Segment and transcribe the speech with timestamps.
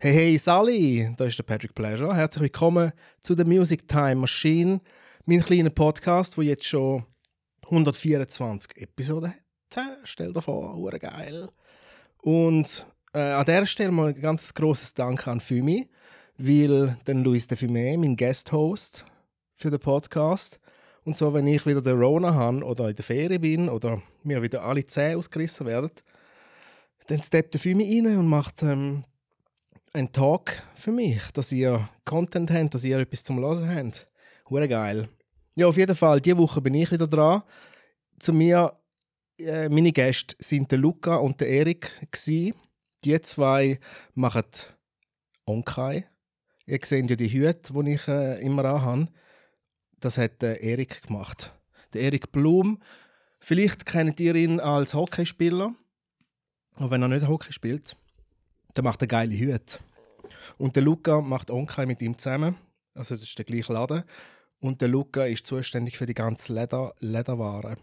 [0.00, 2.14] Hey, hey, Sally, da ist der Patrick Pleasure.
[2.14, 4.80] Herzlich willkommen zu der Music Time Machine,
[5.26, 7.04] mein kleiner Podcast, wo jetzt schon
[7.64, 9.34] 124 Episoden
[9.74, 9.98] hat.
[10.04, 11.48] Stell dir vor, hure geil.
[12.22, 15.88] Und äh, an dieser Stelle mal ein ganz großes Dank an Fumi,
[16.36, 19.04] weil dann Luis de Fumé, mein Guest-Host
[19.56, 20.60] für den Podcast,
[21.02, 24.42] und so, wenn ich wieder den Rona habe oder in der Ferie bin oder mir
[24.42, 25.90] wieder alle Zähne ausgerissen werden,
[27.08, 29.02] dann steppt der Fumi rein und macht ähm,
[29.98, 34.06] einen Talk für mich, dass ihr Content habt, dass ihr etwas zum Hören habt.
[34.48, 35.08] Hure geil.
[35.56, 37.42] Ja, auf jeden Fall, diese Woche bin ich wieder dran.
[38.20, 38.78] Zu mir,
[39.38, 41.90] äh, meine Gäste sind der Luca und der Erik.
[43.04, 43.80] Die zwei
[44.14, 44.44] machen
[45.46, 46.04] Onkai.
[46.66, 49.08] Ihr seht ja die Hüte, die ich äh, immer anhabe.
[49.98, 51.52] Das hat der Erik gemacht.
[51.92, 52.80] Der Erik Blum.
[53.40, 55.74] Vielleicht kennt ihr ihn als Hockeyspieler.
[56.76, 57.96] Aber wenn er nicht Hockey spielt,
[58.74, 59.78] dann macht er geile Hüte.
[60.56, 62.56] Und der Luca macht Onkai mit ihm zusammen.
[62.94, 64.04] Also das ist der gleiche Laden.
[64.60, 67.76] Und der Luca ist zuständig für die ganze Leder Lederware.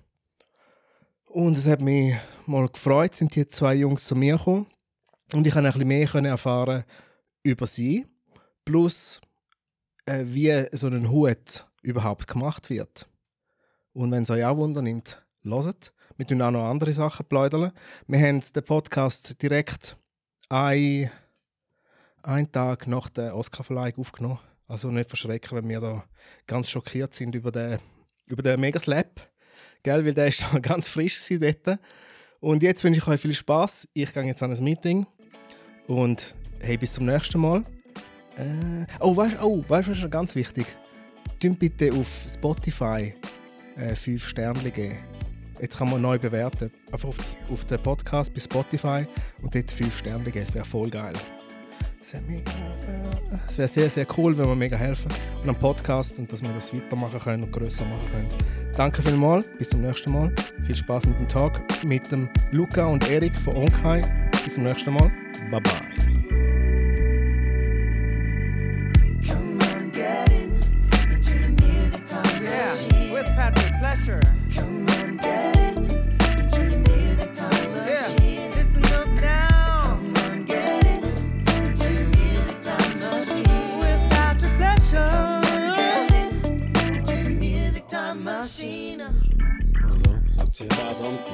[1.26, 2.16] Und es hat mich
[2.46, 4.68] mal gefreut, sind die zwei Jungs zu mir gekommen.
[5.34, 6.84] Und ich konnte ein bisschen mehr erfahren
[7.44, 8.06] über sie.
[8.64, 9.22] Plus,
[10.06, 13.08] äh, wie so ein Hut überhaupt gemacht wird.
[13.94, 15.94] Und wenn es euch auch Wunder nimmt, hört.
[16.18, 17.72] Wir tun auch noch andere Sachen plaudern.
[18.08, 19.98] Wir haben den Podcast direkt
[20.50, 21.12] ein,
[22.26, 24.40] einen Tag nach der Oscarverleihung aufgenommen.
[24.68, 26.04] Also nicht verschrecken, wenn wir da
[26.48, 27.80] ganz schockiert sind über den,
[28.28, 29.30] über den Megaslap.
[29.84, 31.80] Gell, weil der ist da ganz frisch dort.
[32.40, 33.88] Und jetzt wünsche ich euch viel Spaß.
[33.94, 35.06] Ich gehe jetzt an ein Meeting.
[35.88, 37.62] Und hey, bis zum nächsten Mal.
[38.38, 40.66] Äh, oh, weißt du, oh, was ist ganz wichtig?
[41.40, 43.14] Tun bitte auf Spotify
[43.78, 44.98] äh, 5 Sterne geben.
[45.62, 46.72] Jetzt kann man neu bewerten.
[46.92, 47.20] Einfach auf,
[47.52, 49.06] auf den Podcast bei Spotify
[49.42, 50.46] und dort 5 Sterne geben.
[50.46, 51.14] Das wäre voll geil.
[52.06, 55.12] Es wäre wär sehr, sehr cool, wenn wir mega helfen.
[55.42, 58.28] Und am Podcast und dass wir das weitermachen können und größer machen können.
[58.78, 59.50] Danke vielmals.
[59.58, 60.32] Bis zum nächsten Mal.
[60.64, 64.02] Viel Spaß mit dem Talk mit dem Luca und Erik von Onkai.
[64.44, 65.12] Bis zum nächsten Mal.
[65.50, 65.82] Bye bye.
[69.28, 69.58] Come
[74.28, 74.45] on,
[90.58, 90.86] Also, sagt sie.
[90.86, 91.34] Was, Anti?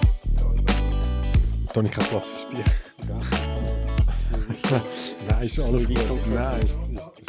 [1.67, 2.65] Da habe ich keinen Platz fürs Bier.
[5.27, 6.27] Nein, ist alles gut.
[6.27, 6.71] Nein, ist,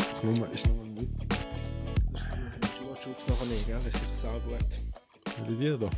[0.01, 1.19] ist, nur, ist nur ein Witz.
[3.03, 3.81] Schubs nachher nicht, gell?
[3.85, 5.51] Das ist sicher gut.
[5.51, 5.91] Ich dir da?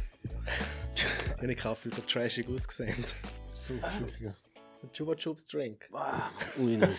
[1.38, 3.04] Meine Kaffee so trashig ausgesehen.
[3.52, 4.34] So, schön.
[4.80, 5.88] So Chupa Chups Drink.
[6.58, 6.96] Ui, nein.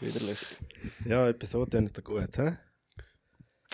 [0.00, 0.38] Widerlich.
[1.06, 2.56] Ja, so tönt er gut, hä?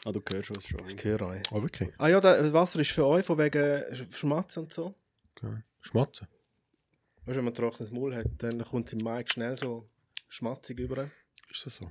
[0.05, 0.89] Ah, du hörst es schon.
[0.89, 1.43] Ich höre euch.
[1.53, 1.91] Oh, wirklich?
[1.99, 4.95] Ah ja, das Wasser ist für euch, von wegen Schmatzen und so.
[5.37, 5.63] Okay.
[5.81, 6.27] Schmatzen?
[7.25, 9.89] Weißt du, wenn man trockenes Maul hat, dann kommt es im Mai schnell so
[10.29, 11.09] schmatzig über.
[11.51, 11.91] Ist das so?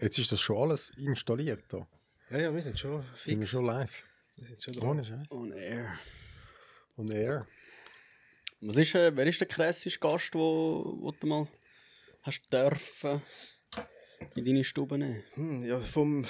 [0.00, 1.86] Jetzt ist das schon alles installiert da.
[2.30, 3.50] Ja, ja, wir sind schon Sind wir fix.
[3.50, 4.02] schon live?
[4.36, 4.88] Wir sind schon dran.
[4.88, 5.30] Ohne Scheiß.
[5.30, 5.98] On air.
[6.96, 7.46] Und er?
[8.62, 11.46] Was ist, äh, wer ist der krasseste Gast, wo, wo du mal
[12.22, 13.20] hast dürfen
[14.34, 15.22] in deine Stube nehmen?
[15.34, 16.24] Hm, ja, vom...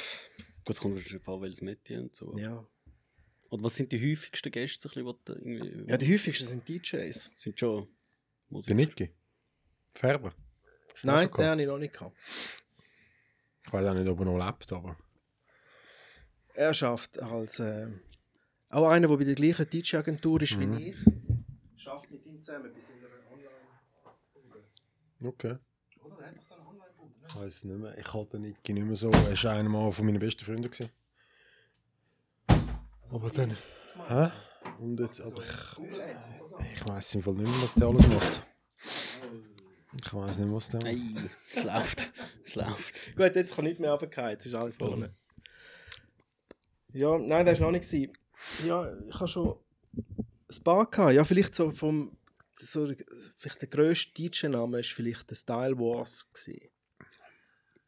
[0.67, 2.37] Gut, es kommt wahrscheinlich an, welches Metier und so.
[2.37, 2.67] Ja.
[3.51, 5.91] Oder was sind die häufigsten Gäste, so ein bisschen, die irgendwie...
[5.91, 7.31] ja, die häufigsten sind DJs.
[7.37, 7.89] sind schon Der
[8.51, 8.75] Musiker.
[8.75, 9.11] Niki?
[9.95, 10.35] Färber?
[11.05, 12.17] Nein, den habe ich noch nicht gehabt.
[13.65, 14.97] Ich weiß auch nicht, ob er noch lebt, aber...
[16.55, 17.61] Er schafft als...
[17.61, 17.87] Äh,
[18.71, 20.77] auch einer, der bei der gleichen DJ-Agentur ist Mhm.
[20.79, 20.97] wie ich.
[21.77, 23.51] Schafft mit ihm zusammen bis in einer Online...
[25.23, 25.59] Okay.
[26.03, 26.19] Oder?
[26.19, 26.96] Er hat doch so eine Online-Bude, ne?
[27.29, 27.97] Ich weiß nicht mehr.
[27.99, 29.11] Ich hatte den Niki nicht mehr so.
[29.11, 30.71] Er war einer mal von meinen besten Freunden.
[30.71, 30.91] Gewesen.
[33.11, 33.57] Aber dann...
[34.09, 34.31] Hä?
[34.79, 35.21] Und jetzt...
[35.21, 36.75] Aber ich...
[36.75, 38.43] Ich weiß im Fall nicht mehr, was der alles macht.
[39.99, 40.85] Ich weiß nicht, was der macht.
[40.85, 42.13] Nein, es läuft.
[42.45, 43.17] Es läuft.
[43.17, 45.15] Gut, jetzt kann nicht mehr runtergehen, jetzt ist alles vorne.
[46.93, 47.91] Ja, nein, das war noch nicht.
[47.91, 48.13] gewesen.
[48.67, 49.59] Ja, ich habe schon
[50.51, 51.15] ein paar gehabt.
[51.15, 52.17] Ja, vielleicht so vom...
[52.59, 52.91] So,
[53.37, 56.27] vielleicht der grösste DJ-Name war vielleicht der Style Wars.
[56.33, 56.71] Gewesen.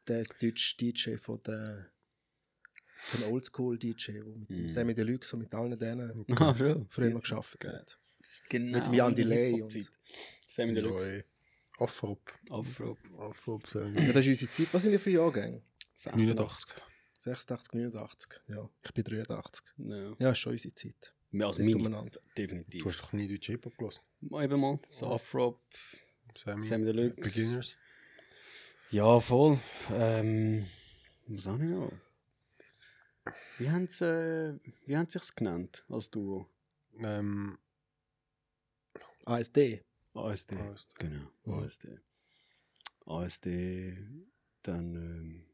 [0.09, 1.91] Der deutsche DJ von der...
[3.05, 4.69] So ein Oldschool-DJ, der mit Mhm.
[4.69, 6.89] Sammy Deluxe und mit allen denen Ah, schon.
[6.91, 7.99] früher noch gearbeitet hat.
[8.49, 8.77] Genau.
[8.79, 9.91] Mit dem Jan Delay Hip-Hop-Zeit.
[10.49, 11.25] Sammy Deluxe.
[11.79, 12.33] Afrop.
[12.51, 12.97] Afro.
[13.19, 13.95] Afrop Ja, sagen.
[14.13, 14.75] das ist unsere Zeit.
[14.75, 15.63] Was sind die für Jahrgänge?
[15.95, 16.77] 86.
[17.19, 18.41] 86, 89.
[18.49, 19.65] Ja, ich bin 83.
[19.77, 20.17] Ja.
[20.19, 21.15] Ja, ist schon unsere Zeit.
[21.41, 22.83] Also meine, definitiv.
[22.83, 24.01] Du hast doch nie deutsche Hip-Hop gelassen.
[24.21, 25.61] Mal eben mal, so Afro,
[26.37, 27.21] Sammy, Sammy Deluxe.
[27.21, 27.77] Beginners.
[28.91, 29.59] Ja, voll.
[29.93, 30.67] Ähm,
[31.27, 31.93] was habe ich noch?
[33.59, 36.49] Wie haben sie äh, wie haben sie sich's genannt als Duo?
[36.99, 37.59] Ähm,
[39.27, 39.85] ASD.
[40.15, 40.57] ASD.
[40.57, 40.95] ASD.
[40.99, 41.53] Genau, Mhm.
[41.53, 41.89] ASD.
[43.07, 43.97] ASD,
[44.63, 45.45] dann, ähm,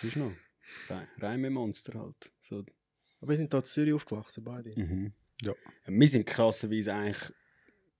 [0.00, 0.32] wie ist noch?
[0.88, 2.32] Re Reime-Monster halt.
[2.40, 2.64] So.
[3.20, 4.78] Aber wir sind hier in Zürich aufgewachsen, beide.
[4.78, 5.12] Mhm.
[5.42, 5.54] Ja.
[5.86, 7.32] Wir sind krasserweise eigentlich,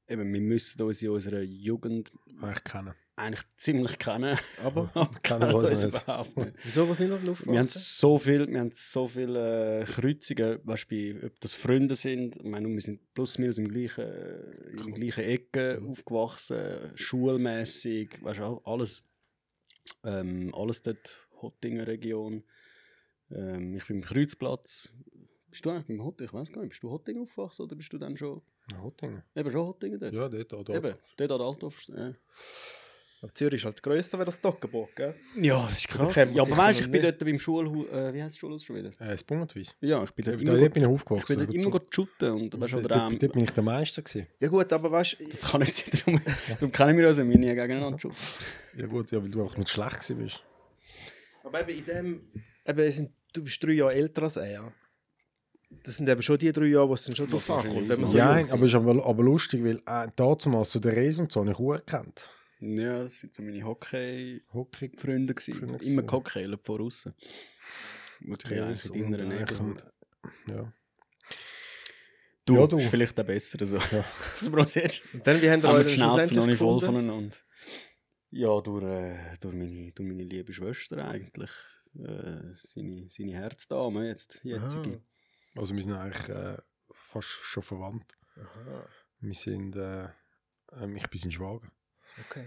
[0.08, 2.94] eben, wir müssen uns in unserer Jugend eigentlich kennen.
[3.20, 4.38] Eigentlich ziemlich kennen.
[4.64, 5.84] Aber Aber Kennen wir uns nicht.
[5.84, 6.52] überhaupt nicht.
[6.64, 10.58] wieso, wo sind wir denn Wir haben so viel, wir haben so viele äh, Kreuzungen,
[10.64, 14.70] weißt, bei, ob das Freunde sind, ich meine, wir sind plus minus im gleichen, äh,
[14.70, 19.05] in gleichen Ecken aufgewachsen, schulmäßig, weißt du, all- alles,
[20.05, 22.44] ähm, alles dort, Hottingen Region.
[23.31, 24.88] Ähm, ich bin im Kreuzplatz.
[25.49, 26.28] Bist du eigentlich beim Hottingen?
[26.28, 28.40] Ich weiß gar nicht, bist du Hottingen aufgewachsen oder bist du dann schon,
[28.70, 29.23] Ja, Hottingen.
[29.34, 30.12] eben schon Hottingen dort?
[30.12, 31.88] Ja, dort oder Eben, dort an der Altdorf.
[31.88, 32.12] Ja.
[33.22, 35.14] Aber Zürich ist halt grösser als das Toggenburg, gell?
[35.37, 36.14] Ja, das ist krass.
[36.14, 36.28] krass.
[36.32, 38.76] Ja, aber weißt du, ich bin dort beim Schulhaus, äh, wie heißt das Schulhaus schon
[38.76, 38.88] wieder?
[38.99, 39.76] Äh, das Bungertwies.
[39.82, 41.37] Ja, ich bin Da, dort da, immer, dort bin ich ich aufgewachsen.
[41.37, 43.62] bin dort immer gut shooten und weißt, du, dort, oder, dort, dort bin ich der
[43.62, 44.26] Meister gewesen.
[44.40, 47.25] Ja gut, aber weißt du, Das kann nicht sein, darum, darum kennen wir uns ja
[47.25, 48.17] nie gegeneinander shooten.
[48.78, 50.43] Ja gut, ja, weil du einfach nicht schlecht gewesen bist.
[51.44, 52.20] aber eben in dem,
[52.66, 54.73] eben, es sind, du bist drei Jahre älter als er.
[55.84, 58.31] Das sind eben schon die drei Jahre, wo es dann schon drauf ankommt, so ja,
[58.31, 61.50] aber es ist aber, aber lustig, weil äh, damals so der Reis und so habe
[61.50, 62.28] ich auch gekannt.
[62.60, 65.34] Ja, das sind so meine Hockey-Freunde.
[65.34, 65.52] Hockey.
[65.86, 66.02] Immer.
[66.02, 67.14] Gehockey, von außen.
[68.20, 69.46] Natürlich eigentlich in deiner Nähe.
[70.46, 70.72] Ja.
[72.44, 72.76] Du, Ja, du.
[72.76, 73.78] ist vielleicht auch besser so.
[73.78, 74.04] Ja.
[74.60, 77.36] Uns jetzt Und dann, wie haben wir die Schnauze noch nicht voll voneinander.
[78.30, 81.50] Ja, durch, äh, durch, meine, durch meine liebe Schwester eigentlich.
[81.94, 85.02] Äh, seine, seine Herzdame jetzt, jetzige.
[85.56, 86.56] Also wir sind eigentlich äh,
[86.92, 88.16] fast schon verwandt.
[88.36, 88.86] Aha,
[89.20, 90.08] Wir sind, äh,
[90.72, 91.70] ähm, ich bin sein Schwager.
[92.18, 92.46] Okay.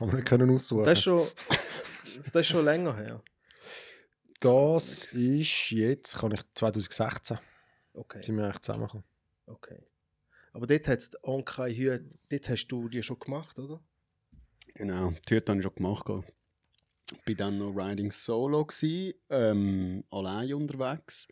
[0.00, 0.84] Haben wir können aussuchen.
[0.84, 1.28] Das ist schon,
[2.32, 3.22] das ist schon länger her.
[4.40, 7.38] Das ist jetzt, kann ich 2016,
[7.94, 9.04] Okay, sind wir eigentlich zusammengekommen.
[9.46, 9.82] okay.
[10.52, 13.80] Aber dort hat es Onkai Hüt, dort hast du die schon gemacht, oder?
[14.74, 16.04] Genau, die Hütte habe ich schon gemacht.
[16.04, 16.32] gehabt.
[17.24, 21.28] Bin dann noch Riding Solo, gewesen, ähm, allein unterwegs.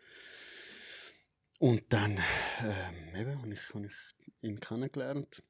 [1.59, 2.19] Und dann
[2.61, 3.93] ähm, eben, habe ich, hab ich
[4.43, 5.43] ihn kennengelernt.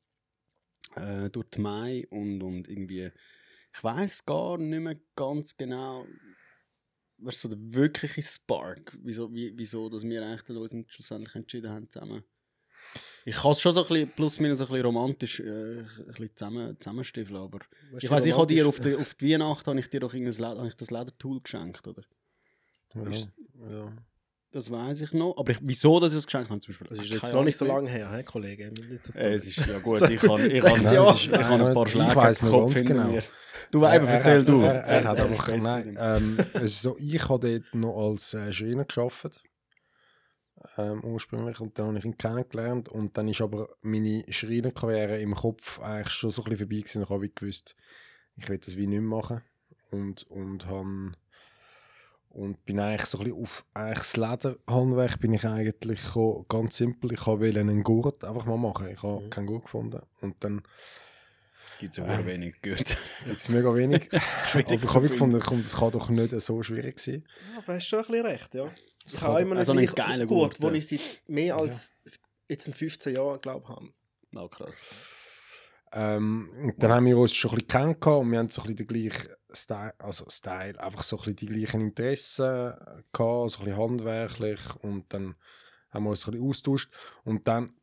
[0.97, 3.11] Äh, durch die Mai und, und irgendwie,
[3.73, 6.07] ich weiß gar nicht mehr ganz genau,
[7.19, 11.71] was so der wirkliche Spark, wieso, wie, wieso dass wir eigentlich dann uns schlussendlich entschieden
[11.71, 12.23] haben zusammen.
[13.25, 16.37] Ich kann es schon so ein bisschen, plus minus ein bisschen romantisch äh, ein bisschen
[16.37, 17.61] zusammen, zusammenstiefeln, aber
[17.91, 20.13] Weißt ich weiß, ich habe dir auf die, auf die Weihnacht habe ich dir doch
[20.13, 22.05] irgendein habe ich das Ledertool geschenkt, oder?
[22.95, 23.11] Ja,
[23.71, 23.93] ja.
[24.55, 25.37] Das weiß ich noch.
[25.37, 26.87] Aber ich, wieso, dass ich das geschenkt habe, zum Beispiel.
[26.89, 28.73] Das ist jetzt noch nicht so lange her, he, Kollege.
[29.17, 31.17] Äh, es ist ja gut, ich habe ich habe- Jahre.
[31.17, 33.09] ich habe ein paar Ich Schläge weiss im noch Kopf ganz genau.
[33.09, 33.23] mir.
[33.73, 34.61] Du, eben, erzähl hat- du.
[34.61, 38.33] Er, erzähl, er hat einfach, nein, ähm, es ist so, ich habe dort noch als
[38.35, 39.43] äh, Schreiner gearbeitet.
[40.79, 41.59] Ähm, ursprünglich.
[41.59, 42.89] Und dann habe ich ihn kennengelernt.
[42.89, 47.03] Und dann ist aber meine Schreinerkarriere im Kopf eigentlich schon so ein bisschen vorbei gewesen.
[47.03, 47.75] Ich habe gewusst,
[48.37, 49.43] ich will das wie nicht mehr machen.
[49.91, 51.17] Und, und han
[52.35, 56.77] und bin eigentlich so ein bisschen auf eigentlich das Lederhandwerk bin ich eigentlich gekommen, ganz
[56.77, 57.13] simpel.
[57.13, 58.89] Ich wollte einen Gurt einfach mal machen.
[58.89, 59.31] Ich habe Mhm.
[59.31, 60.01] keinen Gurt gefunden.
[60.21, 60.63] Und dann
[61.81, 62.97] Gibt es ja wenig gut.
[63.27, 64.09] Jetzt mega wenig.
[64.53, 67.25] Aber ich habe gefunden, komm, das kann doch nicht so schwierig sein.
[67.53, 68.71] Ja, aber hast schon ein bisschen recht, ja.
[69.05, 70.75] Ich kann habe immer also einen geilen Gurt, Gurt, wo ja.
[70.75, 71.93] ich seit mehr als
[72.49, 73.89] jetzt in 15 Jahren, glaube ich, habe.
[74.33, 74.77] Ja, krass.
[75.93, 78.75] Ähm, und dann haben wir uns schon ein bisschen kennengelernt und wir haben so ein
[78.75, 82.45] bisschen den gleichen Style, also Style, einfach so ein bisschen die gleichen Interessen
[83.13, 85.35] gehabt, so ein bisschen handwerklich und dann
[85.91, 86.91] haben wir uns ein bisschen austauscht
[87.25, 87.75] und dann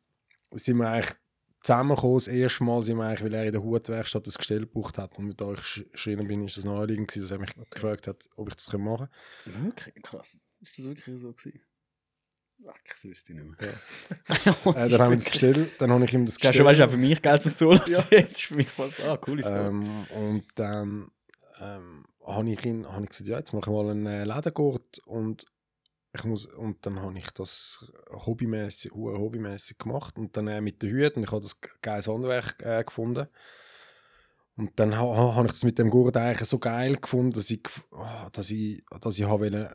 [0.52, 1.14] sind wir eigentlich
[1.60, 4.98] zusammengekommen, das erste Mal sind wir eigentlich, weil er in der Hutwerkstatt das Gestell gebraucht
[4.98, 8.28] hat und ich Sch- Schreiner bin, ist das naheliegend gewesen, dass er mich gefragt hat,
[8.36, 9.08] ob ich das machen
[9.44, 9.64] kann.
[9.64, 10.38] Wirklich krass.
[10.60, 11.60] Ist das wirklich so gewesen?
[12.58, 14.76] Weg, das wüsste ich nicht mehr.
[14.76, 16.96] Äh, dann haben wir das Gestell, dann habe ich ihm das Das ist auch für
[16.96, 17.92] mich Geld zum Zulassen.
[17.92, 18.04] Ja.
[18.10, 19.66] Jetzt ist für mich voll so, ah, coole Story.
[19.68, 21.10] Ähm, und dann
[21.62, 24.98] ähm, habe ich ihn hab ich gesagt, ja, jetzt mache ich mal einen äh, Ledergurt
[25.06, 25.46] und
[26.14, 30.90] ich muss und dann habe ich das hobbymäßig, hobbymäßig gemacht und dann äh, mit den
[30.90, 33.28] Hüten und ich habe das ge- geiles Handwerk äh, gefunden.
[34.56, 37.50] Und dann ha, ha, habe ich das mit dem Gurt eigentlich so geil gefunden, dass
[37.50, 39.68] ich, ah, dass ich, dass ich habe wollen,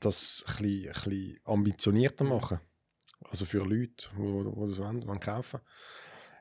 [0.00, 2.60] das ein bisschen, ein bisschen ambitionierter machen.
[3.30, 5.60] Also für Leute, die das wollen, wollen kaufen.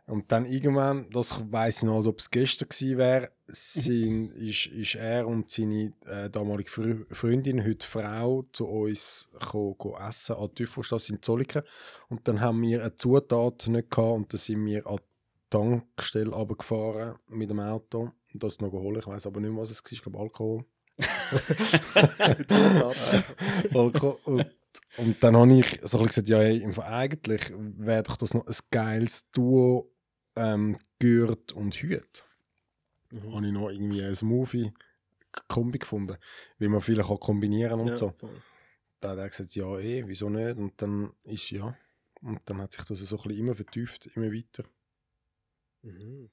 [0.08, 4.68] Und dann irgendwann, das weiß ich noch, als ob es gestern gewesen wäre, sind, ist,
[4.68, 10.36] ist er und seine äh, damalige Fre Freundin, heute Frau, zu uns ko, ko essen
[10.36, 11.64] an Tüffelstrasse in Zolliken.
[12.08, 14.98] Und dann haben wir eine Zutat nicht gehabt und dann sind wir an
[15.50, 19.00] Tankstelle runtergefahren mit dem Auto und das noch geholt.
[19.00, 19.92] Ich weiß aber nicht mehr, was es war.
[19.92, 20.66] Ich glaube Alkohol.
[23.74, 24.18] Alkohol.
[24.26, 24.46] Und,
[24.98, 28.46] und dann habe ich so gesagt, ja, ey, im Fall eigentlich wäre doch das noch
[28.46, 29.92] ein geiles Duo
[30.36, 32.26] ähm, Gürtel und Hüt.
[33.12, 33.34] Mhm.
[33.36, 36.18] Habe ich noch irgendwie ein Movie-Kombi gefunden,
[36.58, 38.14] wie man viele kann kombinieren und Ja, so.
[38.18, 38.42] voll.
[39.02, 40.58] Da hat er gesagt, ja, eh, wieso nicht?
[40.58, 41.78] Und dann ist ja.
[42.22, 44.64] Und dann hat sich das so ein bisschen immer vertieft, immer weiter.
[45.84, 46.30] Mhm.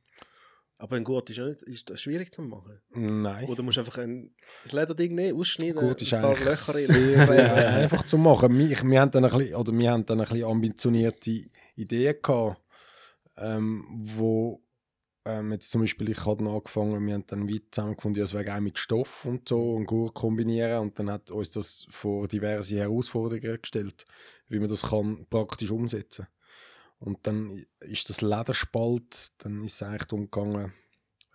[0.78, 2.80] Aber ein Gurt ist, ja nicht, ist das schwierig zu machen.
[2.90, 3.49] Nein.
[3.49, 6.87] Oder musst du einfach ein, das Lederding nehmen, ausschneiden, Gut ist ein paar Löcher rein.
[6.87, 8.59] sehr, sehr einfach zu machen.
[8.59, 11.44] Wir, wir, haben dann ein bisschen, oder wir haben dann ein bisschen ambitionierte
[11.76, 12.61] Ideen gehabt,
[13.37, 14.62] ähm, wo
[15.25, 18.35] ähm, jetzt zum Beispiel, ich habe dann angefangen, wir haben dann wie zusammengefunden, ja, es
[18.35, 22.27] wäre geil mit Stoff und so und gut kombinieren und dann hat uns das vor
[22.29, 24.05] diverse Herausforderungen gestellt,
[24.49, 26.27] wie man das kann praktisch umsetzen.
[26.99, 30.73] Und dann ist das Lederspalt, dann ist es eigentlich darum gegangen,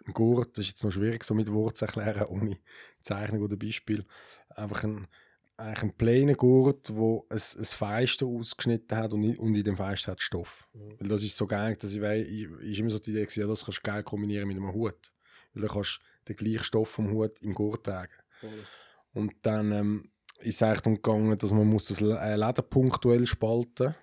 [0.06, 2.58] ein Gurt, das ist jetzt noch schwierig so mit Worten zu erklären, ohne
[3.01, 4.06] Zeichnung oder Beispiel,
[4.50, 5.08] einfach ein,
[5.57, 9.75] eigentlich ein plainer Gurt, wo es ein Feister ausgeschnitten hat und, in- und in dem
[9.75, 10.67] Feister hat Stoff.
[10.73, 10.95] Mhm.
[10.99, 13.41] Weil das ist so geil, dass ich weiß, ich, ist immer so die Idee gewesen,
[13.41, 15.11] ja, das kannst du geil kombinieren mit einem Hut.
[15.53, 18.13] Weil dann kannst du den gleichen Stoff vom Hut im Gurt tragen.
[18.39, 18.65] Voll.
[19.13, 23.25] Und dann ähm, ist es eigentlich darum gegangen, dass man muss das äh, Leder punktuell
[23.25, 23.95] spalten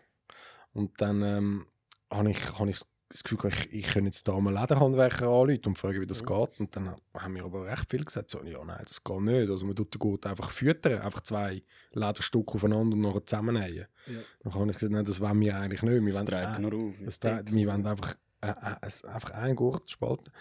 [0.72, 1.66] Und dann ähm,
[2.10, 2.80] habe ich, ich
[3.14, 6.26] das Gefühl, ich, ich könnte jetzt da mal Lederhandwerker anrufen und fragen, wie das Mhm.
[6.26, 6.60] geht.
[6.60, 9.50] Und dann haben wir aber recht viel gesagt, so, ja, nein, das geht nicht.
[9.50, 13.86] Also man tut den Gurt einfach füttern, einfach zwei Lederstücke aufeinander und nachher zusammennähen.
[14.06, 14.18] Ja.
[14.42, 16.04] Dann habe ich gesagt, nein, das wollen wir eigentlich nicht.
[16.04, 16.94] Wir Das wollen, dreht nur auf.
[17.04, 20.32] das dreht, wir wollen einfach, äh, äh, einfach einen Gurt spalten.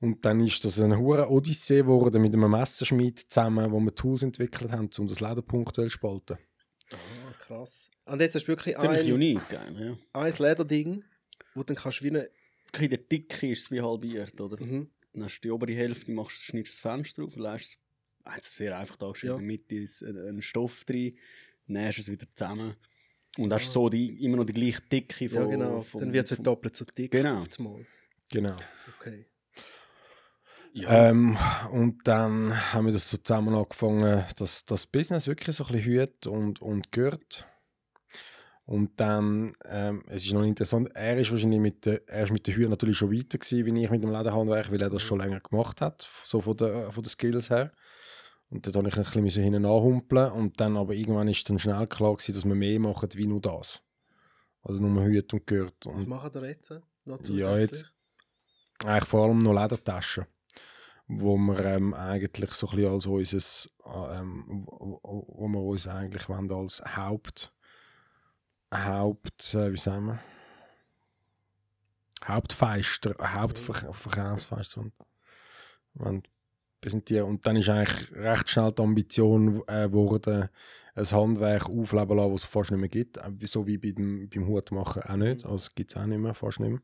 [0.00, 4.22] Und dann ist das eine hure Odyssee geworden mit einem Messerschmied zusammen, wo wir Tools
[4.22, 6.36] entwickelt haben, um das Leder punktuell zu spalten.
[6.92, 6.96] Ah,
[7.40, 7.90] krass.
[8.04, 10.20] Und jetzt hast du wirklich Ziemlich ein, unique, eigentlich, ja.
[10.20, 11.02] ein Lederding,
[11.54, 12.30] wo dann kannst du wie eine...
[12.78, 14.60] In der Dicke ist es wie halbiert, oder?
[14.62, 14.90] Mhm.
[15.12, 17.78] Dann hast du die obere Hälfte, machst, schneidest das Fenster drauf, lässt
[18.40, 19.40] es sehr einfach dargestellt, Ja.
[19.40, 21.16] in der Mitte ist ein, Stoff drin,
[21.66, 22.74] nähst es wieder zusammen
[23.38, 23.72] und hast Ah.
[23.72, 25.82] so die, immer noch die gleiche Dicke von, Ja, genau.
[25.82, 27.38] vom- dann wird es vom- doppelt so dick Genau.
[27.38, 27.86] auf Mal.
[28.32, 28.56] Genau.
[28.98, 29.26] Okay.
[30.72, 31.38] Ja, Ähm,
[31.70, 35.84] und dann haben wir das so zusammen angefangen, das, das Business wirklich so ein bisschen
[35.92, 37.46] hüt und, und gehört.
[38.66, 42.46] Und dann, ähm, es ist noch interessant, er ist wahrscheinlich mit der, er ist mit
[42.46, 45.18] der Hüte natürlich schon weiter gewesen, wie ich mit dem Lederhandwerk, weil er das schon
[45.18, 47.72] länger gemacht hat, so von den von der Skills her.
[48.48, 51.86] Und dort habe ich ein bisschen hinten anhumpeln und dann aber irgendwann ist dann schnell
[51.86, 53.82] klar gewesen, dass wir mehr machen wie nur das.
[54.62, 55.74] Also nur Hüte und gehört.
[55.84, 56.70] Was machen wir jetzt
[57.04, 57.82] noch Ja, zusätzlich?
[57.82, 57.92] jetzt-
[58.84, 60.24] eigentlich vor allem noch Ledertaschen,
[61.06, 66.28] wo wir ähm, eigentlich so ein bisschen als unseres, äh, ähm, wo wir uns eigentlich
[66.28, 67.52] wollen als Haupt,
[68.74, 70.18] Haupt, äh, wie sagen wir,
[72.26, 74.84] Hauptfeister, Hauptverkaufsfeister
[75.94, 76.28] und
[76.80, 77.28] präsentieren.
[77.28, 79.88] Und dann ist eigentlich recht schnell die Ambition äh,
[80.96, 83.16] ein Handwerk aufleben lassen, das es fast nicht mehr gibt.
[83.16, 85.44] Äh, So wie bei dem, beim Hutmachen auch nicht.
[85.44, 86.82] Also gibt es auch nicht mehr, fast nicht mehr.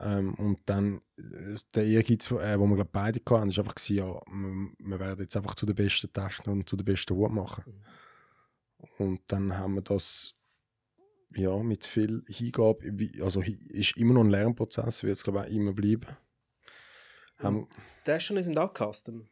[0.00, 3.96] Ähm, und dann äh, der Ehrgeiz, äh, wo wir glaub, beide hatten, ist einfach gewesen,
[3.96, 7.32] ja, wir, wir werden jetzt einfach zu den besten Taschen und zu den besten Hut
[7.32, 7.64] machen.
[8.98, 10.37] Und dann haben wir das
[11.34, 12.92] ja, mit viel Hingabe,
[13.22, 16.16] also ist immer noch ein Lernprozess, wird es glaube ich auch immer bleiben.
[17.38, 17.68] Haben,
[18.04, 19.28] Taschen sind auch custom.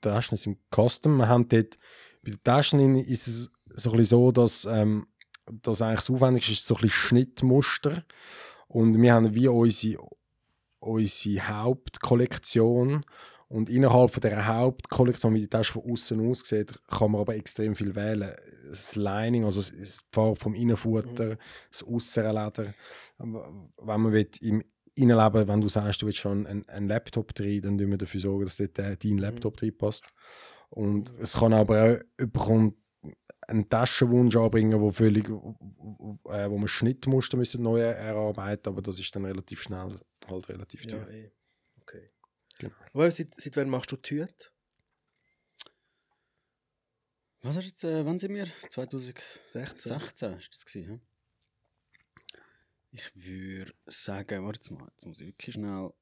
[0.00, 1.18] Taschen sind custom.
[1.18, 1.78] Wir haben dort,
[2.22, 5.06] bei den Taschen ist es so ein bisschen so, dass, ähm,
[5.46, 8.04] dass eigentlich das Aufwendigste ist so ein bisschen Schnittmuster.
[8.66, 10.02] Und wir haben wie unsere,
[10.80, 13.04] unsere Hauptkollektion.
[13.48, 17.74] Und innerhalb von dieser Hauptkollektion, wie die Tasche von außen aussieht, kann man aber extrem
[17.74, 18.34] viel wählen.
[18.70, 21.36] Das Lining, also das- Farbe vom Innenfutter,
[21.70, 22.72] das Aussenleder.
[23.18, 23.30] Wenn
[24.00, 24.62] man will, im
[24.94, 28.20] Innenleben, wenn du sagst, du willst schon einen, einen Laptop drin, dann tun wir dafür
[28.20, 30.04] sorgen, dass dort äh, dein Laptop drin passt.
[30.68, 32.74] Und es kann aber auch jemand
[33.48, 39.14] einen Taschenwunsch anbringen, wo völlig, äh, wo man Schnittmuster müssen neu erarbeiten, aber das ist
[39.16, 39.98] dann relativ schnell
[40.28, 41.10] halt relativ Ja, teuer.
[41.10, 41.30] eh.
[41.80, 42.10] Okay.
[42.58, 42.74] Genau.
[42.92, 44.28] Aber seit, seit wann machst du Hüte?
[47.42, 48.46] Was du jetzt, äh, wann sind wir?
[48.68, 50.32] 2016 16.
[50.34, 51.00] ist das gewesen, ja?
[52.92, 55.92] Ich würde sagen, warte jetzt mal, jetzt muss ich wirklich schnell,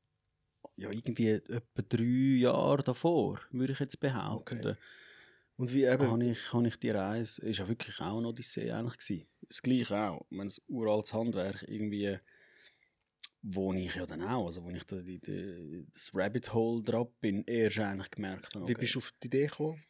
[0.76, 4.59] ja irgendwie etwa drei Jahre davor, würde ich jetzt behaupten.
[4.59, 4.76] Okay.
[5.57, 8.71] Und wie eben, habe ich, habe ich die Reise, ist ja wirklich auch eine Odyssee
[8.71, 9.26] eigentlich gewesen.
[9.49, 12.18] Das Gleiche auch, ich meine, das uraltes Handwerk, irgendwie,
[13.42, 17.12] wo ich ja dann auch, also wo ich da die, die, das Rabbit Hole drauf
[17.21, 19.83] bin, erst eigentlich gemerkt habe, wie bist du auf die Idee gekommen?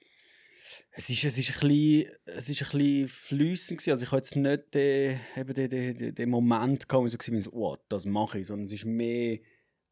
[0.90, 3.88] Es ist, es ist ein bisschen, es ist ein bisschen flüssig.
[3.88, 7.72] Also ich habe jetzt nicht den, den, den, den, Moment gehabt, wo ich so war,
[7.72, 9.38] oh, das mache ich, sondern es ist mehr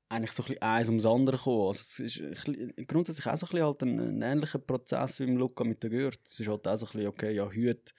[0.08, 1.68] eigentlich so ein bisschen eins ums andere gekommen.
[1.68, 5.24] Also es ist bisschen, grundsätzlich auch so ein bisschen halt ein, ein ähnlicher Prozess wie
[5.24, 6.20] im Luca mit der Gürt.
[6.24, 7.92] Es ist halt auch so ein bisschen, okay, ja, heute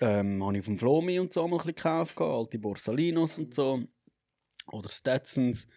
[0.00, 3.82] ähm, habe ich vom Flomi und so mal ein bisschen gekauft, alte Borsalinos und so.
[4.70, 5.68] Oder Stetsons.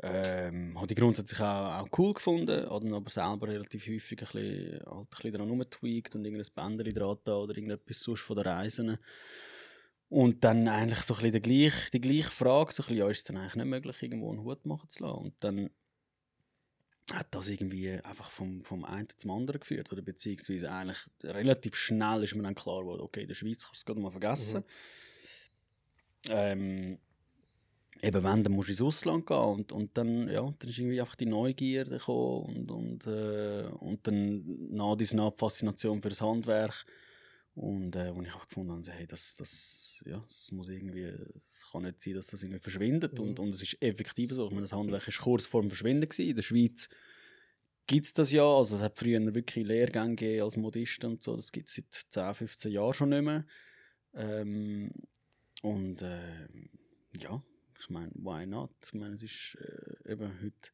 [0.00, 4.26] Ähm, habe ich grundsätzlich auch, auch cool gefunden, habe dann aber selber relativ häufig ein
[4.32, 8.36] bisschen, halt ein bisschen daran rumgetweakt und irgendein Bändchen dran da oder irgendetwas sonst von
[8.36, 8.98] den Reisen.
[10.08, 13.10] Und dann eigentlich so ein bisschen die gleiche, die gleiche Frage, so ein bisschen, ja,
[13.10, 15.18] ist es dann eigentlich nicht möglich, irgendwo einen Hut machen zu lassen?
[15.18, 15.70] Und dann
[17.12, 19.92] hat das irgendwie einfach vom, vom einen zum anderen geführt.
[19.92, 23.76] Oder beziehungsweise eigentlich relativ schnell ist mir dann klar geworden, okay, in der Schweiz kannst
[23.76, 24.64] du es gerade mal vergessen.
[26.30, 26.98] Ähm,
[28.02, 31.00] eben wenn, dann musst du ins Ausland gehen und, und dann, ja, dann ist irgendwie
[31.00, 36.08] einfach die Neugierde gekommen und, und, äh, und dann nach dies nach die Faszination für
[36.08, 36.84] das Handwerk.
[37.54, 41.12] Und äh, wo ich einfach gefunden habe, hey, das, das, ja, das muss irgendwie,
[41.44, 43.18] es kann nicht sein, dass das irgendwie verschwindet.
[43.18, 46.08] Und, und es ist effektiv so, ich meine, das Handwerk ist kurz vor dem Verschwinden
[46.08, 46.28] gewesen.
[46.28, 46.88] in der Schweiz
[47.88, 51.34] gibt es das ja, also es hat früher wirklich Lehrgänge gegeben als Modist und so,
[51.34, 53.44] das gibt es seit 10, 15 Jahren schon nicht mehr.
[54.14, 54.92] Ähm,
[55.62, 56.46] und äh,
[57.18, 57.42] ja,
[57.80, 58.70] ich meine, why not?
[58.84, 60.70] Ich meine, es ist äh, eben heute,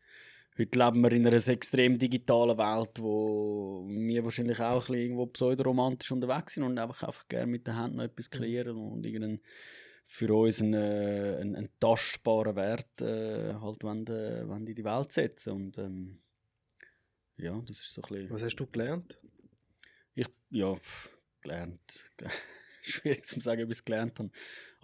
[0.59, 5.27] heute leben wir in einer extrem digitalen Welt, wo wir wahrscheinlich auch ein bisschen irgendwo
[5.27, 9.41] pseudoromantisch unterwegs sind und einfach, einfach gerne mit den Händen noch etwas kreieren und irgendeinen
[10.07, 14.85] für uns einen, äh, einen, einen tastbaren Wert äh, halt wollen, äh, wollen in die
[14.85, 16.19] Welt setzen und ähm,
[17.37, 18.31] ja, das ist so ein bisschen...
[18.31, 19.19] Was hast du gelernt?
[20.15, 20.77] Ich, ja,
[21.41, 22.13] gelernt.
[22.83, 24.31] Schwierig zu sagen, ob ich es gelernt habe.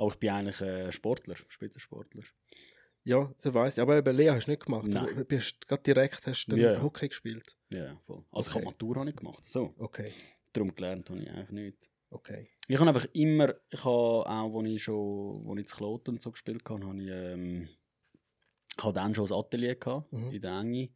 [0.00, 2.22] Aber ich bin eigentlich äh, Sportler, Spitzensportler.
[3.04, 3.82] Ja, so weiss ich.
[3.82, 4.86] Aber eben Lea hast du nicht gemacht.
[4.88, 5.14] Nein.
[5.14, 6.82] Du bist gerade direkt hast du dann Ja, ja.
[6.82, 7.56] Hockey gespielt.
[7.70, 8.24] Ja, voll.
[8.30, 8.64] Also ich Okay.
[8.64, 9.46] habe Matur ich gemacht.
[9.48, 10.12] So, Okay,
[10.54, 11.90] darum gelernt habe ich einfach nicht.
[12.10, 12.48] okay.
[12.66, 16.22] Ich habe einfach immer, ich habe auch, als ich schon, als ich zu Kloten und
[16.22, 17.68] so gespielt habe, habe ich, ähm,
[18.78, 20.30] ich habe dann schon ein Atelier gehabt, Mhm.
[20.32, 20.88] in der Enge,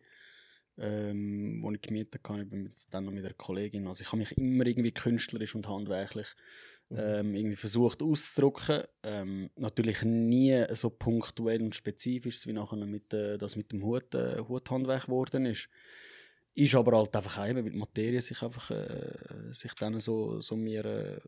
[0.78, 3.86] ähm, wo ich gemietet habe, ich bin dann noch mit einer Kollegin.
[3.86, 6.34] Also ich habe mich immer irgendwie künstlerisch und handwerklich.
[6.90, 8.84] Ähm, irgendwie versucht auszudrücken.
[9.02, 14.14] Ähm, natürlich nie so punktuell und spezifisch, wie nachher mit, äh, das mit dem Hut,
[14.14, 15.68] äh, Huthandwerk geworden ist.
[16.54, 20.56] Ist aber halt einfach eben, weil die Materie sich einfach äh, sich dann so, so
[20.56, 21.20] mir äh,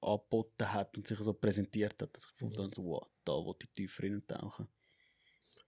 [0.00, 3.66] angeboten hat und sich so präsentiert hat, dass ich gefunden habe, so, wow, da wollte
[3.66, 4.68] ich tiefer reintauchen.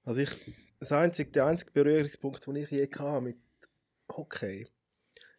[0.05, 0.31] Also ich,
[0.79, 3.39] das einzige, der einzige Berührungspunkt, den ich je hatte mit
[4.11, 4.69] Hockey,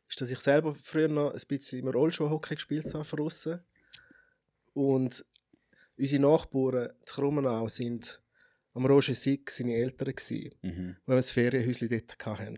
[0.09, 3.59] ist, dass ich selber früher noch ein bisschen im Rollschuhhockey gespielt habe von aussen.
[4.73, 5.25] Und
[5.97, 8.21] unsere Nachbarn zu Krummenau sind
[8.73, 10.95] am Roger Sieg seine Eltern gewesen, Mhm.
[11.05, 12.57] weil wir das Ferienhäuschen dort hatten.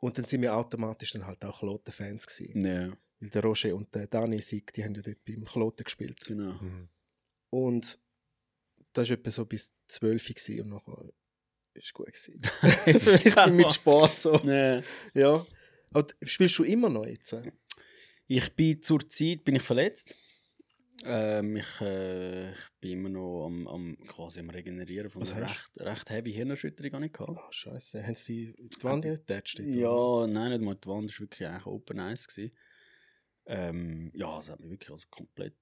[0.00, 2.64] Und dann sind wir automatisch dann halt auch Kloten-Fans gewesen.
[2.64, 6.20] Ja, Weil der Roger und der Dani Sieg, die haben ja dort beim Kloten gespielt.
[6.26, 6.52] genau.
[6.52, 6.88] Mhm.
[7.50, 7.98] Und
[8.92, 11.10] das war etwa so bis 12 Uhr gewesen und nachher war
[11.74, 12.06] es gut.
[12.06, 12.40] Gewesen.
[13.46, 13.72] Bin mit.
[13.72, 14.34] Sport so.
[14.44, 14.80] Ja.
[15.14, 15.46] Ja.
[15.94, 17.36] D- spielst du immer noch jetzt?
[18.26, 20.14] Ich bin zurzeit bin ich verletzt.
[21.04, 25.46] Ähm, ich, äh, ich bin immer noch am, am, quasi am Regenerieren von Was einer
[25.46, 26.92] recht, recht heavy Hirnerschütterung.
[26.92, 27.30] habe ich gehabt.
[27.30, 28.04] Oh, Scheiße.
[28.04, 29.60] Haben sie die Wand getatscht?
[29.60, 31.98] Ja, nein, nicht mal die Wand, das war wirklich eigentlich Open.
[31.98, 32.52] Gewesen.
[33.46, 35.54] Ähm, ja, es hat mich wirklich also komplett,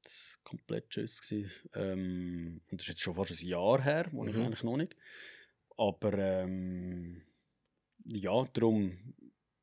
[0.42, 1.50] komplett tschüss gewesen.
[1.74, 4.42] Ähm, und das ist jetzt schon fast ein Jahr her, wo ich Mhm.
[4.42, 4.96] eigentlich noch nicht.
[5.76, 7.22] Aber ähm,
[8.06, 8.96] ja, darum,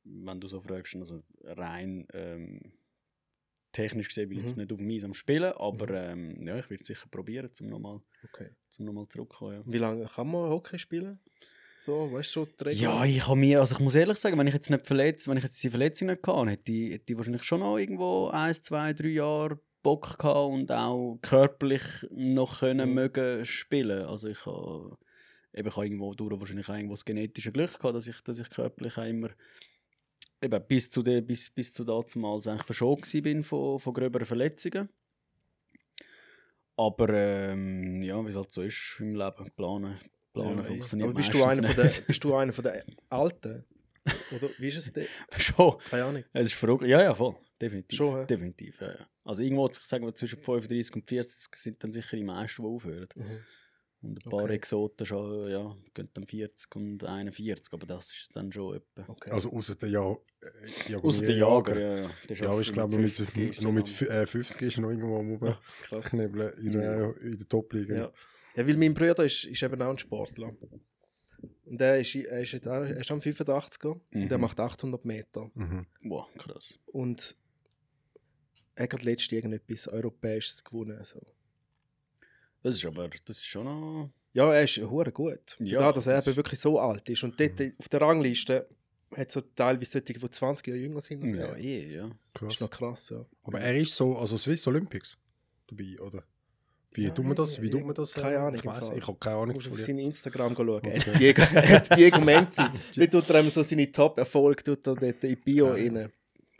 [0.03, 2.59] wenn du so fragst, also rein ähm,
[3.71, 4.61] technisch gesehen bin ich jetzt Mhm.
[4.61, 5.95] nicht auf dem Eis am Spielen, aber Mhm.
[5.95, 8.49] ähm, ja, ich werde sicher probieren, um nochmal Okay.
[8.69, 9.63] zum nochmal zurückzukommen.
[9.65, 9.73] Ja.
[9.73, 11.19] Wie lange kann man Hockey spielen?
[11.79, 12.69] So, weißt du schon?
[12.71, 15.37] Ja, ich habe mir, also ich muss ehrlich sagen, wenn ich jetzt nicht verletzt, wenn
[15.37, 18.61] ich jetzt die Verletzung nicht gehabt hätte, ich, hätte ich wahrscheinlich schon noch irgendwo eins,
[18.61, 22.95] zwei, drei Jahre Bock gehabt und auch körperlich noch können Mhm.
[22.95, 24.05] mögen spielen.
[24.05, 24.97] Also ich habe,
[25.53, 28.39] eben, ich habe irgendwo durch wahrscheinlich auch irgendwo das genetische Glück gehabt, dass ich, dass
[28.39, 29.29] ich körperlich auch immer
[30.43, 34.89] eben bis zu der, bis, bis zu damals eigentlich verschont bin von, von gröberen Verletzungen.
[36.75, 39.99] Aber ähm, ja, wie es halt so ist im Leben, planen,
[40.33, 43.65] planen Ja, funktioniert Aber bist du, einer von der, bist du einer von der Alten?
[44.35, 45.07] Oder wie ist es denn?
[45.37, 45.77] Schon.
[45.89, 46.23] Keine Ahnung.
[46.33, 46.83] Es ist verrückt.
[46.83, 47.35] Ja, ja, voll.
[47.61, 47.97] Definitiv.
[47.97, 48.25] Schon, hä?
[48.25, 49.07] Definitiv, ja, ja.
[49.23, 53.07] Also irgendwo, sagen wir, zwischen 35 und 40 sind dann sicher die meisten, die aufhören.
[53.15, 53.39] Mhm.
[54.03, 54.55] Und ein paar Okay.
[54.55, 59.05] Exoten schon, ja, gehen dann 40 und 41, aber das ist dann schon etwa.
[59.09, 59.31] Okay.
[59.31, 60.15] Also außer der ja
[60.89, 62.09] äh, Außer der Jager, ja, ja.
[62.27, 64.89] Der ist Ja, ich glaube, mit, 50 noch mit dann- f- äh, 50 ist noch
[64.89, 66.05] irgendwo am Ja, krass.
[66.09, 67.95] Knebeln in der, in der Top-Liga.
[67.95, 68.11] Ja.
[68.57, 70.53] ja, weil mein Bruder ist, ist eben auch ein Sportler.
[71.65, 74.41] Und er ist, er ist, jetzt auch- er ist am 85er und er Mhm.
[74.41, 75.49] macht 800 Meter.
[75.53, 75.85] Mhm.
[76.03, 76.77] Wow, krass.
[76.87, 77.37] Und
[78.75, 80.97] er hat letztens irgendetwas Europäisches gewonnen.
[80.97, 81.21] Also.
[82.63, 84.09] Das ist aber, das ist schon noch...
[84.33, 85.55] Ja, er ist hure gut.
[85.59, 87.23] Ja, da, dass er das eben ist- wirklich so alt ist.
[87.23, 88.67] Und dort auf der Rangliste
[89.15, 91.21] hat es so teilweise solche, die 20 Jahre jünger sind.
[91.21, 91.57] als Ja, er.
[91.57, 92.09] eh, ja.
[92.33, 92.53] Krass.
[92.53, 93.23] ist noch krass, ja.
[93.43, 95.17] Aber er ist so, also Swiss Olympics
[95.67, 96.23] dabei, oder?
[96.95, 97.61] Wie Ja, tut man das?
[97.61, 98.13] Wie tut man das?
[98.13, 98.97] keine äh, Ahnung Ich, weiss, Fall.
[98.97, 99.55] ich habe keine Du Ahnung.
[99.55, 100.69] musst auf sein Instagram schauen.
[100.77, 100.99] Okay.
[101.19, 102.61] Diego, er Diego Menzi.
[102.95, 106.11] Dort tut er ihm so seine Top-Erfolge er in die Bio rein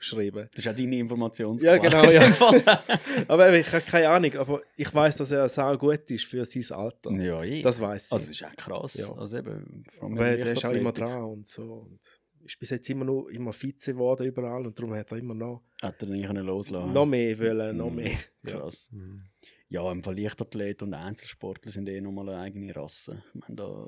[0.03, 0.47] schreiben.
[0.53, 1.57] Das ist auch deine Information.
[1.59, 2.21] Ja, genau, ja.
[3.27, 6.77] aber ich habe keine Ahnung, aber ich weiß, dass er sau gut ist für sein
[6.77, 7.11] Alter.
[7.11, 7.61] ja, eh.
[7.61, 8.11] Das weiß ich.
[8.11, 8.93] Also, das ist echt krass.
[8.95, 9.13] Ja.
[9.13, 11.63] Also eben, aber er ist auch immer dran und so.
[11.89, 11.99] Und
[12.45, 15.63] ist bis jetzt immer noch immer Vize geworden überall und darum hat er immer noch,
[15.81, 17.95] Hat er nicht loslassen noch mehr wollen, noch Mhm.
[17.95, 18.11] mehr.
[18.45, 18.89] Krass.
[18.91, 19.23] Mhm.
[19.69, 23.23] Ja, im Fall Leichtathlet und Einzelsportler sind eh nochmal eine eigene Rasse.
[23.33, 23.87] Ich meine, da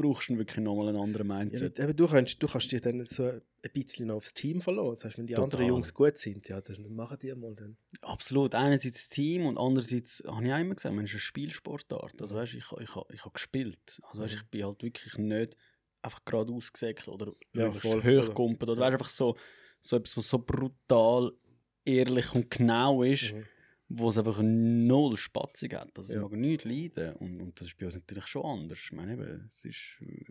[0.00, 1.80] brauchst du wirklich nochmal einen anderen Ja, Mindset.
[1.80, 3.40] aber du, kannst, du kannst dich dann so ein
[3.72, 4.90] bisschen aufs Team verlassen.
[4.94, 5.44] Das heißt, wenn die Total.
[5.44, 7.76] anderen Jungs gut sind, ja, dann machen die mal dann.
[8.02, 8.54] Absolut.
[8.54, 12.20] Einerseits das Team und andererseits, habe ich auch immer gesagt, man ist eine Spielsportart.
[12.20, 14.00] Also weißt, ich, ich, ich habe gespielt.
[14.08, 15.56] Also weißt, ich bin halt wirklich nicht
[16.02, 18.02] einfach gerade ausgesägt oder Ja, voll.
[18.02, 18.70] hochgumpelt.
[18.70, 19.36] Oder weißt, einfach so,
[19.82, 21.32] so etwas, was so brutal
[21.84, 23.44] ehrlich und genau ist, Mhm.
[23.92, 25.98] Wo es einfach null Spatzig hat.
[25.98, 26.20] Also, Ja.
[26.20, 27.16] es mag nicht leiden.
[27.16, 28.78] Und, und das ist bei uns natürlich schon anders.
[28.84, 30.24] Ich meine, eben, es ist äh,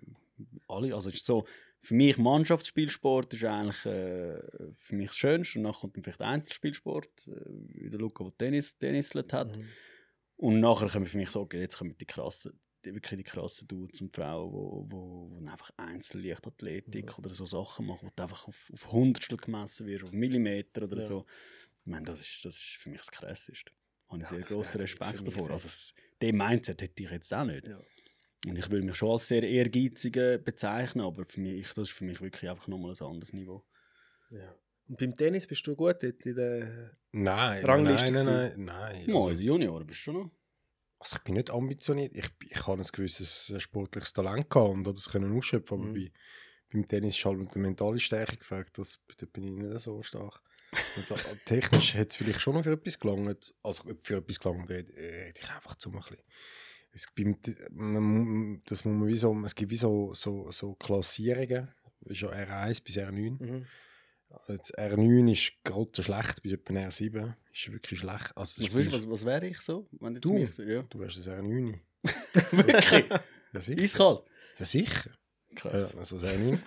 [0.67, 1.45] alle, also es ist so,
[1.81, 4.39] für mich Mannschaftsspielsport ist eigentlich äh,
[4.75, 5.59] für mich das Schönste.
[5.59, 9.57] Und dann kommt dann vielleicht Einzelspielsport, äh, wie der Luca, der Tennis, Tennislet hat.
[9.57, 9.65] Mhm.
[10.37, 13.67] Und nachher kommen für mich so, okay, jetzt kommen die krassen, die, wirklich die krassen
[13.67, 18.47] Dudes und Frauen, wo, wo, wo einfach Einzelleichtathletik oder so Sachen machen, wo du einfach
[18.47, 21.01] auf, auf Hundertstel gemessen wirst, auf Millimeter oder Ja.
[21.01, 21.25] so.
[21.89, 23.71] Ich meine, das ist, das ist für mich das Krasseste.
[24.07, 25.49] Da habe ich Ja, sehr grossen Respekt davor.
[25.49, 27.67] Also, den Mindset hätte ich jetzt auch nicht.
[27.67, 27.81] Ja.
[28.45, 32.05] Und ich will mich schon als sehr ehrgeiziger bezeichnen, aber für mich, das ist für
[32.05, 33.65] mich wirklich einfach nochmal ein anderes Niveau.
[34.29, 34.55] Ja.
[34.87, 36.97] Und beim Tennis bist du gut dort in der.
[37.11, 39.15] Nein, Rangliste nein, nein, nein, nein.
[39.15, 40.31] Also, die Junioren bist du schon noch.
[40.99, 42.15] also ich bin nicht ambitioniert.
[42.15, 45.79] Ich, ich habe ein gewisses äh, sportliches Talent gehabt und das können ausschöpfen.
[45.79, 45.93] Aber Mhm.
[45.95, 46.11] bei,
[46.71, 48.77] beim Tennis ist halt mit der mentalen Stärke gefragt.
[48.77, 50.41] Das, da bin ich nicht so stark.
[50.95, 53.53] Und da, technisch hätte es vielleicht schon noch für etwas gelangt.
[53.63, 56.17] Also für etwas gelangt, rede, rede ich einfach zu ein bisschen.
[56.91, 61.69] Es, gibt, man, das muss man wie so, es gibt wie so, so, so Klassierungen.
[62.05, 63.43] Ist ja R1 bis R9.
[63.43, 63.65] Mhm.
[64.47, 68.31] Jetzt R9 ist gerade schlecht, bis etwa R7 ist wirklich schlecht.
[68.35, 69.87] Also, Was, willst, was, was wäre ich so?
[69.99, 70.59] Wenn du, sagst?
[70.59, 70.83] Ja.
[70.83, 71.79] Du wärst das R9.
[72.51, 73.05] Wirklich?
[73.53, 73.81] Ja, sicher.
[73.81, 74.23] Eiskalt?
[74.57, 75.11] Ja, sicher.
[75.55, 75.93] Krass.
[75.93, 76.59] Ja, also das R9.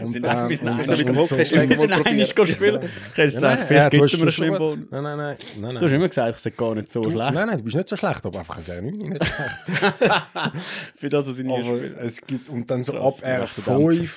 [0.00, 1.76] Und sind dann- auch- wir sind und auch- dann- so mit dem und Hockeyschläger Wir
[1.76, 2.54] sind mal einig probieren.
[2.56, 2.74] spielen.
[2.82, 2.88] Ja.
[2.88, 4.78] Ich hätte gesagt, nein, vielleicht du gibt es mir Schwimmbad.
[4.90, 5.74] Nein, nein, nein.
[5.76, 7.34] Du hast immer gesagt, ich sei gar nicht so du, schlecht.
[7.34, 10.52] Nein, nein, du bist nicht so schlecht, aber einfach ein R9 nicht schlecht.
[10.96, 11.96] Für das, was ich nie spiele.
[12.00, 14.10] es gibt, und dann so Krass, ab rechter R5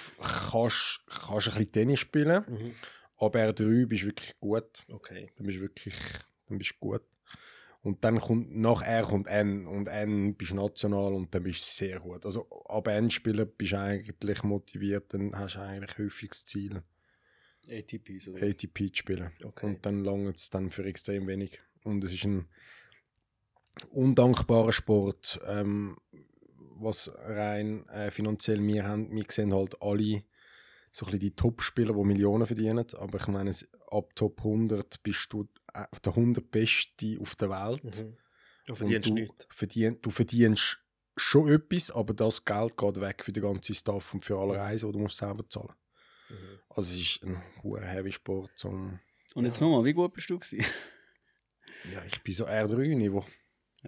[0.52, 2.44] kannst du ein bisschen Tennis spielen.
[2.48, 2.72] Mhm.
[3.20, 4.64] Ab R3 bist du wirklich gut.
[4.92, 5.30] Okay.
[5.38, 5.94] Dann bist du wirklich
[6.48, 7.02] dann bist du gut.
[7.82, 11.86] Und dann kommt, nach R kommt N und N bist national und dann bist du
[11.86, 12.26] sehr gut.
[12.26, 16.84] Also ab N spielen bist du eigentlich motiviert, dann hast du eigentlich häufig das Ziel,
[17.70, 18.46] ATPs oder?
[18.46, 19.32] ATP zu spielen.
[19.44, 19.66] Okay.
[19.66, 21.62] Und dann langt es dann für extrem wenig.
[21.84, 22.50] Und es ist ein
[23.92, 25.98] undankbarer Sport, ähm,
[26.76, 29.16] was rein äh, finanziell wir haben.
[29.16, 30.24] Wir sehen halt alle
[30.92, 32.86] so ein bisschen die Top-Spieler, die Millionen verdienen.
[32.98, 37.50] Aber ich meine, es- ab Top 100 bist du äh, der 100 Beste auf der
[37.50, 37.84] Welt.
[37.84, 38.18] Mhm.
[38.66, 39.48] Du Und verdienst du, nichts.
[39.50, 40.80] verdien, du verdienst
[41.18, 44.88] schon etwas, aber das Geld geht weg für den ganzen Staff und für alle Reisen,
[44.88, 45.74] die du musst selber zahlen
[46.30, 46.60] Mhm.
[46.70, 48.52] Also es ist ein hoher heavy Sport.
[48.56, 49.00] Zum,
[49.34, 50.64] Und jetzt nochmal, wie gut bist du gewesen?
[51.92, 53.26] ja, ich bin so R3-Niveau.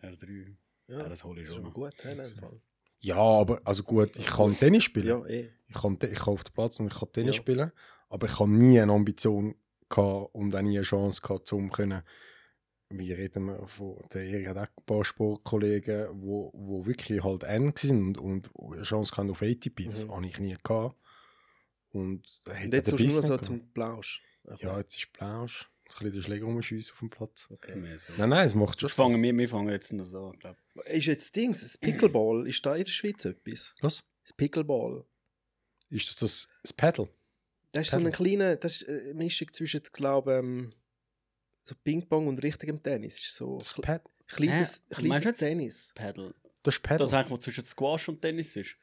[0.02, 0.56] R3.
[0.88, 1.94] Ja, Ja, das hole ich ist schon gut.
[2.04, 2.60] Ja, in Fall.
[3.02, 5.08] Ja, aber also gut, ich kann Tennis spielen.
[5.08, 5.50] ja eh.
[5.68, 7.42] Ich, kann, ich kann auf den Platz und ich kann Tennis Ja.
[7.42, 7.72] spielen,
[8.10, 9.56] aber ich habe nie eine Ambition
[9.90, 12.04] gehabt und auch nie eine Chance gehabt, um können,
[12.90, 17.44] wie reden wir von, der Erik hat auch ein paar Sportkollegen, wo, wo wirklich halt
[17.44, 20.12] N sind und, und eine Chance gehabt auf ATP, das Mhm.
[20.12, 20.96] habe ich nie gehabt.
[21.94, 22.24] Und,
[22.64, 24.22] Und jetzt so nur so nicht zum Plausch.
[24.44, 24.62] gehabt.
[24.62, 25.70] Ja, jetzt ist Plausch.
[25.94, 27.48] Ein bisschen den Schläger rumschiessen auf dem Platz.
[27.50, 27.76] Okay.
[27.76, 28.14] Mehr so.
[28.18, 30.58] Nein, nein, es macht schon Jetzt fangen wir, wir fangen jetzt noch so an, glaub.
[30.86, 33.74] Ist jetzt das Ding, das Pickleball, ist da in der Schweiz etwas?
[33.82, 34.04] Was?
[34.24, 35.06] Das Pickleball.
[35.90, 37.10] Ist das das, das Paddle?
[37.72, 38.26] Das ist so eine Paddle.
[38.30, 40.70] kleine das ist eine Mischung zwischen, glaube ähm,
[41.64, 43.20] so Ping-Pong und richtigem Tennis.
[43.20, 45.92] Ist so Das, Pad, kleines, kleines Tennis.
[45.96, 46.34] Paddle.
[46.64, 47.00] das ist Paddle.
[47.00, 48.76] Das ist eigentlich, was zwischen Squash und Tennis ist.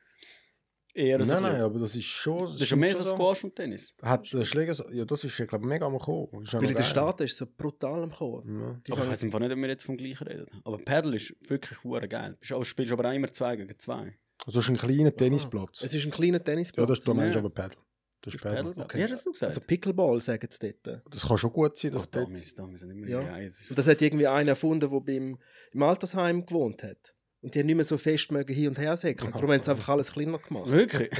[0.99, 2.41] Eher so nein, ein nein, aber das ist schon...
[2.53, 3.95] Das ist ja mehr so schon Squash und Tennis.
[4.03, 6.29] Hat der Schläger so, ja, das ist ja, glaube ich, mega am Kommen.
[6.45, 6.85] Ja Weil in den geil.
[6.85, 8.59] Staaten ist es so brutal am Kommen.
[8.61, 8.81] Ja.
[8.87, 10.47] Die Aber ich weiß einfach nicht, ob wir jetzt vom gleichen reden.
[10.65, 12.37] Aber Paddle ist wirklich hure geil.
[12.51, 14.19] Aber spielst aber auch immer zwei gegen zwei.
[14.45, 15.83] Also es ist ein kleiner Tennisplatz.
[15.85, 16.89] Es ist ein kleiner Ja, Tennisplatz.
[16.89, 17.45] das ist, da meinst du Ja.
[17.45, 17.79] aber Paddle.
[18.21, 18.65] Das ist Paddle.
[18.65, 18.85] Paddle.
[18.85, 18.99] Okay.
[18.99, 19.51] Wie hast du gesagt?
[19.51, 21.03] Also Pickleball, sagen sie dort.
[21.11, 22.31] Das kann schon gut sein, oh, dass da dort...
[22.33, 23.21] müssen, da müssen nicht mehr Ja.
[23.23, 23.37] ja.
[23.39, 25.39] ist- Und das hat irgendwie einer erfunden, der beim,
[25.73, 27.15] im Altersheim gewohnt hat.
[27.41, 29.31] Und die haben nicht mehr so fest mögen hin und her säckeln.
[29.33, 30.71] Darum haben sie einfach alles kleiner gemacht.
[30.71, 31.11] Wirklich?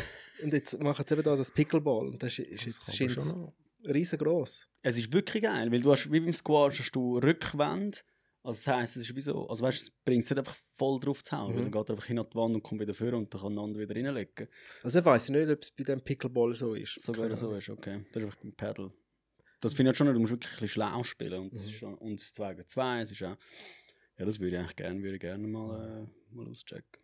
[0.43, 2.09] Und jetzt machen sie eben da das Pickleball.
[2.09, 3.35] Und das ist, ist jetzt
[3.87, 4.67] riesengroß.
[4.83, 7.99] Es ist wirklich geil, weil du hast, wie beim Squash hast du Rückwände.
[8.43, 11.01] Also das heisst, es ist wie so, also weißt, es bringt es nicht einfach voll
[11.01, 11.59] drauf zu hauen, Mhm.
[11.63, 13.55] dann geht er einfach hin an die Wand und kommt wieder vor und dann kann
[13.55, 14.49] der andere wieder reinlegen.
[14.83, 17.01] Also ich weiß nicht, ob es bei dem Pickleball so ist.
[17.01, 18.05] Sogar Keine so ist, okay.
[18.13, 18.93] Das ist einfach beim Paddle.
[19.61, 21.59] Das finde ich schon, du musst wirklich ein bisschen schlau spielen und, Mhm.
[21.59, 23.37] ist schon, und es ist 2 gegen 2, es ist auch,
[24.19, 27.01] ja das würde ich eigentlich gerne, würde ich gerne mal, äh, mal auschecken.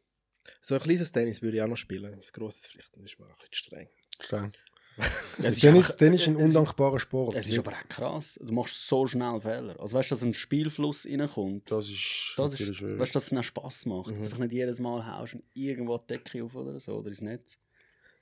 [0.60, 2.16] So ein kleines Tennis würde ich auch noch spielen.
[2.18, 3.88] Das grosses vielleicht das ist mir auch ein bisschen streng.
[4.20, 4.52] Streng.
[5.42, 7.34] Es ist Tennis, einfach- Tennis ist ein es- undankbarer Sport.
[7.34, 9.74] Es ist aber auch krass, du machst so schnell Fehler.
[9.80, 11.68] Also weißt du, dass ein Spielfluss reinkommt.
[11.72, 13.00] Das ist Das ist, schwierig.
[13.00, 14.10] weißt du, dass es dann Spass macht.
[14.10, 14.18] Dass Mhm.
[14.20, 17.22] du einfach nicht jedes Mal haust und irgendwo die Decke auf oder so, oder ins
[17.22, 17.58] Netz.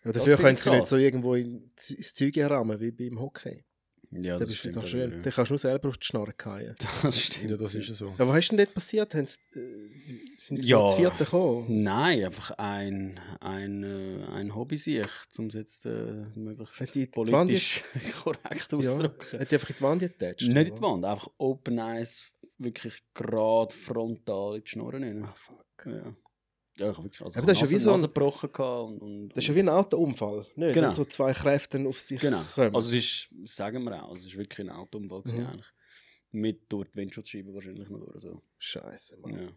[0.04, 3.64] Ja, Das dafür können sie nicht so irgendwo in, ins Zeug rammen wie beim Hockey.
[4.14, 5.22] Ja, das, ist doch schön.
[5.22, 6.74] Dann kannst du nur selber auf die Schnorre fallen.
[7.02, 7.50] Das stimmt.
[7.50, 8.14] ja, das ist ja so.
[8.18, 9.14] Ja, was ist denn dort passiert?
[9.14, 9.24] Äh,
[10.36, 10.86] sind sie Ja.
[10.86, 10.88] ja.
[10.96, 11.82] vierte gekommen?
[11.82, 15.06] Nein, einfach ein, ein, äh, ein Hobby sich,
[15.38, 17.84] um es jetzt äh, möglichst die die politisch
[18.22, 19.40] korrekt Ja, auszudrücken.
[19.40, 20.48] hat die einfach in die Wand getatscht?
[20.48, 20.82] Nicht in die?
[20.82, 25.24] Wand, einfach Open Eyes, wirklich gerade frontal in die Schnorren rein.
[25.24, 25.86] Ah, fuck.
[25.86, 26.14] Ja.
[26.78, 28.50] Ja, ich hab wirklich, also Aber das ist ja wie Nase, so ein- Nase gebrochen
[28.50, 30.46] und, und, Das ist ja wie ein Autounfall.
[30.56, 30.72] Nicht?
[30.74, 30.86] Genau.
[30.86, 32.40] Wenn so zwei Kräfte auf sich Genau.
[32.54, 32.74] kommen.
[32.74, 35.46] Also es ist, sagen wir auch, es ist wirklich ein Autounfall Mhm.
[35.46, 35.66] eigentlich.
[36.34, 38.22] Mit durch die Windschutzscheibe wahrscheinlich noch durch.
[38.22, 38.42] So.
[38.58, 39.32] Scheiße, Mann.
[39.42, 39.48] Ja.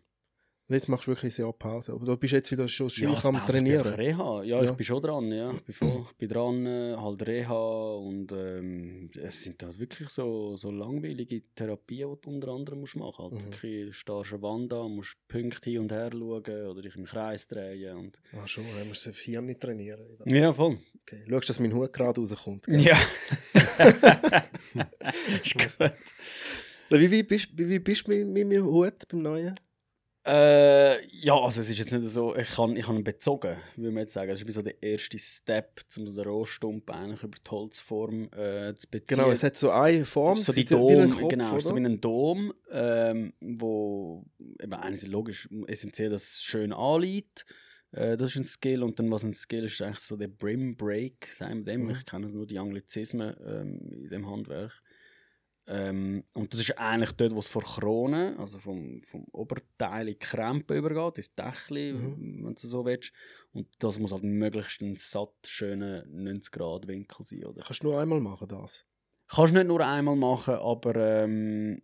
[0.68, 1.92] Jetzt machst du wirklich ein Jahr Pause.
[1.94, 3.94] Aber du bist jetzt wieder schon Ja, am Trainieren.
[3.94, 4.42] Reha.
[4.42, 4.72] Ja, Ja.
[4.72, 5.52] ich bin schon dran, ja.
[5.52, 10.10] Ich bin, voll, ich bin dran, äh, halt Reha und ähm, es sind halt wirklich
[10.10, 13.20] so, so langweilige Therapien, die du unter anderem musst machen musst.
[13.20, 13.46] Halt Mhm.
[13.52, 16.22] wirklich, du stehst eine Wand an, musst Punkte hin und her schauen
[16.68, 17.98] oder dich im Kreis drehen.
[17.98, 20.02] Und Ah, schon, dann musst du vier nicht trainieren.
[20.26, 20.80] ja, voll.
[21.04, 21.22] Okay.
[21.30, 22.66] Schaust, dass mein Hut gerade rauskommt.
[22.66, 22.82] gell?
[22.82, 22.98] Ja.
[25.44, 25.92] ist gut.
[26.90, 29.56] Wie, wie, bist, wie, wie bist du mit, mit meinem Hut beim Neuen?
[30.26, 33.92] Äh, ja, also es ist jetzt nicht so, ich kann, ich kann ihn bezogen, würde
[33.92, 34.30] man jetzt sagen.
[34.30, 38.30] Das ist wie so der erste Step, um so den Rohstump eigentlich über die Holzform
[38.34, 39.18] äh, zu beziehen.
[39.18, 41.70] Genau, es hat so eine Form, so die sieht wie ein Dom, Kopf, genau, so
[41.70, 41.80] oder?
[41.80, 44.26] wie ein Dom, ähm, wo
[44.60, 47.46] eben einerseits logisch essentiell das schön anliegt.
[47.92, 50.28] Äh, das ist ein Skill und dann was ein Skill ist, ist eigentlich so der
[50.28, 51.84] Brim Break, sagen wir dem.
[51.84, 51.92] Mhm.
[51.92, 54.74] Ich kenne nur die Anglizismen ähm, in dem Handwerk.
[55.68, 60.20] Ähm, und das ist eigentlich dort, wo es vor Krone, also vom, vom Oberteil in
[60.20, 62.46] Krempe übergeht, ins Dächli, Mhm.
[62.46, 63.12] wenn du so willst.
[63.52, 67.46] Und das muss halt möglichst ein satt schöner 90-Grad-Winkel sein.
[67.46, 67.64] Oder?
[67.64, 68.86] Kannst du nur einmal machen, das?
[69.28, 71.82] Kannst du nicht nur einmal machen, aber ähm,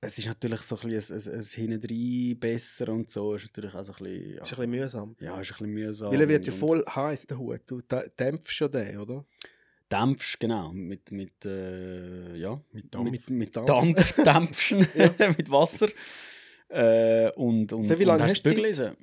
[0.00, 3.34] es ist natürlich so ein bisschen ein, ein, ein Hintendrein besser und so.
[3.34, 5.16] Ist natürlich auch so ein bisschen, ja, Ist ein bisschen mühsam.
[5.18, 6.12] ja, ist ein bisschen mühsam.
[6.12, 7.62] Weil er wird ja voll heiß, der Hut.
[7.66, 9.24] Du dä- dämpfst ja den, oder?
[9.98, 13.10] Dämpfst, genau, mit, mit, äh, ja, Mit Dampf.
[13.10, 13.66] mit, mit Dampf.
[13.66, 14.72] Dampf, dämpfst
[15.38, 15.88] mit Wasser.
[16.68, 18.96] Äh, und, und, Dann wie und lange hast hast du das Bügel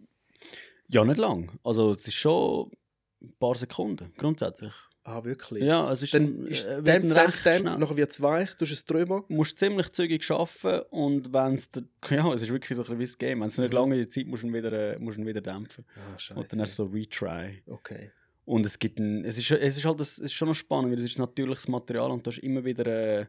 [0.90, 1.52] Ja, nicht lang.
[1.64, 2.72] Also es ist schon
[3.22, 4.74] ein paar Sekunden, grundsätzlich.
[5.04, 5.64] Ah, wirklich?
[5.64, 8.66] Ja, es ist Dann ist äh, dämpf, dämpf, recht dämpf, nachher wird es weich, du
[8.66, 9.24] es drüber.
[9.30, 11.70] musst ziemlich zügig arbeiten und wenn es
[12.10, 13.40] ja, es ist wirklich so ein bisschen wie das Game.
[13.40, 13.76] Wenn es nicht Mhm.
[13.78, 15.86] lange in der Zeit musst du ihn wieder, äh, musst du ihn wieder dämpfen.
[15.96, 17.64] Ah, Und dann hast du so Retry.
[17.68, 18.12] Okay.
[18.46, 21.00] Und es gibt ein, es ist, es ist halt es ist schon noch spannend, weil
[21.00, 23.26] es ist natürliches Material und du hast immer wieder, äh,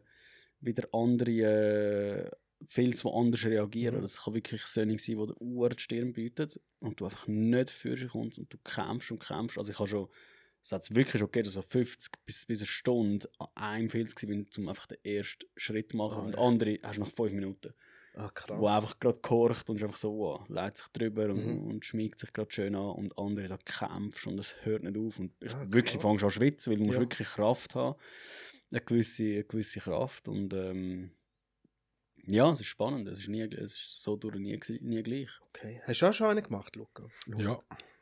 [0.59, 2.31] wieder andere äh,
[2.67, 3.97] Filze, die anders reagieren.
[3.97, 4.01] Mhm.
[4.01, 7.69] Das kann wirklich Sonne sein, die dir Uhr die Stirn bietet und du einfach nicht
[7.69, 9.57] für sich kommst und du kämpfst und kämpfst.
[9.57, 10.07] Also ich habe schon,
[10.63, 14.47] es hat wirklich schon gegeben, so 50 bis, bis eine Stunde an einem Filz gewesen,
[14.57, 16.39] um einfach den ersten Schritt zu machen Ah, und echt?
[16.39, 17.73] andere hast du nach 5 Minuten
[18.15, 18.59] Ah, krass.
[18.59, 21.67] wo einfach gerade kocht und ist einfach so, wow, leitet sich drüber und, Mhm.
[21.71, 25.17] und schmiegt sich gerade schön an und andere da kämpfst und es hört nicht auf
[25.19, 27.01] und ich Ah, wirklich fängst an zu schwitzen, weil du musst Ja.
[27.01, 27.97] wirklich Kraft haben,
[28.71, 31.11] eine gewisse, eine gewisse Kraft und ähm,
[32.27, 35.29] ja, es ist spannend, es ist, nie, es ist so durch nie, nie gleich.
[35.49, 35.81] Okay.
[35.85, 37.03] Hast du auch schon einen gemacht, Luca?
[37.37, 37.59] Ja,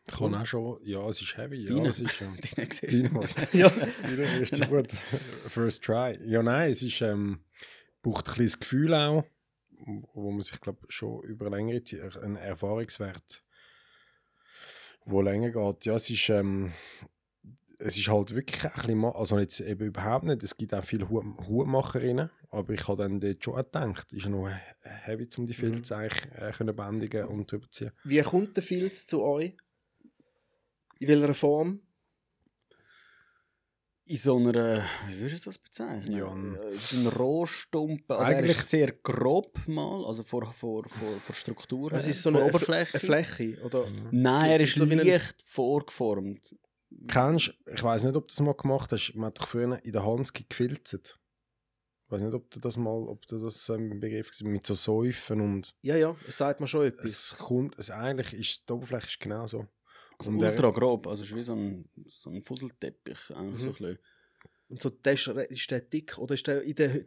[0.07, 0.77] ich kann auch schon.
[0.83, 1.63] Ja, es ist heavy.
[1.63, 1.89] Ja, Deine?
[1.89, 2.19] es ist,
[2.55, 2.91] gesehen.
[2.91, 3.35] Deine macht.
[3.53, 3.69] Ja.
[3.69, 4.91] Deine ist gut.
[5.47, 6.19] First try.
[6.25, 7.39] Ja, nein, es ist, ähm,
[8.03, 9.25] braucht ein bisschen das Gefühl auch,
[10.13, 13.43] wo man sich, glaube schon über längere Zeit, ein Erfahrungswert,
[15.05, 15.85] wo länger geht.
[15.85, 16.71] Ja, es ist, ähm,
[17.79, 21.09] es ist halt wirklich ein bisschen, also jetzt eben überhaupt nicht, es gibt auch viele
[21.09, 25.53] Hut Hutmacherinnen, aber ich habe dann dort schon gedacht, ist noch he- heavy, um die
[25.53, 27.91] Filze eigentlich äh, können bändigen und drüber ziehen.
[28.03, 29.55] Wie kommt der Filz zu euch?
[30.99, 31.81] In welcher Form?
[34.11, 36.17] In so einer, wie würdest du das bezeichnen?
[36.17, 38.15] Ja, ein- Äh, so ein Rohstumpen.
[38.15, 41.91] Also Eigentlich- sehr grob mal, also vor, vor, vor, vor Struktur.
[41.93, 42.93] Es ist so eine, Oberfläche.
[42.95, 43.85] eine Fläche, oder?
[44.11, 46.55] Nein, er ist so leicht vorgeformt.
[47.07, 49.91] Kennst ich weiß nicht, ob du das mal gemacht hast, man hat doch früher in
[49.93, 50.93] der Hanski gefilzt.
[52.05, 54.73] Ich weiß nicht, ob du das mal, ob du das ähm, im Begriff mit so
[54.73, 57.09] Säufen und Ja, ja, es sagt mir schon etwas.
[57.09, 59.65] es kommt, es eigentlich ist, die Oberfläche ist genau so.
[60.27, 63.19] Also Und der- ultra grob, also es ist wie so ein, so ein Fusselteppich.
[63.35, 63.85] Eigentlich so Mhm.
[63.91, 63.99] ein.
[64.69, 67.05] Und so, der ist, ist der dick oder ist der in der,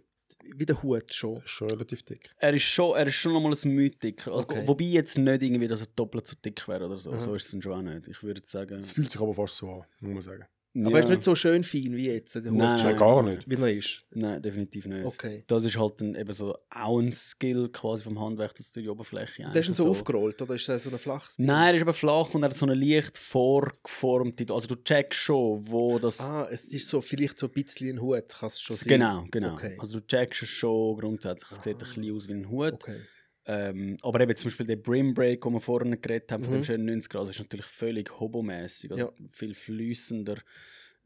[0.56, 1.36] wie der Hut schon?
[1.36, 2.30] Das ist schon relativ dick.
[2.38, 4.32] Er ist schon, er ist schon nochmal ein Mühe dicker.
[4.32, 4.66] Also, Okay.
[4.66, 7.10] Wobei jetzt nicht irgendwie, dass er doppelt so dick wäre oder so.
[7.12, 7.20] Aha.
[7.20, 8.08] So ist es dann schon auch nicht.
[8.08, 8.78] Ich würde sagen.
[8.78, 10.44] Es fühlt sich aber fast so an, muss man sagen.
[10.76, 10.96] Aber ja.
[10.96, 12.58] er ist nicht so schön fein wie jetzt, der Hut.
[12.58, 12.96] Nein, nein.
[12.96, 13.48] gar nicht.
[13.48, 14.02] Wie er ist.
[14.10, 15.04] Nein, definitiv nicht.
[15.04, 15.44] Okay.
[15.46, 18.88] Das ist halt dann eben so auch ein Skill quasi vom Handwerk, dass du die
[18.88, 21.38] Oberfläche Der ist einfach so aufgerollt oder ist der so ein flaches?
[21.38, 24.52] Nein, er ist eben flach und er hat so eine leicht vorgeformte.
[24.52, 26.28] Also du checkst schon, wo das.
[26.28, 28.88] Ah, es ist so vielleicht so ein bisschen ein Hut, kann es schon sein.
[28.88, 29.52] genau, genau.
[29.52, 29.76] Okay.
[29.78, 31.50] Also du checkst es schon grundsätzlich.
[31.52, 32.72] Es sieht ein bisschen aus wie ein Hut.
[32.72, 33.00] Okay.
[33.46, 36.58] Ähm, aber eben zum Beispiel der Brim Break, den wir vorhin geredet haben, von Mhm.
[36.58, 38.92] dem schönen 90 Grad, ist natürlich völlig hobomäßig.
[38.92, 39.12] Also Ja.
[39.30, 40.36] viel flüssender.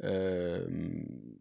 [0.00, 1.38] Ähm,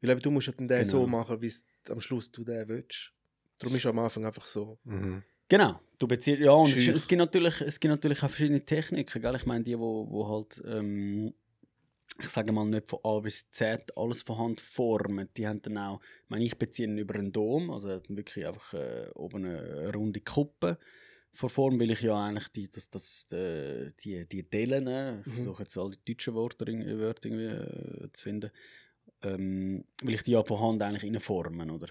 [0.00, 0.84] Weil eben, du musst ja den Genau.
[0.84, 3.12] so machen, wie es am Schluss du den willst.
[3.58, 4.78] Darum ist er am Anfang einfach so.
[4.84, 5.22] Mhm.
[5.48, 9.20] Genau, du beziehst, ja, und es, es, gibt natürlich, es gibt natürlich auch verschiedene Techniken,
[9.20, 9.34] gell?
[9.34, 11.34] Ich meine, die, wo, wo halt, ähm,
[12.18, 15.78] ich sage mal, nicht von A bis Z alles von Hand formen, die haben dann
[15.78, 19.92] auch, ich meine, ich beziehe ihn über einen Dom, also wirklich einfach äh, oben eine
[19.94, 20.78] runde Kuppe
[21.32, 25.26] vor Form, weil ich ja eigentlich die, das, das, äh, die, die Dellen, äh, ich
[25.26, 25.32] Mhm.
[25.32, 28.50] versuche jetzt all die deutschen Wörter, irgendwie- Wörter irgendwie äh, zu finden,
[29.22, 31.88] ähm, weil ich die ja von Hand eigentlich reinformen, oder?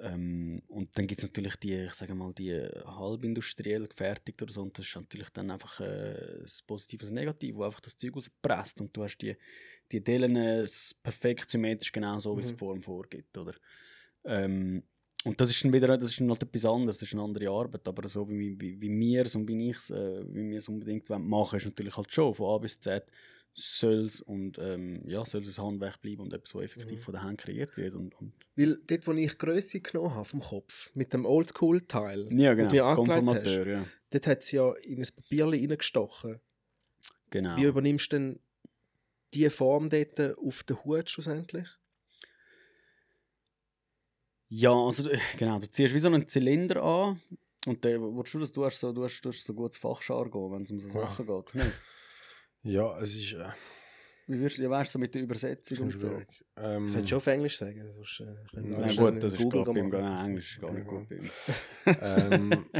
[0.00, 4.62] Ähm, und dann gibt es natürlich die, ich sage mal, die halbindustriell gefertigt oder so.
[4.62, 7.96] Und das ist natürlich dann einfach äh, das Positive und das Negative, wo einfach das
[7.96, 9.36] Zeug rauspresst und du hast die,
[9.92, 10.66] die Dellen äh,
[11.02, 12.58] perfekt symmetrisch genau so, wie es die Mhm.
[12.58, 13.54] Form vorgibt, oder?
[14.24, 14.82] Ähm,
[15.24, 17.48] und das ist dann wieder das ist dann halt etwas anderes, das ist eine andere
[17.50, 20.58] Arbeit, aber so wie, wie, wie wir es und wie ich es äh, wie wir
[20.58, 23.04] es unbedingt wollen machen ist natürlich halt schon von A bis Z
[23.54, 27.02] soll es und ähm, ja, soll es ein Handwerk bleiben und etwas, was effektiv Mhm.
[27.02, 30.40] von der Hand kreiert wird und, und Weil dort, wo ich Größe genommen habe vom
[30.40, 32.88] Kopf, mit dem Oldschool-Teil, Ja, du mir genau.
[33.02, 33.86] angelegt hast, ja.
[34.10, 36.40] dort hat sie ja in ein Papier reingestochen.
[37.30, 37.56] Genau.
[37.56, 38.40] Wie übernimmst du denn
[39.34, 41.68] die Form dort auf den Hut schlussendlich?
[44.48, 47.20] Ja, also genau, du ziehst wie so einen Zylinder an
[47.66, 50.52] und dann willst du das, du hast so, du hast, du hast so gutes Fachjargon,
[50.52, 50.94] wenn es um so Ja.
[51.06, 51.54] Sachen geht.
[51.54, 51.72] Nicht?
[52.62, 53.44] Ja, es ist, äh,
[54.28, 56.08] Wie wirst du, ja, weißt du, so mit der Übersetzung und so?
[56.08, 56.44] schwierig.
[56.56, 57.84] Ähm, Ich könnte schon auf Englisch sagen.
[57.86, 59.90] Sonst, äh, alle gut, das ist Google gerade beim.
[59.90, 61.30] Nein, Englisch ist gar nicht gut bei ihm.
[62.00, 62.70] ähm,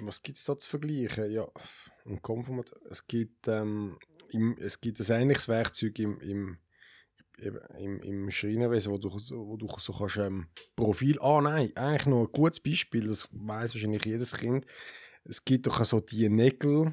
[0.00, 1.30] was gibt es da zu vergleichen?
[1.30, 1.48] Ja,
[2.06, 2.72] ein Konformat.
[2.90, 3.98] Es gibt, ähm,
[4.30, 6.58] im, es gibt ein ähnliches Werkzeug im, im,
[7.78, 11.18] im, im Schreinerwesen, wo du, so- wo du so kannst ähm, Profil.
[11.20, 14.66] Ah nein, eigentlich noch ein gutes Beispiel, das weiß wahrscheinlich jedes Kind.
[15.24, 16.92] Es gibt doch so die Nägel,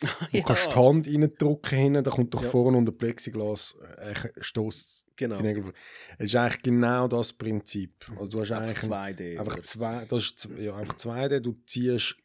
[0.32, 2.50] wo du kannst die Hand reindrücken hinten, da kommt doch Ja.
[2.50, 5.36] vorne unter Plexiglas, äh, stößt Genau.
[5.38, 5.62] die Nägel.
[5.64, 5.72] vor.
[6.18, 7.92] Es ist eigentlich genau das Prinzip.
[8.16, 9.38] Also du hast Einfach eigentlich ein- 2D.
[9.38, 11.40] Einfach zwei, das ist ja, einfach 2D.
[11.40, 12.16] Du ziehst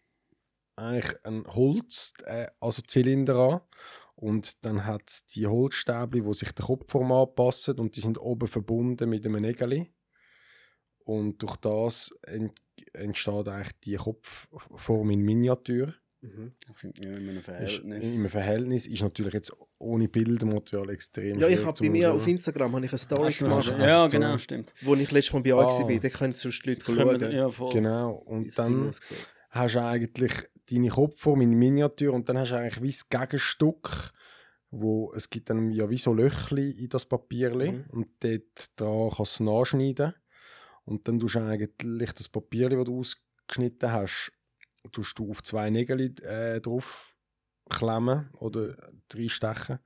[0.75, 3.61] eigentlich ein Holz, äh, also Zylinder an
[4.15, 8.47] und dann hat es die Holzstäbli, wo sich der Kopfform anpassen und die sind oben
[8.47, 9.87] verbunden mit einem Nägel.
[11.05, 12.53] Und durch das ent
[12.93, 15.93] entsteht eigentlich die Kopfform in Miniatur.
[16.23, 16.53] Mhm.
[16.81, 18.15] In- Ja, in einem Ist, Verhältnis.
[18.15, 22.15] Im Verhältnis ist natürlich jetzt ohne Bildmaterial extrem Ja, ich habe bei mir schauen.
[22.15, 24.73] auf Instagram habe ich eine Story du- gemacht, Ja, du- genau, stimmt.
[24.83, 25.87] wo ich letztes Mal bei euch Ah.
[25.87, 25.99] war.
[25.99, 27.73] Da können sonst die Leute Können wir- schauen, Ja, voll.
[27.73, 28.11] Genau.
[28.25, 28.91] Und Ding dann
[29.49, 30.31] hast du eigentlich
[30.71, 34.11] deine Kopfform in Miniatur und dann hast du eigentlich wie das Gegenstück,
[34.71, 37.85] wo es gibt dann ja wie so Löchli in das Papierli Mhm.
[37.89, 40.13] und dort da kannst du nachschneiden
[40.85, 44.31] und dann tust du eigentlich das Papierli, das du ausgeschnitten hast,
[44.91, 47.15] tust du auf zwei Nägel äh, drauf
[47.69, 48.75] klemmen oder
[49.13, 49.79] reinstechen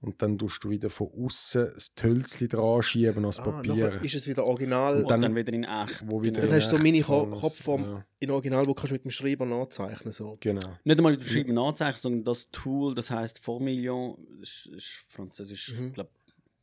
[0.00, 4.00] und dann tust du wieder von außen das Hölzli dran schieben als Ah, Papier.
[4.02, 5.00] ist es wieder original.
[5.02, 6.04] Und dann, wieder in echt.
[6.06, 7.40] wo wieder Dann hast du so ist.
[7.40, 7.82] Kopfform.
[7.82, 10.36] Ja, in original, wo kannst du mit dem Schreiber nachzeichnen so.
[10.40, 10.76] genau.
[10.84, 15.86] Nicht einmal überschreiben nachzeichnen, sondern das Tool, das heißt Formillion, das ist französisch, Mhm.
[15.88, 16.10] ich glaube,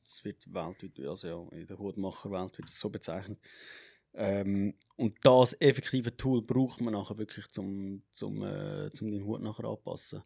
[0.05, 3.39] es wird weltweit, also ja, in der Hutmacherwelt wird es so bezeichnet.
[4.15, 9.41] Ähm, und das effektive Tool braucht man nachher wirklich, zum, zum, äh, zum deinen Hut
[9.41, 10.23] nachher anpassen.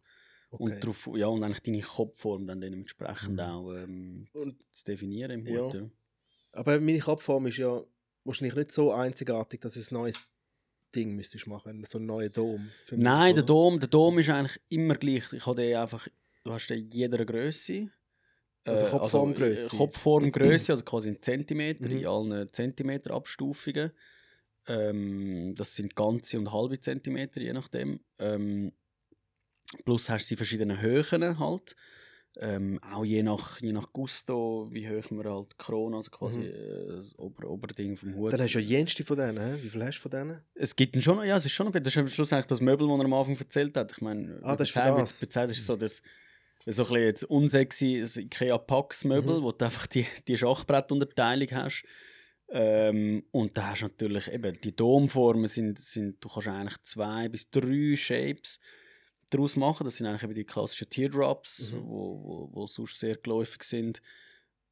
[0.50, 0.64] Okay.
[0.64, 3.40] Und, drauf, ja, und eigentlich deine Kopfform dann dementsprechend Mhm.
[3.40, 5.62] auch ähm, zu, Und- zu definieren im Ja.
[5.62, 5.74] Hut.
[5.74, 5.90] Ja.
[6.54, 7.82] Aber meine Kopfform ist ja
[8.24, 10.28] wahrscheinlich nicht so einzigartig, dass ich ein neues
[10.96, 12.70] Ding müsstest machen, so einen neuen Dom.
[12.92, 13.44] mich, Nein, der?
[13.44, 15.32] Dom, der Dom ist eigentlich immer gleich.
[15.34, 16.08] Ich habe den einfach,
[16.44, 17.90] du hast den in jeder Größe.
[18.68, 19.76] Also Äh, Kopfformgrösse.
[19.76, 21.98] äh, Kopfformgröße, also quasi in Zentimeter, Mhm.
[21.98, 23.92] in allen Zentimeterabstufungen.
[24.68, 28.02] Ähm, das sind ganze und halbe Zentimeter, je nachdem.
[28.20, 28.74] Ähm,
[29.86, 31.76] plus hast du in verschiedenen Höhen halt.
[32.40, 36.42] Ähm, auch je nach, je nach Gusto, wie hoch man halt die Krone, also quasi
[36.42, 36.46] Mhm.
[36.46, 38.32] äh, das Ober Oberding vom Hut.
[38.32, 39.58] Dann hast du ja jenste von denen, hä?
[39.64, 40.42] Wie viel hast du von denen?
[40.54, 42.62] Es gibt schon noch, ja, es ist schon noch, das ist am Schluss eigentlich das
[42.62, 43.92] Möbel, das er am Anfang erzählt hat.
[43.92, 45.20] Ich meine, Ah, das ist bei das.
[45.30, 46.04] Zeit ist so, dass
[46.74, 49.44] so ein bisschen jetzt unsexy Ikea Pax Möbel, Mhm.
[49.44, 51.84] wo du einfach die, die Schachbrettunterteilung hast.
[52.50, 57.28] Ähm, und da hast du natürlich eben die Domformen sind, sind, du kannst eigentlich zwei
[57.30, 58.60] bis drei Shapes
[59.30, 59.84] daraus machen.
[59.84, 61.84] Das sind eigentlich eben die klassischen Teardrops, Mhm.
[61.88, 64.02] wo, wo, wo sonst sehr geläufig sind.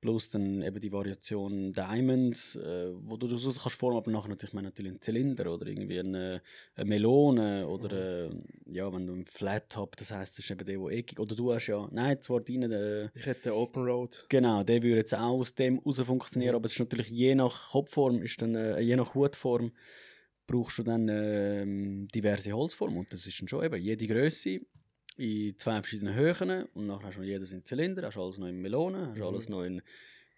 [0.02, 4.50] Plus dann eben die Variation Diamond, äh, wo du daraus kannst formen, aber nachher natürlich,
[4.52, 6.42] ich meine, natürlich einen Zylinder oder irgendwie eine,
[6.76, 8.44] eine Melone oder Mhm.
[8.70, 11.20] äh, ja, wenn du einen Flat Top, das heißt, das ist eben der, der eckig,
[11.20, 14.26] oder du hast ja, nein, zwar deine, äh, Ich hätte den Open Road.
[14.30, 16.56] Genau, der würde jetzt auch aus dem heraus funktionieren, Mhm.
[16.58, 19.72] aber es ist natürlich je nach Kopfform, ist dann, äh, je nach Hutform,
[20.48, 23.00] brauchst du dann ähm, diverse Holzformen.
[23.00, 24.60] Und das ist dann schon eben jede Größe
[25.18, 28.62] in zwei verschiedenen Höhen und nachher hast du jedes in Zylinder, hast alles noch in
[28.62, 29.24] Melonen, hast Mhm.
[29.24, 29.82] alles noch in,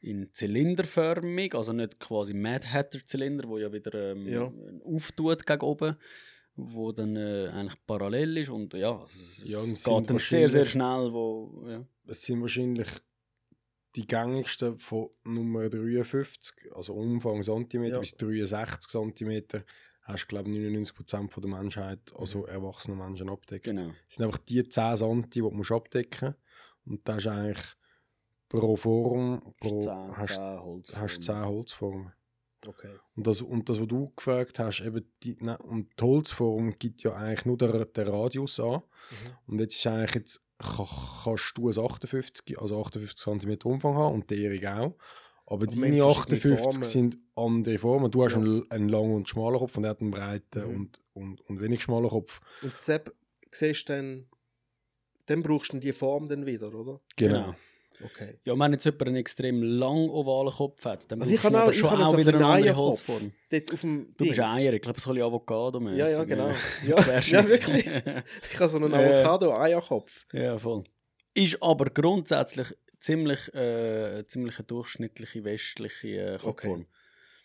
[0.01, 4.53] in zylinderförmig, also nicht quasi Mad Hatter Zylinder, wo ja wieder ähm, Ja.
[4.86, 5.95] auftut gegen oben,
[6.55, 10.49] wo dann äh, eigentlich parallel ist und ja, es, es Ja, und geht dann sehr,
[10.49, 11.86] sehr schnell, wo, ja.
[12.07, 12.88] Es sind wahrscheinlich
[13.95, 17.99] die gängigsten von Nummer 53, also Umfang Zentimeter Ja.
[17.99, 19.63] bis 63 Zentimeter,
[20.08, 23.66] hast du, glaube ich, 99% von der Menschheit, also erwachsene Menschen, abdeckt.
[23.66, 23.91] genau.
[24.08, 26.36] Es sind einfach die 10 Santi, die du musst abdecken.
[26.86, 27.66] Und das ist eigentlich
[28.49, 31.01] pro Form, pro, Zehn- hast, zehn Holzformen.
[31.03, 32.14] hast 10 Holzformen.
[32.66, 32.95] Okay.
[33.16, 37.03] Und das, und das, was du gefragt hast, eben die, ne, und die Holzform gibt
[37.03, 38.82] ja eigentlich nur den, den Radius an.
[39.45, 40.88] Und jetzt ist eigentlich jetzt, ka-
[41.24, 44.95] kannst du ein 58, also 58 cm Umfang haben und der Erik auch.
[45.50, 46.84] Aber, Aber deine haben verschiedene 58 Formen.
[46.84, 48.12] sind andere Formen.
[48.12, 48.39] Du hast Ja.
[48.39, 50.76] einen, einen langen und schmalen Kopf und er hat einen breiten Mhm.
[50.76, 52.41] und, und, und wenig schmalen Kopf.
[52.62, 53.14] Und Sepp,
[53.50, 54.26] siehst du dann,
[55.28, 57.00] dann brauchst du die Form dann wieder, oder?
[57.16, 57.56] Genau.
[58.04, 58.38] Okay.
[58.43, 61.56] Ja, wenn jetzt jemand einen extrem lang ovalen Kopf hat, dann Also ich brauchst habe
[61.56, 63.08] du auch, aber ich schon auch so wieder einen eine andere Eierkopf.
[63.08, 63.32] Holzform.
[63.50, 64.39] Dort auf dem Du bist.
[64.39, 66.52] Eier, ich glaube, es ist ein bisschen avocado Ja, ja, genau.
[66.86, 67.32] Ja, Querschnitt.
[67.41, 67.86] ja, wirklich.
[68.52, 69.16] Ich habe so einen Ja, ja.
[69.24, 70.28] Avocado-Eierkopf.
[70.34, 70.84] ja, voll.
[71.34, 72.68] Ist aber grundsätzlich
[73.00, 76.86] ziemlich, äh, ziemlich eine durchschnittliche westliche äh, Kopfform.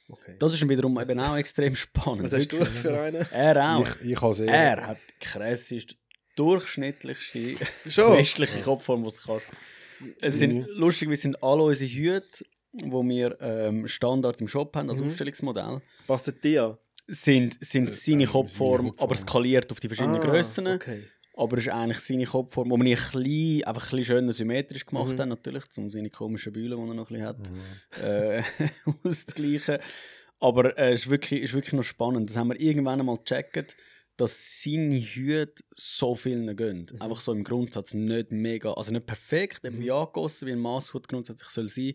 [0.08, 0.36] Okay.
[0.38, 2.24] Das ist wiederum eben auch extrem spannend.
[2.24, 3.26] Was hast du für einen?
[3.30, 3.86] Er auch.
[4.02, 4.48] Ich, ich sehr.
[4.48, 5.94] er hat die krasseste,
[6.36, 9.46] durchschnittlichste westliche Kopfform, die es kannst.
[10.20, 10.66] Es sind, Mhm.
[10.68, 15.06] lustigerweise sind alle unsere Hüte, die wir ähm, Standard im Shop haben, als Mhm.
[15.06, 16.78] Ausstellungsmodell, Passt dir?
[17.06, 19.08] sind, sind Äh, seine äh, Kopfform, seine Kopfform.
[19.10, 20.66] aber skaliert auf die verschiedenen Ah, Grössen.
[20.66, 21.04] Okay.
[21.34, 24.84] Aber es ist eigentlich seine Kopfform, die wir ein bisschen, einfach ein bisschen schöner symmetrisch
[24.86, 25.18] gemacht Mhm.
[25.20, 28.02] haben, natürlich, um seine komischen Bühlen, die er noch ein bisschen hat, Mhm.
[28.04, 28.42] äh,
[29.04, 29.78] auszugleichen.
[30.40, 32.28] Aber äh, es ist wirklich, ist wirklich noch spannend.
[32.28, 33.76] Das haben wir irgendwann einmal gecheckt,
[34.18, 36.86] dass seine Hüte so vielen gehen.
[36.92, 37.00] Mhm.
[37.02, 39.82] Einfach so im Grundsatz nicht mega, also nicht perfekt, eben Mhm.
[39.82, 41.94] wie angegossen, wie ein Masshut grundsätzlich soll sein,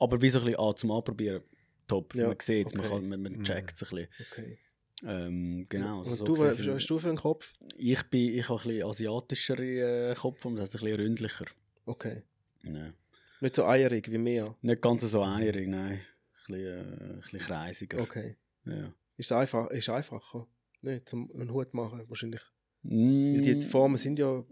[0.00, 1.42] aber wie so ein bisschen ah, zum Anprobieren
[1.86, 2.14] top.
[2.16, 2.94] Ja, Man sieht es, man, okay.
[2.96, 3.44] kann- man, man Mhm.
[3.44, 4.08] checkt es ein bisschen.
[4.32, 4.58] okay.
[5.04, 5.98] Ähm, genau.
[5.98, 7.54] Und also so du, was hast du für einen Kopf?
[7.76, 11.46] ich bin ich habe ein bisschen asiatischere äh, Kopf, das heißt ein bisschen ründlicher.
[11.86, 12.22] Okay.
[12.62, 12.92] Ja.
[13.40, 14.44] Nicht so eierig wie mir.
[14.62, 15.92] Nicht ganz so eierig, nein.
[15.92, 16.00] Ein
[16.46, 18.00] bisschen, äh, ein bisschen kreisiger.
[18.00, 18.36] Okay.
[18.64, 18.94] Ja.
[19.16, 20.46] Ist einfach, ist einfacher.
[20.82, 22.42] Nicht, zum einen Hut machen, wahrscheinlich.
[22.82, 24.44] Mm, Weil die Formen sind ja,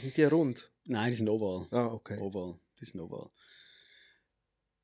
[0.00, 0.70] sind die rund?
[0.84, 1.66] Nein, die sind oval.
[1.70, 2.18] Ah, okay.
[2.18, 2.58] Oval.
[2.80, 3.30] Die sind oval.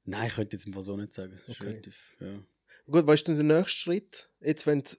[0.04, 1.38] Nein, ich könnte jetzt im Fall so nicht sagen.
[1.46, 1.70] Das Okay.
[1.70, 2.42] relativ, ja.
[2.86, 4.30] Gut, was ist denn der nächste Schritt?
[4.40, 4.90] Jetzt, wenn du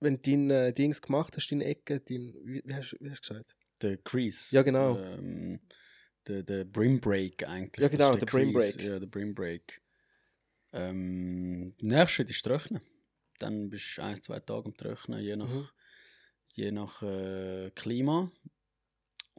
[0.00, 3.34] wenn dein äh, Dings gemacht hast, deine Ecke, dein, wie, wie, hast, wie hast du
[3.34, 3.54] gesagt?
[3.82, 4.54] Der Crease.
[4.54, 4.98] Ja, genau.
[4.98, 5.60] Ähm,
[6.26, 7.82] der, der Brim Break eigentlich.
[7.82, 8.52] Ja, genau, ist der Brim.
[8.52, 8.82] Break.
[8.82, 9.82] Ja, der Brim Break.
[10.72, 12.80] Ähm, der nächste Schritt ist Trocknen.
[13.38, 15.68] Dann bist du ein, zwei Tage am Trocknen, je nach, Mhm.
[16.54, 18.30] je nach äh, Klima.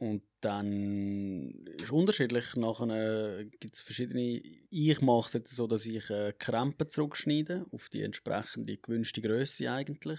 [0.02, 2.56] Und dann ist unterschiedlich.
[2.56, 4.42] Nachher gibt es verschiedene.
[4.68, 9.70] Ich mache es jetzt so, dass ich äh, Krempen zurückschneide, auf die entsprechende gewünschte Größe
[9.70, 10.18] eigentlich.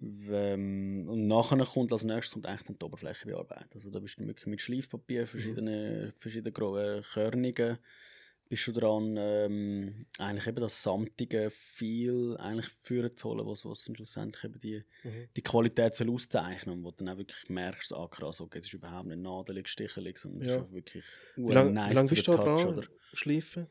[0.00, 3.74] Ähm, und nachher kommt als nächstes kommt eigentlich dann die Oberfläche bearbeitet.
[3.74, 7.78] Also da bist du wirklich mit Schleifpapier, verschiedene, verschiedene grobe Körnungen,
[8.48, 13.84] bist du dran, ähm, eigentlich eben das samtige viel eigentlich führen zu holen, was, was
[13.84, 15.28] schlussendlich eben die, Mhm.
[15.36, 18.74] die Qualität soll auszeichnen, wo du dann auch wirklich merkst, ah krass, okay, es ist
[18.74, 20.62] überhaupt nicht nadelig, stichelig, sondern es Ja.
[20.62, 21.04] ist wirklich
[21.36, 22.66] Wie lange nice wie lang to bist du dran?
[22.78, 22.86] oder?
[23.12, 23.66] Schleifen?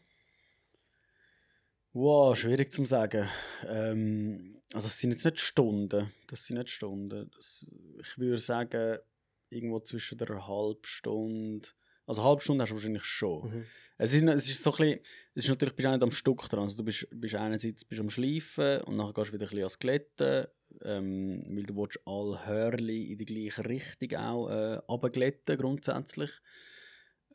[1.93, 3.29] Wow, schwierig zu sagen.
[3.67, 6.11] Ähm, also das sind jetzt nicht Stunden.
[6.27, 7.31] Das sind nicht Stunden.
[7.35, 7.65] Das,
[8.01, 8.97] ich würde sagen,
[9.49, 11.69] irgendwo zwischen einer halben Stunde
[12.05, 13.49] Also eine halbe Stunde hast du wahrscheinlich schon.
[13.49, 13.65] Mhm.
[13.97, 14.99] Es ist, es ist so ein bisschen,
[15.35, 16.63] es ist natürlich, bist du auch nicht am Stück dran.
[16.63, 19.59] Also du bist, bist einerseits bist am Schleifen und dann gehst du wieder ein bisschen
[19.59, 20.47] ans Glätten,
[20.83, 26.31] ähm, weil du willst alle Hörli in die gleiche Richtung auch äh, grundsätzlich.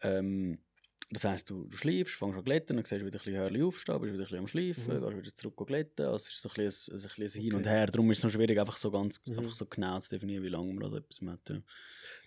[0.03, 0.59] Ähm,
[1.12, 3.62] das heisst, du, du schläfst, fängst an glätten, dann siehst du wieder ein bisschen Hörli
[3.62, 5.00] aufstehen, bist wieder ein bisschen am Schleifen, Mhm.
[5.06, 6.06] gehst wieder zurück glätten.
[6.06, 7.68] Also es ist so ein bisschen, ein, ein, bisschen Hin und Okay.
[7.70, 7.86] Her.
[7.86, 9.38] Darum ist es noch schwierig, einfach so ganz Mhm.
[9.38, 11.50] einfach so genau zu definieren, wie lange man da etwas macht.
[11.50, 11.56] Ja.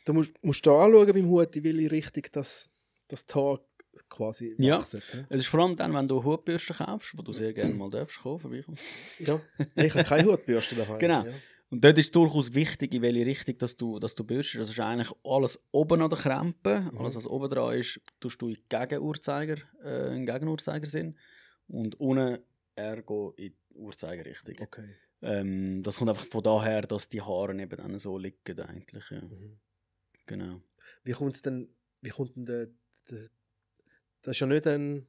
[0.06, 2.70] Du musst, musst da anschauen beim Hut, in welche Richtung das,
[3.08, 3.66] das Tor
[4.10, 4.80] quasi Ja.
[4.80, 5.26] wachset, hä?
[5.30, 8.20] Es ist vor allem dann, wenn du Hutbürsten kaufst, wo du sehr gerne mal darfst,
[8.20, 8.78] kommen, vorbeikommen.
[9.20, 9.40] ja.
[9.76, 11.00] Ich habe keine Hutbürste daheim.
[11.00, 11.26] Genau.
[11.26, 11.34] Ja.
[11.74, 14.62] Und dort ist es durchaus wichtig, in welche Richtung dass du, dass du bürstest.
[14.62, 16.82] Das ist eigentlich alles oben an der Krempe.
[16.82, 17.00] Mhm.
[17.00, 21.18] Alles, was oben dran ist, tust du in Gegenuhrzeiger, äh, in Gegenuhrzeigersinn.
[21.68, 22.38] Und unten
[22.76, 24.54] ergo in die Uhrzeigerrichtung.
[24.60, 24.88] Okay.
[25.24, 29.10] Ähm, das kommt einfach von daher, dass die Haare neben dann so liegen eigentlich.
[29.10, 29.22] Ja.
[29.22, 29.58] Mhm.
[30.28, 30.62] Genau.
[31.04, 31.70] Wie kommt's denn,
[32.02, 32.68] wie kommt denn der,
[33.10, 33.30] der
[34.22, 35.08] das ist ja nicht ein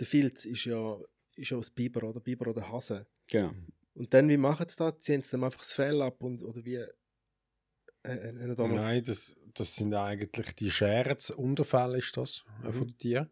[0.00, 0.98] der Filz ist ja
[1.36, 3.06] ist ja aus Biber oder Biber oder Hase.
[3.28, 3.52] genau.
[3.98, 4.98] Und dann, wie machen sie das?
[5.00, 6.76] Ziehen sie dann einfach das Fell ab und, oder wie?
[6.76, 6.92] Äh,
[8.04, 12.82] äh, mal- Nein, das, das sind eigentlich die Scheren, das Unterfell ist das äh, von
[12.82, 12.86] Mhm.
[12.86, 13.30] den Tieren.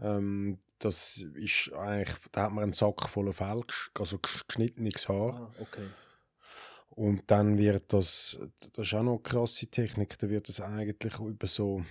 [0.00, 3.62] Ähm, das ist eigentlich, da hat man einen Sack voller Fell,
[3.98, 5.34] also gesch- geschnittenes Haar.
[5.34, 5.88] Ah, okay.
[6.90, 8.38] Und dann wird das,
[8.74, 11.82] das ist auch noch eine krasse Technik, da wird das eigentlich über so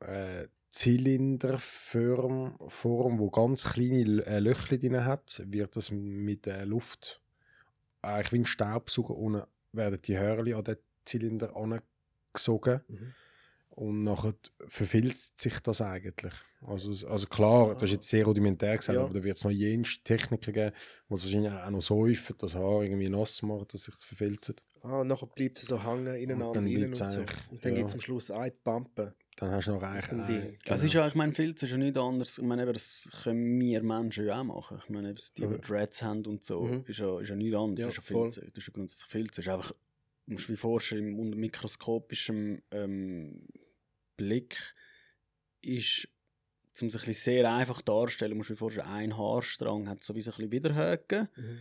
[0.00, 7.20] äh, Zylinderform, Form, wo ganz kleine äh, drin hat, wird das mit der Luft
[8.02, 9.42] eigentlich wie ein Staubsauger unten
[9.72, 13.14] werden die Hörli an den Zylinder angesogen Mhm.
[13.70, 14.34] und nachher
[14.68, 16.32] verfilzt sich das eigentlich.
[16.66, 19.04] Also, also klar, das ist jetzt sehr rudimentär gesagt, Ja.
[19.04, 20.72] aber da wird es noch jenste Techniken geben,
[21.10, 24.54] die es wahrscheinlich auch noch säufen, das Haar irgendwie nass machen, dass sich es verfilzt.
[24.82, 27.04] Ah, und nachher bleibt es so hängen ineinander dann rein und so.
[27.04, 27.78] eigentlich, Und dann ja.
[27.78, 29.14] gibt es am Schluss eine Pampe.
[29.36, 30.58] Dann hast du noch eigentlich dem ein- Ding.
[30.64, 30.86] Das genau.
[30.88, 32.38] ist ja, ich meine, Filz ist ja nichts anderes.
[32.38, 34.78] Ich meine, eben, das können wir Menschen ja auch machen.
[34.82, 36.84] Ich meine, die, die Aber- Dreads haben und so, Mhm.
[36.86, 37.80] ist, ja, ist ja nichts anderes.
[37.80, 38.16] Ja, das ist ja.
[38.22, 38.34] Filz.
[38.36, 39.32] Das ist ja grundsätzlich Filz.
[39.36, 39.72] Das ist einfach,
[40.26, 43.46] du musst dir vorstellen, unter mikroskopischem ähm,
[44.16, 44.56] Blick
[45.60, 46.08] ist,
[46.80, 50.14] um sich ein bisschen sehr einfach darzustellen, musst du dir vorstellen, ein Haarstrang hat so
[50.14, 51.28] wie so ein bisschen Widerhaken.
[51.36, 51.58] Mhm.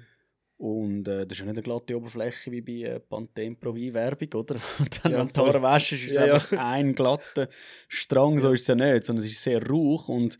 [0.57, 4.33] Und äh, das ist ja nicht eine glatte Oberfläche wie bei äh, Pantene Pro Werbung,
[4.33, 4.55] oder?
[4.79, 5.19] Und dann, Ja,
[5.61, 6.33] wäschst, ist es Ja, ja.
[6.35, 7.49] einfach ein glatter
[7.89, 10.37] Strang, so ist es ja nicht, sondern es ist sehr rauch und,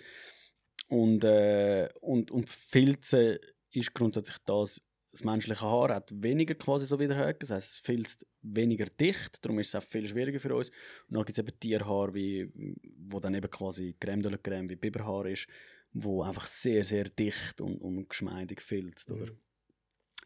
[0.87, 3.39] und, äh, und, und Filzen
[3.71, 8.25] ist grundsätzlich das, das menschliche Haar hat weniger quasi so Widerhaken, das heißt, es filzt
[8.41, 10.69] weniger dicht, darum ist es auch viel schwieriger für uns.
[11.09, 12.49] Und dann gibt es eben Tierhaar, wie,
[12.99, 15.47] wo dann eben quasi Creme de la Creme wie Biberhaar ist,
[15.91, 19.27] wo einfach sehr, sehr dicht und, und geschmeidig filzt, oder?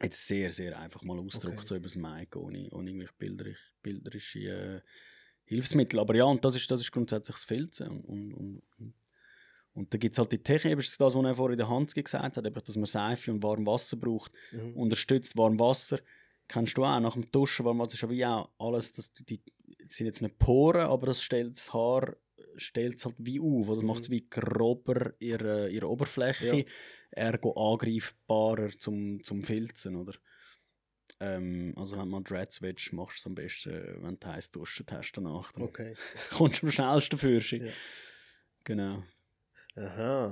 [0.02, 1.68] Jetzt sehr, sehr einfach mal ausdrückt, Okay.
[1.68, 4.82] so über das Mic, ohne, ohne irgendwelche bilderisch, bilderische äh,
[5.46, 6.00] Hilfsmittel.
[6.00, 7.88] Aber ja, und das ist, das ist grundsätzlich das Filzen.
[7.90, 8.34] Und, und,
[8.78, 8.94] und,
[9.74, 11.94] und, da gibt es halt die Technik, eben das, was er vorhin in der Hand
[11.94, 14.76] gesagt hat, eben, dass man Seife und warm Wasser braucht, Mhm.
[14.78, 16.00] unterstützt warm Wasser.
[16.48, 19.26] Kennst du auch, nach dem Duschen, warm Wasser ist ja wie auch alles, das, die,
[19.26, 19.42] die
[19.90, 22.16] sind jetzt nicht Poren, aber das stellt das Haar
[22.56, 23.88] stellt es halt wie auf, oder Mhm.
[23.88, 26.64] macht es wie grober ihre, ihre Oberfläche, Ja.
[27.12, 30.14] Ergo angreifbarer zum, zum Filzen, oder?
[31.20, 34.86] Ähm, also wenn mal Dreads willst, machst du es am besten, wenn du heiß duschen
[34.92, 35.52] hast danach.
[35.52, 35.96] Dann Okay.
[36.32, 37.40] kommst du am schnellsten für.
[37.40, 37.72] Ja.
[38.64, 39.04] Genau.
[39.76, 40.30] Aha.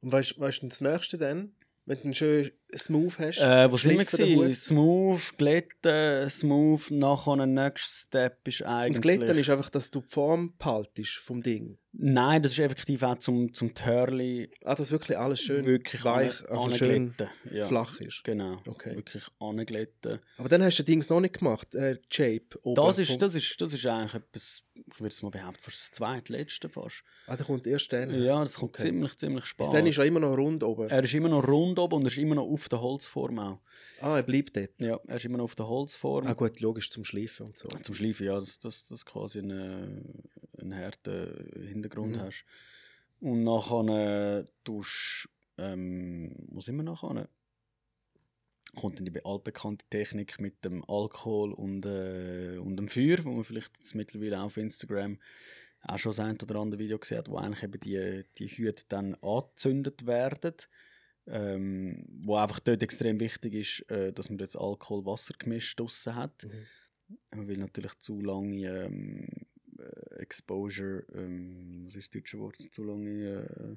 [0.00, 1.54] Und weißt du das nächste dann?
[1.86, 3.40] Wenn du einen schönen Smooth hast?
[3.40, 4.54] Äh, wo sind wir gewesen?
[4.54, 8.96] Smooth, glätten, smooth, nachher der nächste Step ist eigentlich...
[8.96, 11.78] Und Glätten ist einfach, dass du die Form behaltest vom Ding.
[11.92, 16.32] Nein, das ist effektiv auch zum, zum Törli Ah, dass wirklich alles schön wirklich weich,
[16.44, 17.14] ane- also schön
[17.50, 17.64] ja.
[17.66, 18.22] flach ist.
[18.22, 18.94] Genau, Okay.
[18.94, 20.20] wirklich angeglätten.
[20.38, 22.46] Aber dann hast du Dings noch nicht gemacht, äh, Shape.
[22.62, 25.78] oben Das ist, das, ist, das ist eigentlich etwas, ich würde es mal behaupten, fast
[25.78, 27.02] das zweitletzte fast.
[27.26, 28.14] Ah, der kommt erst dann.
[28.22, 28.82] Ja, das kommt Okay.
[28.82, 29.74] ziemlich, ziemlich Bis spannend.
[29.74, 30.88] dann ist er immer noch rund oben.
[30.88, 33.58] er ist immer noch rund oben und er ist immer noch auf der Holzform auch.
[34.00, 34.70] Ah, er bleibt dort.
[34.78, 36.26] Ja, er ist immer noch auf der Holzform.
[36.26, 37.68] Ah gut, logisch zum Schleifen und so.
[37.68, 40.24] Zum Schleifen, ja, dass dass dass du quasi einen,
[40.58, 42.20] einen harten Hintergrund Mhm.
[42.20, 42.44] hast.
[43.20, 45.28] Und nachher äh, tust
[45.58, 47.28] ähm, wo sind wir nachher?
[48.76, 53.44] Kommt dann die altbekannte Technik mit dem Alkohol und, äh, und dem Feuer, wo man
[53.44, 55.18] vielleicht jetzt mittlerweile auch auf Instagram
[55.82, 58.84] auch schon das ein oder andere Video gesehen hat, wo eigentlich eben die, die Hüte
[58.88, 60.54] dann angezündet werden.
[61.26, 66.46] Ähm, wo einfach dort extrem wichtig ist, äh, dass man das Alkohol-Wasser-Gemisch draussen hat.
[67.32, 67.46] Mhm.
[67.48, 69.28] Weil natürlich zu lange ähm,
[69.78, 72.56] äh, Exposure, ähm, was ist das deutsche Wort?
[72.72, 73.46] Zu lange.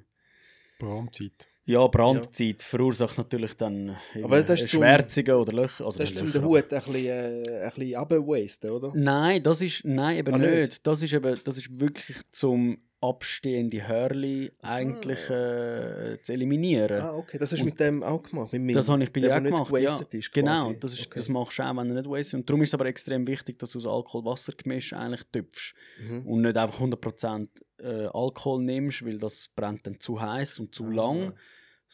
[0.78, 1.48] Brandzeit.
[1.66, 5.86] Ja, Brandzeit verursacht natürlich dann Aber das ist zum- Schwärzungen oder Löcher.
[5.86, 8.92] Also Das ist nicht zum den Löcher, Hut ein bisschen, äh, ein bisschen runterwasten, oder?
[8.94, 10.50] Nein, das ist nein, eben Ah, nicht.
[10.50, 10.86] nicht?
[10.86, 12.78] Das ist eben das ist wirklich zum
[13.08, 17.00] abstehende Hörli eigentlich äh, zu eliminieren.
[17.00, 18.52] Ah, okay, das hast du mit dem auch gemacht.
[18.52, 19.98] Mit dem, Das habe ich bei dir auch gemacht, ja.
[20.10, 21.18] Ist, Genau, das, ist, Okay.
[21.18, 22.40] das machst du auch, wenn du nicht wasted.
[22.40, 26.26] Und darum ist es aber extrem wichtig, dass du das Alkohol-Wasser-Gemisch eigentlich tüpfst Mhm.
[26.26, 27.48] und nicht einfach 100%
[27.78, 30.92] äh, Alkohol nimmst, weil das brennt dann zu heiß und zu Ah.
[30.94, 31.32] lang,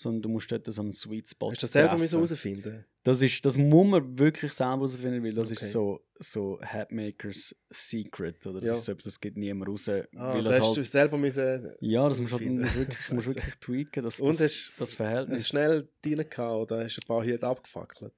[0.00, 2.08] sondern du musst dort so einen Sweet Spot Hast du das selber treffen.
[2.16, 2.84] herausfinden?
[3.02, 5.64] Das, ist, das muss man wirklich selber herausfinden, weil das Okay.
[5.64, 8.46] ist so, so Hatmakers Secret.
[8.46, 8.74] Oder das Ja.
[8.74, 9.88] ist so etwas, das geht niemand raus.
[9.88, 13.10] Ah, weil da das hast halt, du selber müssen ja, das musst du halt, wirklich,
[13.10, 15.42] musst wirklich tweaken, das, Und das, hast- das Hast Verhältnis.
[15.44, 16.38] du schnell drin gehabt
[16.72, 18.14] oder hast du ein paar Hüte abgefackelt?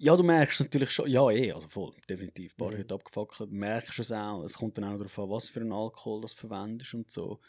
[0.00, 2.78] Ja, du merkst natürlich schon, ja eh, also voll, definitiv, ein paar Mhm.
[2.78, 6.20] heute abgefackelt, merkst es auch, es kommt dann auch darauf an, was für einen Alkohol
[6.20, 7.40] das verwendest und so,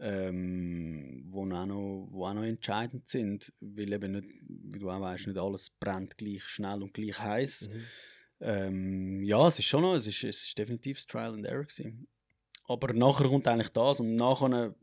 [0.00, 5.00] ähm, wo, auch noch, wo auch noch entscheidend sind, weil eben nicht, wie du auch
[5.00, 7.68] weißt, nicht alles brennt gleich schnell und gleich heiß.
[7.68, 7.84] Mhm.
[8.40, 11.64] Ähm, ja, es ist schon noch, es ist, es ist definitiv das Trial and Error
[11.64, 12.08] gewesen.
[12.68, 14.74] Aber nachher kommt eigentlich das und nachher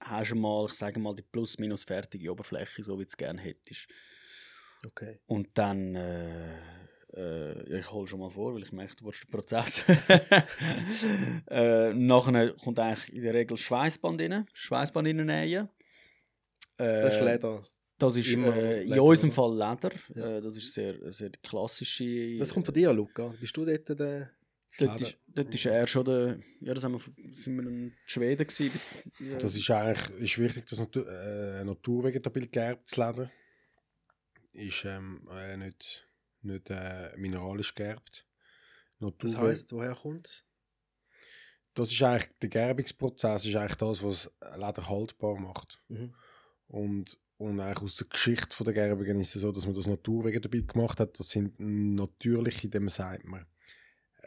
[0.00, 3.40] hast du mal, ich sage mal, die plus-minus fertige Oberfläche, so wie du es gerne
[3.40, 3.88] hättest.
[4.86, 5.18] Okay.
[5.26, 6.58] Und dann, äh,
[7.16, 9.84] äh, ja, ich hole schon mal vor, weil ich merke, du willst den Prozess.
[11.50, 15.68] äh, nachher kommt eigentlich in der Regel Schweißband rein, Schweißband reinnähen.
[16.78, 17.62] Äh, Das ist Leder.
[17.98, 19.34] Das ist äh, in unserem oder?
[19.34, 19.90] Fall Leder.
[20.14, 20.36] Ja.
[20.36, 22.36] Äh, das ist sehr, sehr klassische.
[22.38, 23.28] Das kommt von dir, Luca.
[23.40, 24.30] Bist du dort der...
[24.78, 26.38] Dort ist, dort ist er schon der.
[26.60, 28.78] Ja, das haben wir, sind wir in Schweden gewesen.
[29.20, 33.30] bei- Das ist eigentlich ist wichtig, dass Natur, äh, naturvegetabil geerbtes Leder
[34.52, 36.05] ist ähm, äh, nicht,
[36.46, 38.26] nicht äh, mineralisch geerbt.
[38.98, 40.44] Das Naturve- heisst, woher kommt es?
[41.76, 45.82] das ist eigentlich der Gerbungsprozess ist eigentlich das, was Leder haltbar macht.
[45.88, 46.14] Mhm.
[46.68, 49.86] Und, und eigentlich aus der Geschichte von der Gerbungen ist es so, dass man das
[49.86, 51.18] naturvegetabil gemacht hat.
[51.18, 53.44] Das sind natürliche, dem sagt man,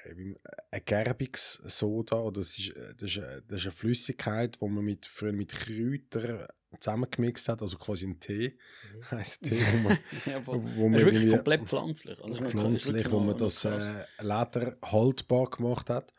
[0.03, 0.35] äh,
[0.71, 2.19] eine Gerbungssoda.
[2.19, 5.33] Oder das, ist, äh, das, ist, äh, das ist eine Flüssigkeit, die man mit, früher
[5.33, 6.47] mit Kräutern
[6.79, 8.57] zusammengemixt hat, also quasi ein Tee.
[8.93, 9.11] Mhm.
[9.11, 10.61] Heisst Tee, wo man, Ja, voll.
[10.75, 12.23] wo man Das ist wirklich komplett pflanzlich.
[12.23, 16.13] Also pflanzlich, wo man das äh, Leder haltbar gemacht hat.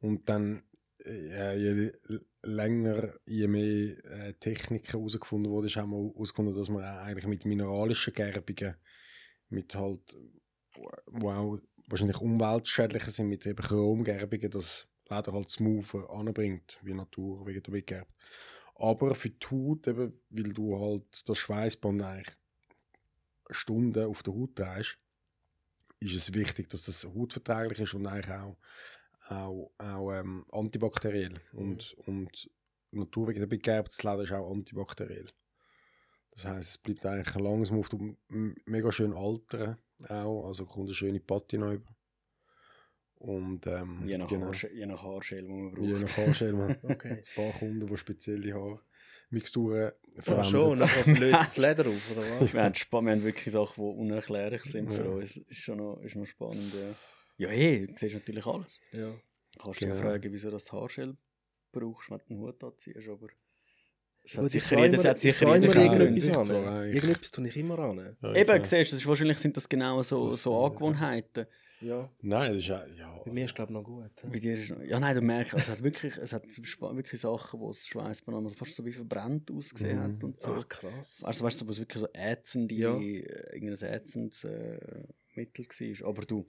[0.00, 0.62] Und dann,
[1.04, 1.92] äh, je
[2.42, 8.14] länger, je mehr äh, Techniken herausgefunden wurde, haben wir herausgefunden, dass man eigentlich mit mineralischen
[8.14, 8.76] Gerbungen,
[9.50, 10.00] mit halt,
[11.06, 11.58] wo auch
[11.90, 18.12] wahrscheinlich umweltschädlicher sind, mit eben Chromgerbungen, das Leder halt smoother anbringt, wie Natur, vegetabil gerbt.
[18.76, 22.36] Aber für die Haut, eben, weil du halt das Schweißband eigentlich
[23.50, 24.98] Stunden auf der Haut trägst,
[25.98, 28.56] ist es wichtig, dass das hautverträglich ist und eigentlich auch,
[29.28, 31.40] auch, auch ähm, antibakteriell.
[31.52, 32.50] Und, und
[32.92, 35.28] naturvegetabil geerbtes Leder ist auch antibakteriell.
[36.42, 39.76] Das heisst, es bleibt eigentlich lange smooth und m- mega schön altern
[40.08, 41.94] auch, also kommt eine schöne Patina über.
[43.16, 45.86] Und ähm, Je nach, genau, Haarschä- je nach Haarschäl, die man braucht.
[45.86, 46.56] je nach Haarschäl.
[46.56, 47.10] Haben Okay.
[47.12, 50.50] ein paar Kunden, die spezielle Haarmixturen Ja, verwenden.
[50.50, 52.54] schon, nachher löst das Leder auf, oder was?
[52.54, 55.10] wir, haben wir haben wirklich Sachen, die unerklärlich sind für Ja.
[55.10, 55.36] uns.
[55.36, 56.72] Ist schon noch, ist noch spannend.
[57.38, 58.80] Ja, ja hey, du siehst natürlich alles.
[58.92, 59.12] ja.
[59.52, 60.08] Du kannst dich ja Genau.
[60.08, 61.16] fragen, wieso du das Haarschell
[61.72, 63.26] brauchst, wenn du einen Hut anziehst, aber
[64.32, 66.84] es hat sicher jedes immer- hat ich sicher seine irgendetwas an.
[66.92, 68.16] Irgendetwas tue ich immer an.
[68.22, 68.64] Ja, Eben, klar.
[68.64, 71.46] siehst du, das ist, wahrscheinlich sind das genau so, Das, so Angewohnheiten.
[71.82, 72.10] Ja.
[72.20, 72.84] Nein, das ist ja.
[72.98, 74.10] ja Bei mir ist glaube ich noch gut.
[74.30, 76.44] Bei dir ist, ja, nein, du merkst, es hat wirklich, es hat
[76.94, 80.02] wirklich Sachen, wo das Schweißband fast so wie verbrannt ausgesehen Mhm.
[80.02, 80.56] hat und so.
[80.58, 81.22] Ach, krass.
[81.24, 82.98] Also weißt du, wo es wirklich so ätzende, Ja.
[82.98, 83.20] äh,
[83.54, 84.78] irgendein ätzendes äh,
[85.34, 86.08] Mittel war.
[86.08, 86.46] Aber du,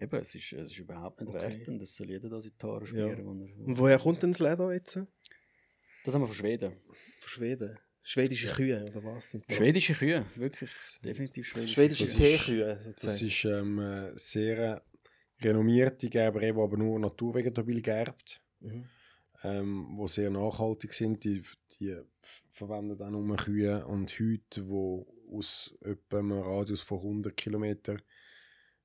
[0.00, 1.40] eben, es ist, es ist überhaupt nicht Okay.
[1.40, 1.82] wertend.
[1.82, 2.86] Das soll jeder da Haare Ja.
[2.86, 3.24] schmieren.
[3.26, 5.00] wo er- Und woher kommt denn das Leder jetzt?
[6.04, 6.72] Von Das haben wir von Schweden.
[7.26, 7.78] Schweden.
[8.02, 9.30] Schwedische Kühe, oder was?
[9.30, 9.56] Sind das?
[9.56, 10.70] Schwedische Kühe, wirklich,
[11.02, 14.84] definitiv schwedische, Schwedische Das ist- Teekühe, Das ist ähm, äh, sehr
[15.40, 18.84] renommierte Gerberei, die aber nur naturvegetabil gerbt, Mhm.
[19.42, 21.24] ähm, wo sehr nachhaltig sind.
[21.24, 21.42] Die,
[21.80, 21.96] die
[22.52, 27.96] verwenden auch nur Kühe und Hüte, die aus etwa einem Radius von 100 km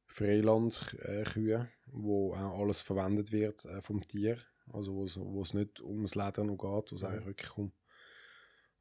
[0.05, 4.37] Freiland äh, Kühe, wo auch alles verwendet wird äh, vom Tier.
[4.73, 7.71] Also wo es, nicht ums Leder noch geht, wo es eigentlich wirklich um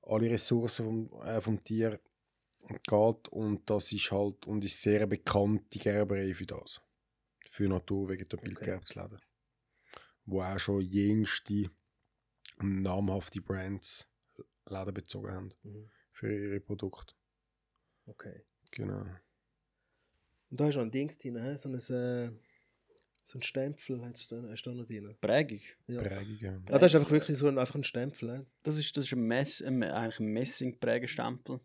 [0.03, 2.01] alle Ressourcen vom, äh, vom Tier
[2.87, 6.83] geht und das ist halt und ist sehr eine bekannte Gerberei für das.
[7.51, 8.65] Für naturvegetabil Okay.
[8.65, 9.19] geerbtes Leder.
[10.27, 11.71] Wo auch schon jenste
[12.61, 14.09] namhafte Brands
[14.67, 15.91] Leder bezogen haben Mhm.
[16.13, 17.15] für ihre Produkte.
[18.07, 18.45] Okay.
[18.71, 19.05] Genau.
[20.51, 22.31] Und da ist noch ein Dings drin, so ein, äh,
[23.29, 25.15] So ein Stempel hast du da, hast du da noch drin.
[25.21, 25.61] Prägung.
[25.87, 25.99] Ja.
[25.99, 26.39] Prägung.
[26.41, 26.59] Ja.
[26.71, 28.47] Ah, das ist einfach wirklich so ein, einfach ein Stempel.
[28.63, 31.61] Das ist, das ist ein, Mess, ein, eigentlich ein Messing-Prägestempel.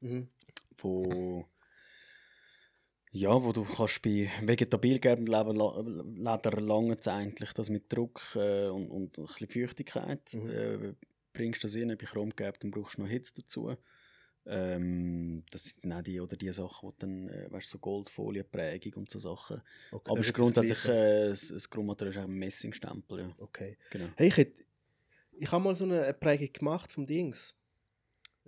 [0.00, 0.28] Mhm.
[0.76, 1.44] wo
[3.12, 9.18] ja, wo du kannst bei vegetabilgerbendem Leder lange eigentlich das mit Druck äh, und, und
[9.18, 10.50] ein bisschen Feuchtigkeit Mhm.
[10.50, 10.94] äh,
[11.32, 13.76] bringst das rein, bei chromgerbtem brauchst du noch Hitze dazu.
[14.48, 18.94] Ähm, das sind dann auch die oder die Sachen, wo dann, äh, weißt, so Goldfolienprägung
[18.94, 19.60] und so Sachen.
[19.90, 23.34] Okay, Aber es ist grundsätzlich äh, das, das Grundmaterial ist eigentlich ein Messingstempel, ja.
[23.38, 23.76] Okay.
[23.90, 24.08] Genau.
[24.16, 24.52] Hey, ich,
[25.32, 27.54] ich habe mal so eine Prägung gemacht vom Dings.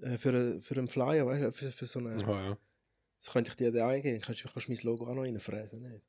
[0.01, 2.21] Äh, für, eine- für einen Flyer, weißt du, für, für so eine.
[2.23, 2.59] Ja, ja.
[3.19, 4.21] Das könnte ich dir da eingeben.
[4.23, 5.83] Kannst du kannst du mein Logo auch noch reinfräsen?
[5.83, 6.03] Nicht?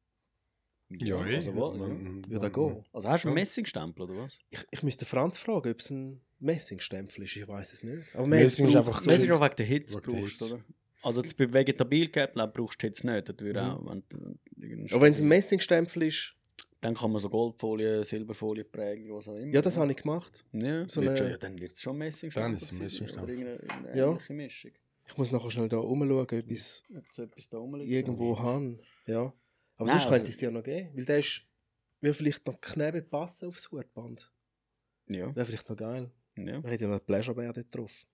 [1.00, 1.88] Ja, also, was, ja.
[1.88, 2.86] Man- Würde man- gehen.
[2.94, 3.36] also hast du einen.
[3.36, 4.40] Messingstempel oder was?
[4.50, 7.36] Ich, ich müsste Franz fragen, ob es ein Messingstempel ist.
[7.36, 8.16] Ich weiß es nicht.
[8.16, 10.60] Aber Messing ist einfach so- Das ist auch wegen der Hitze brauchst, oder?
[11.04, 13.30] Also jetzt bei Vegetabilgärten brauchst du Hitze nicht.
[13.30, 13.70] Das würde Mhm.
[13.70, 13.86] auch,
[14.56, 16.36] wenn, Aber wenn es ein Messingstempel ist,
[16.84, 19.54] Dann kann man so Goldfolie, Silberfolie prägen, was auch immer.
[19.54, 20.44] ja, das habe ich gemacht.
[20.52, 22.78] Ja, so wird eine- schon, ja dann wird es schon Messing Dann ist es ein
[22.80, 23.24] Messingstempel.
[23.24, 24.10] Oder irgendeine, irgendeine Ja.
[24.10, 24.72] ähnliche Mischung.
[25.08, 26.84] Ich muss nachher schnell da rumschauen, ob ich es
[27.86, 28.80] irgendwo habe.
[29.06, 29.32] Ja.
[29.82, 30.90] Aber Nein, sonst könnte also- es dir noch geben.
[30.96, 31.42] Weil der ist,
[32.02, 34.32] würde vielleicht noch Knebel passen aufs Hutband.
[35.08, 36.12] Ja, Wäre vielleicht noch geil.
[36.38, 36.62] ja.
[36.62, 38.06] Da hätte ja noch einen Pleasure Bear dort drauf.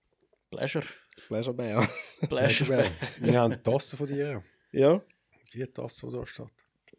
[0.50, 0.86] Pleasure.
[1.28, 1.86] Pleasure Bear.
[2.28, 2.90] Pleasure Bear.
[3.20, 4.42] Wir haben die Tasse von dir.
[4.72, 5.02] ja.
[5.52, 6.46] Die Tasse, die da steht.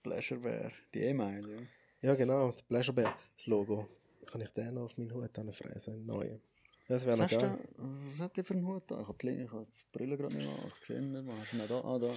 [0.04, 0.72] Pleasure Bear.
[0.94, 2.10] Die E-Mail, ja.
[2.10, 2.52] Ja, genau.
[2.52, 3.18] Der Pleasure Bear.
[3.38, 3.88] Das Logo.
[4.28, 5.94] Kann ich den noch auf meinen Hut anfräsen?
[5.96, 6.42] Einen neuen.
[6.88, 7.60] Das wäre Was, noch hast du, geil.
[7.78, 9.02] da- was hat der für einen Hut da?
[9.02, 11.12] Ich habe die, ich habe die Brille gerade nicht mehr gesehen.
[11.12, 11.36] nicht mehr.
[11.38, 11.82] Hast du ihn da?
[11.84, 12.14] Ah, da.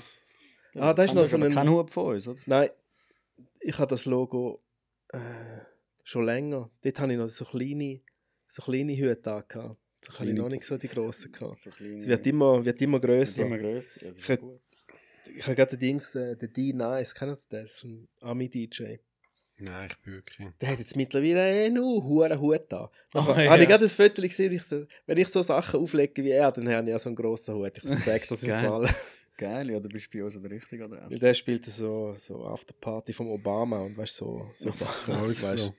[0.77, 2.39] Ah, da ist noch so ein- Kein Hut von uns, oder?
[2.47, 2.71] Nein,
[3.61, 4.63] ich habe das Logo
[5.13, 5.19] äh,
[6.03, 6.71] schon länger.
[6.83, 8.01] Dort habe ich noch so kleine,
[8.49, 9.77] so kleine Hüte angehabt.
[10.05, 11.57] So habe ich noch nicht so die grossen gehabt.
[11.59, 13.45] So kleine- Es wird immer, wird immer wird grösser.
[13.47, 14.03] immer grösser.
[14.05, 14.61] Ja, das ist Ich gut.
[15.37, 17.85] Ich habe gerade den Dings, äh, den D-Nice, kennt ihr das?
[17.85, 18.99] Ein Ami-DJ.
[19.59, 20.49] Nein, ich bin wirklich.
[20.61, 22.89] Der hat jetzt mittlerweile einen hohen Hut an.
[23.13, 23.51] Dann ja.
[23.51, 24.63] habe ich gerade ein Foto gesehen, ich,
[25.07, 27.77] wenn ich so Sachen auflege wie er, dann habe ich ja so einen grossen Hut.
[27.79, 28.51] Ich sage das im.
[28.51, 28.89] Fall.
[29.43, 31.19] Geil, ja, du bist bei uns an der richtigen Adresse.
[31.19, 35.15] der spielt so, so Afterparty vom Obama und weißt so, so Sachen.
[35.15, 35.43] Ja, weißt.
[35.43, 35.75] wirklich so.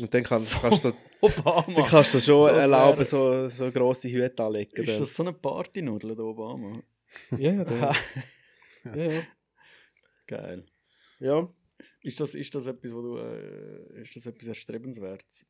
[0.00, 1.64] Und dann kann, kannst du Obama.
[1.74, 4.82] dann kannst du schon So, erlauben, so, so grosse Hüte anlegen.
[4.82, 4.98] Ist dann.
[5.00, 6.82] das so eine Partynudel, der Obama?
[7.30, 7.94] Ja, ja, der,
[8.96, 9.22] ja, ja.
[10.26, 10.64] Geil.
[11.20, 11.48] ja.
[12.02, 15.44] Ist das, ist das etwas, wo du, äh, ist das etwas Erstrebenswertes?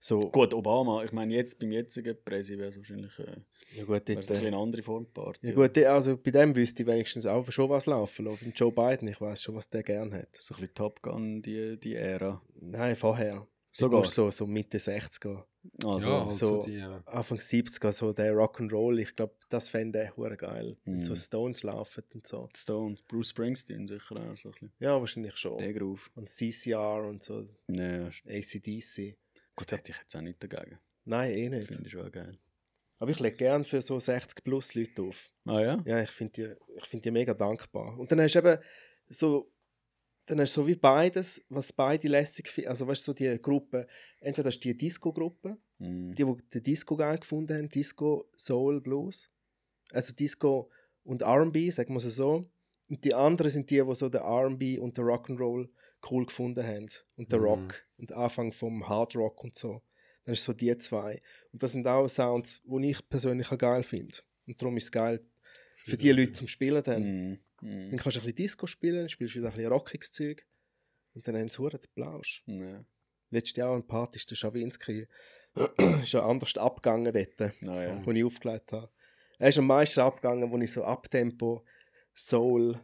[0.00, 3.36] So, Gut, Obama, ich meine, jetzt beim jetzigen Präsident wäre es wahrscheinlich äh,
[3.76, 5.48] ja gut, wäre dort, äh, eine andere Form Party.
[5.48, 8.24] ja, gut, also bei dem wüsste ich wenigstens auch schon was laufen.
[8.26, 8.52] lassen.
[8.56, 10.28] Joe Biden, ich weiß schon, was der gern hat.
[10.40, 12.40] So ein bisschen Top Gun, die, die Ära.
[12.60, 13.46] Nein, vorher.
[13.72, 14.04] Sogar.
[14.04, 15.44] Sogar so, so Mitte 60er,
[15.84, 16.76] Also, ja, halt so- so die.
[16.76, 19.00] Äh, Anfang 70er, so der Rock'n'Roll.
[19.00, 20.76] Ich glaube, das fände ich hure geil.
[20.84, 21.02] Mhm.
[21.02, 22.48] so Stones laufen und so.
[22.56, 24.72] Stones, Bruce Springsteen sicher auch so ein bisschen.
[24.78, 25.58] Ja, wahrscheinlich schon.
[25.58, 26.08] Der Groove.
[26.14, 29.16] Und CCR und so, Ja, ACDC.
[29.56, 30.78] Gut, hätte ich jetzt auch nicht dagegen.
[31.04, 31.68] Nein, eh nicht.
[31.68, 32.38] Finde ich schon geil.
[32.98, 35.30] Aber ich lege gern für so 60 plus Leute auf.
[35.44, 35.82] Ah ja?
[35.84, 37.98] Ja, ich finde die, ich find die mega dankbar.
[37.98, 38.58] Und dann hast du eben
[39.08, 39.50] so,
[40.26, 42.70] dann hast du so wie beides, was beide lässig finden.
[42.70, 43.86] Also weißt du, so die Gruppe,
[44.20, 46.14] entweder hast du die Disco-Gruppe, Mhm.
[46.14, 49.28] die, die den Disco geil gefunden haben, Disco, Soul, Blues.
[49.90, 50.70] Also Disco
[51.02, 52.48] und R&B, sagen wir es so.
[52.88, 55.68] Und die anderen sind die, die so den R&B und den Rock'n'Roll
[56.10, 56.88] cool gefunden haben.
[57.16, 57.44] Und den Mhm.
[57.46, 57.86] Rock.
[57.98, 59.82] Und den Anfang vom Hard Rock und so.
[60.24, 61.20] Dann ist so die zwei.
[61.52, 64.16] Und das sind auch Sounds, die ich persönlich auch geil finde.
[64.46, 65.24] Und darum ist es geil
[65.84, 67.02] für die Leute zum Spielen dann.
[67.02, 67.38] Mhm.
[67.60, 67.90] Mhm.
[67.90, 70.46] Dann kannst du ein bisschen Disco spielen, dann spielst du wieder ein bisschen rockiges Zeug.
[71.14, 72.42] Und dann haben sie den Plausch.
[72.46, 72.84] Ja.
[73.30, 75.06] Letztes Jahr an Party ist der Schawinski
[76.02, 78.06] ist ja anders abgegangen dort, Ah, ja.
[78.06, 78.90] wo ich aufgelegt habe.
[79.38, 81.64] Er ist am meisten abgegangen, wo ich so Abtempo
[82.14, 82.80] Soul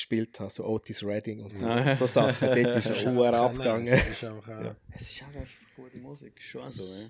[0.00, 1.94] gespielt habe, so Otis Redding und so, Ah.
[1.94, 2.48] so Sachen.
[2.48, 3.86] Dort ist er Uhr abgegangen.
[3.86, 4.76] Das ist auch, Ja.
[4.92, 5.46] Es ist auch einfach
[5.76, 7.08] gute Musik, schon so, ja.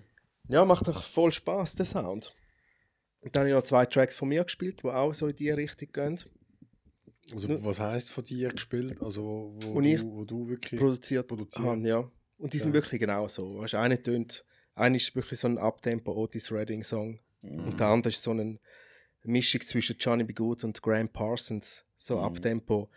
[0.49, 2.35] Ja, macht doch voll Spaß der Sound.
[3.21, 5.51] Und dann habe ich noch zwei Tracks von mir gespielt, die auch so in die
[5.51, 6.19] Richtung gehen.
[7.33, 9.01] Also, was heisst von dir gespielt?
[9.03, 10.81] Also, wo, wo, Und du, ich wo du wirklich.
[10.81, 11.65] produziert, Produziert.
[11.67, 12.11] habe, ja.
[12.39, 12.75] Und die sind Ja.
[12.75, 13.59] wirklich genau so.
[13.59, 17.67] Weißt, eine tönt, eine ist wirklich so ein Abtempo Otis Redding Song Mhm.
[17.69, 18.59] und der andere ist so eine
[19.23, 20.33] Mischung zwischen Johnny B.
[20.33, 22.23] Good und Graham Parsons, so Mhm.
[22.25, 22.89] Abtempo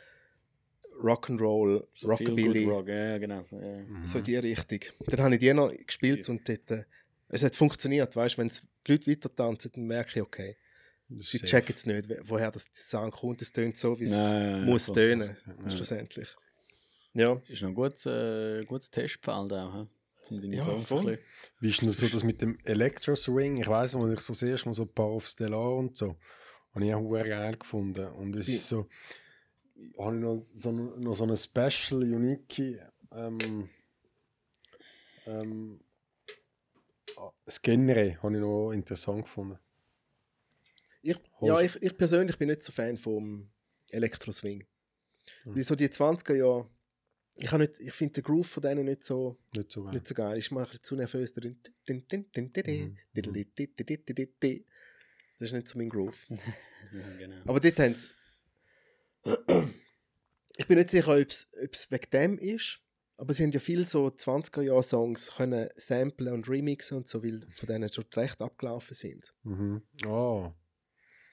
[1.02, 3.60] Rock'n'Roll, So Rockabilly, Rock, ja, genau so.
[3.60, 3.80] Ja.
[3.80, 4.06] Mhm.
[4.08, 4.80] so die Richtung.
[5.08, 6.86] Dann habe ich die noch gespielt und dort, äh,
[7.30, 10.56] es hat funktioniert, weißt, wenn die Leute weiter tanzen, dann merke ich, okay,
[11.16, 11.46] safe.
[11.46, 14.86] checken jetzt nicht, woher das Sound kommt, es tönt so, wie es Ja, ja, muss
[14.86, 14.96] voll.
[14.96, 15.70] tönen, Ja.
[15.72, 16.30] schlussendlich.
[17.16, 17.42] Ja.
[17.48, 19.88] Ist noch ein gutes, äh, gutes Testfeld auch, he?
[20.56, 21.20] Ja, voll.
[21.60, 23.58] Wie ist denn das so das mit dem Electro Swing?
[23.58, 26.16] Ich weiß, als ich so das erste Mal so ein paar auf Stellar und so,
[26.74, 28.08] habe ich auch sehr geil gefunden.
[28.14, 28.88] Und es ist so,
[30.00, 32.80] habe ich noch so, noch so eine Special, unique
[33.12, 33.70] ähm,
[35.26, 35.80] ähm,
[37.18, 39.60] ah, das Genre habe ich noch interessant gefunden.
[41.02, 43.50] Ich, ja, ich, ich persönlich bin nicht so Fan vom
[43.90, 44.66] Elektro-Swing.
[45.46, 45.56] Mhm.
[45.56, 46.70] Weil so die 20er Jahre,
[47.36, 49.94] ich, nicht- ich finde den Groove von denen nicht so, Nicht so geil.
[49.94, 50.38] nicht so geil.
[50.38, 51.34] Ich mache zu nervös.
[51.36, 52.98] Mhm.
[55.44, 56.26] Das ist nicht so mein Groove.
[56.94, 57.42] Ja, genau.
[57.46, 58.14] Aber dort haben sie.
[60.56, 62.80] Ich bin nicht sicher, ob es wegen dem ist,
[63.18, 67.68] aber sie haben ja viele so 20er-Jahr-Songs können samplen und remixen und so, weil von
[67.68, 69.34] denen schon die Rechte abgelaufen sind.
[69.42, 69.82] Mhm.
[70.06, 70.52] Oh.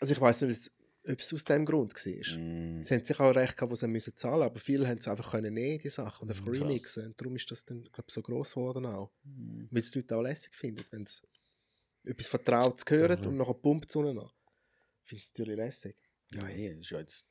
[0.00, 0.72] Also ich weiß nicht,
[1.06, 2.38] ob es aus dem Grund war.
[2.38, 2.82] Mm.
[2.82, 5.32] Sie haben sicher auch recht gehabt, wo sie müssen zahlen aber viele haben es einfach
[5.32, 7.08] können nehmen, die Sachen, und einfach remixen.
[7.08, 9.12] Und darum ist das dann, glaube so gross geworden auch.
[9.24, 9.66] Mm.
[9.70, 11.20] Weil es die Leute auch lässig finden, wenn sie
[12.04, 13.26] etwas Vertrautes hören Mhm.
[13.26, 14.30] und nachher pumpt es unten an.
[15.04, 15.96] Ich finde es natürlich lässig.
[16.32, 17.26] Ja, hey, das ist ja jetzt,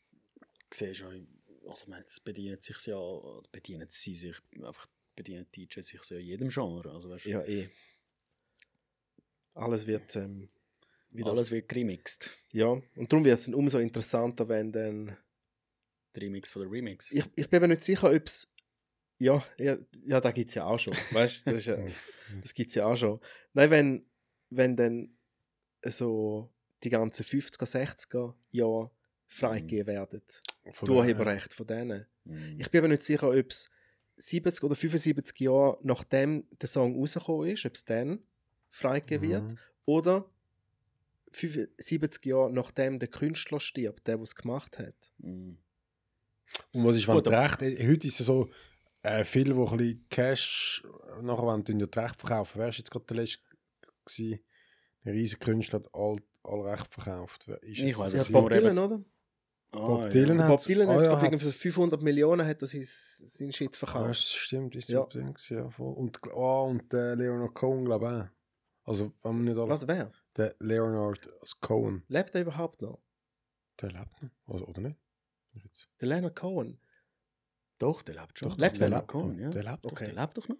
[0.73, 1.25] siehst du ja,
[1.69, 6.17] also ich jetzt bedienen sich ja, bedienen sie sich, einfach bedienen die DJs sich ja
[6.17, 7.69] in jedem Genre, also weißt, du, Ja, eh.
[9.53, 10.49] Alles wird ähm,
[11.23, 12.29] alles wird geremixt.
[12.51, 15.17] Ja, und darum wird es dann umso interessanter, wenn dann.
[16.15, 17.11] Der Remix von der Remix.
[17.11, 18.53] Ich, ich bin mir nicht sicher, ob es.
[19.17, 20.93] Ja, ja, ja, da gibt es ja auch schon.
[21.11, 21.77] Weißt du, das, ja,
[22.41, 23.19] das gibt es ja auch schon.
[23.53, 24.08] Nein, wenn,
[24.49, 25.09] wenn dann
[25.85, 26.49] so
[26.83, 28.91] die ganzen 50er, 60er Jahre
[29.27, 30.21] freigegeben werden,
[30.73, 32.05] Von die der- Urheberrecht von denen.
[32.25, 32.59] Mm.
[32.59, 33.67] Ich bin mir nicht sicher, ob es
[34.17, 38.19] 70 oder 75 Jahre nachdem der Song rausgekommen ist, ob es dann
[38.69, 39.51] freigegeben wird.
[39.51, 39.57] Mhm.
[39.85, 40.29] Oder
[41.31, 44.95] 75 Jahre nachdem der Künstler stirbt, der, der es gemacht hat.
[45.19, 45.53] Mm.
[46.71, 48.49] Und was ist, wenn aber- Rechte, äh, heute ist es so,
[49.03, 50.83] äh, viele, die ein bisschen Cash
[51.21, 52.53] nachher wollen, ja die Rechte verkaufen.
[52.57, 53.39] Wer war jetzt gerade der letzte
[54.15, 54.39] gewesen?
[55.03, 57.47] Ein riesiger Künstler hat all, all Rechte verkauft.
[57.47, 59.03] Ist Ich Ja, es Bob eben- Dylan, oder?
[59.71, 60.09] Ah, Bob ja.
[60.09, 62.83] Dylan Der hat's- Bob Dylan ah hat ja, hat's- für 500 Millionen hat er sein,
[62.83, 64.09] sein Shit Ah, verkauft.
[64.09, 65.03] das stimmt, ist Ja.
[65.05, 65.93] Gewesen, ja, voll.
[65.93, 68.89] Und, oh, und der Leonard Cohen, glaube ich auch.
[68.89, 69.69] Also, wenn man nicht alles...
[69.69, 70.11] Was, wer?
[70.35, 71.29] Der Leonard
[71.61, 72.99] Cohen, Lebt er überhaupt noch?
[73.81, 74.29] der lebt noch.
[74.53, 74.97] Also, oder nicht?
[76.01, 76.79] Der Leonard Cohen?
[77.77, 78.49] Doch, der lebt schon.
[78.49, 79.49] Doch, lebt der er lebt Cohen, ja.
[79.51, 79.91] Der lebt noch.
[79.91, 80.11] Okay.
[80.11, 80.57] Der lebt doch noch.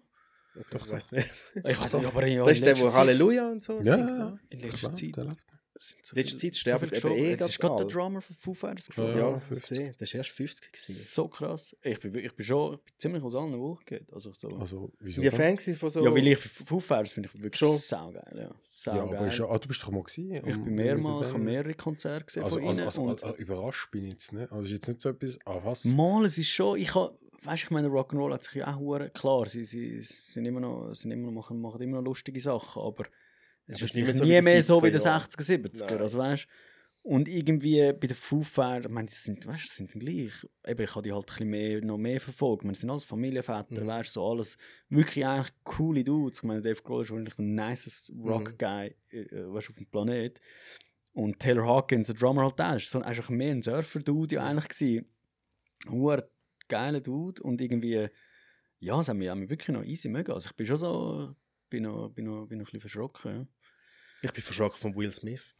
[0.58, 1.26] Okay, Doch, ich weiß nicht.
[1.64, 3.96] Ich weiß nicht, aber ja, das ist in der, letzter wo Halleluja und so Ja,
[3.96, 4.08] singt.
[4.10, 4.38] ja.
[4.50, 5.16] In letzter Zeit.
[5.16, 5.36] der lebt.
[5.78, 7.86] sind so Letzte viele- Zeit sterben viele eben eh Jetzt ist gerade der.
[7.86, 9.18] Drummer von Foo Fighters Ja, gestorben.
[9.18, 9.68] Ja, ja, das 50.
[9.68, 9.94] gesehen.
[9.98, 10.92] Das war erst 50 gewesen.
[10.94, 11.76] So krass.
[11.82, 14.12] Ich bin, ich bin schon ich bin ziemlich aus allen Wolken gehört.
[14.12, 14.48] Also so.
[14.58, 15.30] Also, Sind die?
[15.30, 16.04] Fan von so...
[16.04, 17.78] ja, weil ich Foo Fighters finde ich wirklich Schon.
[17.78, 18.22] saugeil.
[18.34, 19.16] Ja, Ja, saugeil.
[19.16, 20.34] aber ist ja, ah, du bist doch mal gewesen.
[20.34, 22.86] ich bin mehrmals, ich habe mehrere Konzerte gesehen Also, von also, ihnen.
[22.86, 24.50] also, also, überrascht bin ich jetzt nicht.
[24.52, 25.38] Also, ist jetzt nicht so etwas.
[25.46, 25.84] Ah, was?
[25.86, 29.10] Mal, es ist schon, ich habe, weißt, ich meine, Rock'n'Roll hat sich ja auch hure-
[29.10, 32.82] klar, sie, sie sind immer noch, sind immer noch machen, machen immer noch lustige Sachen,
[32.82, 33.06] aber
[33.66, 35.24] es Aber ist nicht so nie wie die mehr so wie 70er der Jahre.
[35.24, 36.00] 60er, 70er, Nein.
[36.00, 36.46] also weißt
[37.02, 40.32] und irgendwie bei den Foo Fighters, ich meine, das sind, weißt, das sind gleich,
[40.66, 42.90] eben, ich habe die halt ein bisschen mehr, noch mehr verfolgt, ich meine, das sind
[42.90, 43.86] alles Familienväter, Mhm.
[43.86, 44.58] weißt, so alles
[44.90, 48.28] wirklich eigentlich coole Dudes, ich meine, Dave Grohl ist wahrscheinlich der nicest Mhm.
[48.28, 50.40] Rock-Guy, äh, weißt, auf dem Planet
[51.12, 54.68] und Taylor Hawkins, der Drummer halt auch, ist so einfach mehr ein Surfer-Dude ja eigentlich
[54.68, 55.06] gewesen.
[55.88, 56.28] Huere
[56.70, 58.08] geiler Dude und irgendwie,
[58.78, 60.32] ja, es hat mich wirklich noch easy mögen.
[60.32, 61.34] Also ich bin schon so,
[61.68, 63.48] bin noch, bin noch, bin noch ein bisschen verschrocken.
[64.22, 65.54] Ich bin verschrocken von Will Smith.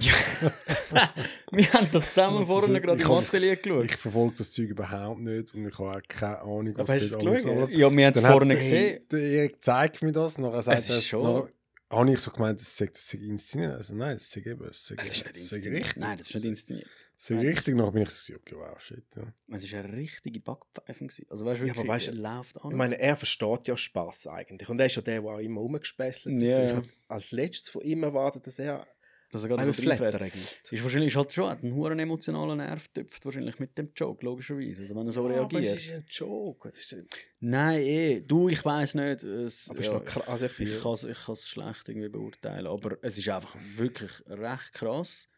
[0.00, 0.12] Ja.
[1.52, 3.84] Wir haben das zusammen Das ist- gerade im Atelier geschaut.
[3.84, 7.12] Ich verfolge das Zeug überhaupt nicht und ich habe auch keine Ahnung, was Aber hast
[7.12, 7.72] dort du es alles abläuft.
[7.72, 9.02] Ja, wir haben es der- gesehen.
[9.12, 11.52] Erik zeigt mir das, nachher sagt Es ist schon- nachher
[11.90, 13.74] habe ich so gemeint, das sei, das sei inszeniert.
[13.74, 15.74] Also nein, das sei eben, das sei, Es ist nicht das inszeniert.
[15.84, 15.96] richtig.
[15.98, 16.88] Nein, das ist nicht inszeniert.
[17.30, 19.32] Nein, das- richtig, nachher bin ich so, okay, wow, shit, ja.
[19.56, 21.06] Es war eine richtige Backpfeife.
[21.30, 22.70] Also weißt du, Ja, aber weißt er läuft an.
[22.70, 24.68] Ich meine, er versteht ja Spaß eigentlich.
[24.68, 25.62] Und er ist ja der, der auch immer.
[25.62, 26.76] Ja, Ich ja.
[26.76, 28.86] habe als letztes von ihm erwartet, dass er
[29.32, 30.72] dass er gerade einen so reinfräst.
[30.72, 34.24] Ist wahrscheinlich ist halt schon hat einen hohen emotionalen Nerv tüpft wahrscheinlich mit dem Joke,
[34.24, 34.82] logischerweise.
[34.82, 35.76] Also wenn er so Ja, aber reagiert.
[35.78, 36.68] es ist ein Joke.
[36.68, 37.08] Ist ein,
[37.40, 38.20] Nein, eh.
[38.20, 39.24] Du, ich weiß nicht.
[39.24, 40.28] Es, aber es ist ja, noch krass.
[40.28, 42.66] Also ich, ich kann es schlecht irgendwie beurteilen.
[42.68, 45.28] Aber es ist einfach wirklich recht krass.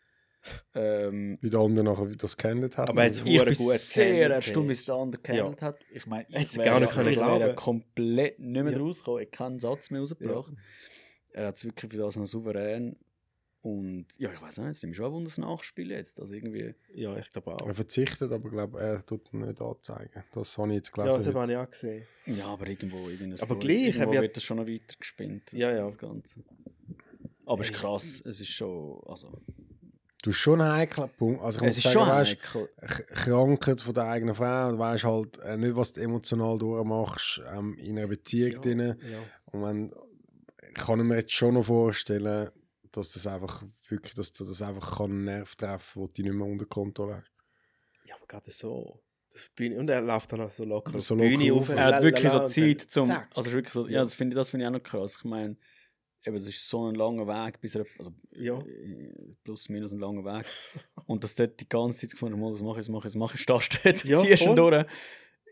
[0.74, 2.88] Ähm, Wie der andere nachher das kennengelernt hat.
[2.88, 5.78] Aber jetzt- ich bin gut sehr gehandelt erstaunt, wie es der andere gehandelt hat.
[5.92, 8.78] Ich meine, Hätte ich sie gar nicht ja- können ich wäre komplett nicht mehr Ja.
[8.78, 9.22] rausgekommen.
[9.22, 10.52] Ich habe keinen Satz mehr rausgebracht.
[11.32, 12.96] Er hat es wirklich für das noch souverän.
[13.60, 16.20] Und ja, ich weiß nicht, es ist schon ein Wunder, das Nachspiel jetzt.
[16.20, 16.74] Also irgendwie.
[16.94, 17.66] ja, ich glaube auch.
[17.66, 20.22] Er verzichtet, aber ich glaube, er tut ihn nicht anzeigen.
[20.32, 21.24] Das habe ich jetzt Ja, gelesen.
[21.24, 22.06] das habe ich auch gesehen.
[22.26, 23.08] Ja, aber irgendwo.
[23.08, 25.42] irgendeine Aber Story- gleich, er irgendwo wird- das schon noch weiter gespinnt.
[25.46, 25.80] Das, Ja, ja.
[25.80, 26.40] Das Ganze.
[27.44, 28.22] Aber es ist krass.
[28.24, 29.00] Es ist schon.
[29.06, 29.40] Also,
[30.22, 31.42] du hast schon einen heiklen Punkt.
[31.42, 34.72] Also ich es muss ist sagen, schon weißt, Krankheit von der eigenen Frau.
[34.72, 38.80] Du weißt halt äh, nicht, was du emotional durchmachst ähm, in einer Beziehung Ja, drin.
[38.80, 39.18] ja.
[39.46, 39.92] Und wenn,
[40.68, 42.50] ich kann mir jetzt schon noch vorstellen,
[42.92, 46.32] dass das einfach wirklich, dass du das einfach kann einen Nerv treffen, wo du nicht
[46.34, 47.30] mehr unter Kontrolle hast.
[48.04, 49.00] ja, aber gerade so.
[49.32, 51.70] Das Bühne, und er läuft dann auch so locker So Bühne locker auf.
[51.70, 51.76] auf.
[51.76, 53.04] Er hat wirklich so Zeit zum.
[53.04, 53.28] zack.
[53.34, 55.16] Also ist wirklich so, ja, das finde ich, das finde ich auch noch krass.
[55.18, 55.56] Ich meine,
[56.24, 58.58] eben, das ist so ein langer Weg, bis er, also Ja.
[58.58, 59.12] äh,
[59.44, 60.46] plus minus ein langer Weg.
[61.06, 63.16] Und dass dort die ganze Zeit gefunden mal, das mache ich, das mache ich, das
[63.16, 63.52] mache ich, du
[63.84, 64.54] dort, Ja, ziehst voll.
[64.54, 64.84] durch,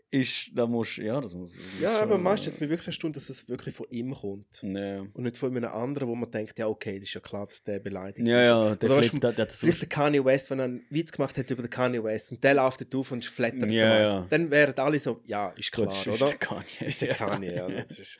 [0.09, 1.55] ist, da musst ja, das muss.
[1.57, 4.61] Das Ja, aber meistens jetzt mir wirklich erstaunt, dass es wirklich von ihm kommt.
[4.63, 7.45] Ja, Und nicht von einem anderen, wo man denkt, ja, okay, das ist ja klar,
[7.45, 8.47] dass der beleidigt ja, ist.
[8.47, 10.65] ja der Oder weißt Flip, der, der hat das Vielleicht der Kanye West, wenn er
[10.65, 13.69] einen Witz gemacht hätte über den Kanye West und der läuft dort auf und flattert
[13.69, 14.27] Ja, ja.
[14.29, 16.25] Dann wären alle so, ja, ist klar, Gut, ist oder?
[16.31, 16.63] der Kanye.
[16.85, 17.67] Ist der Kanye, ja.
[17.69, 18.17] Das ist,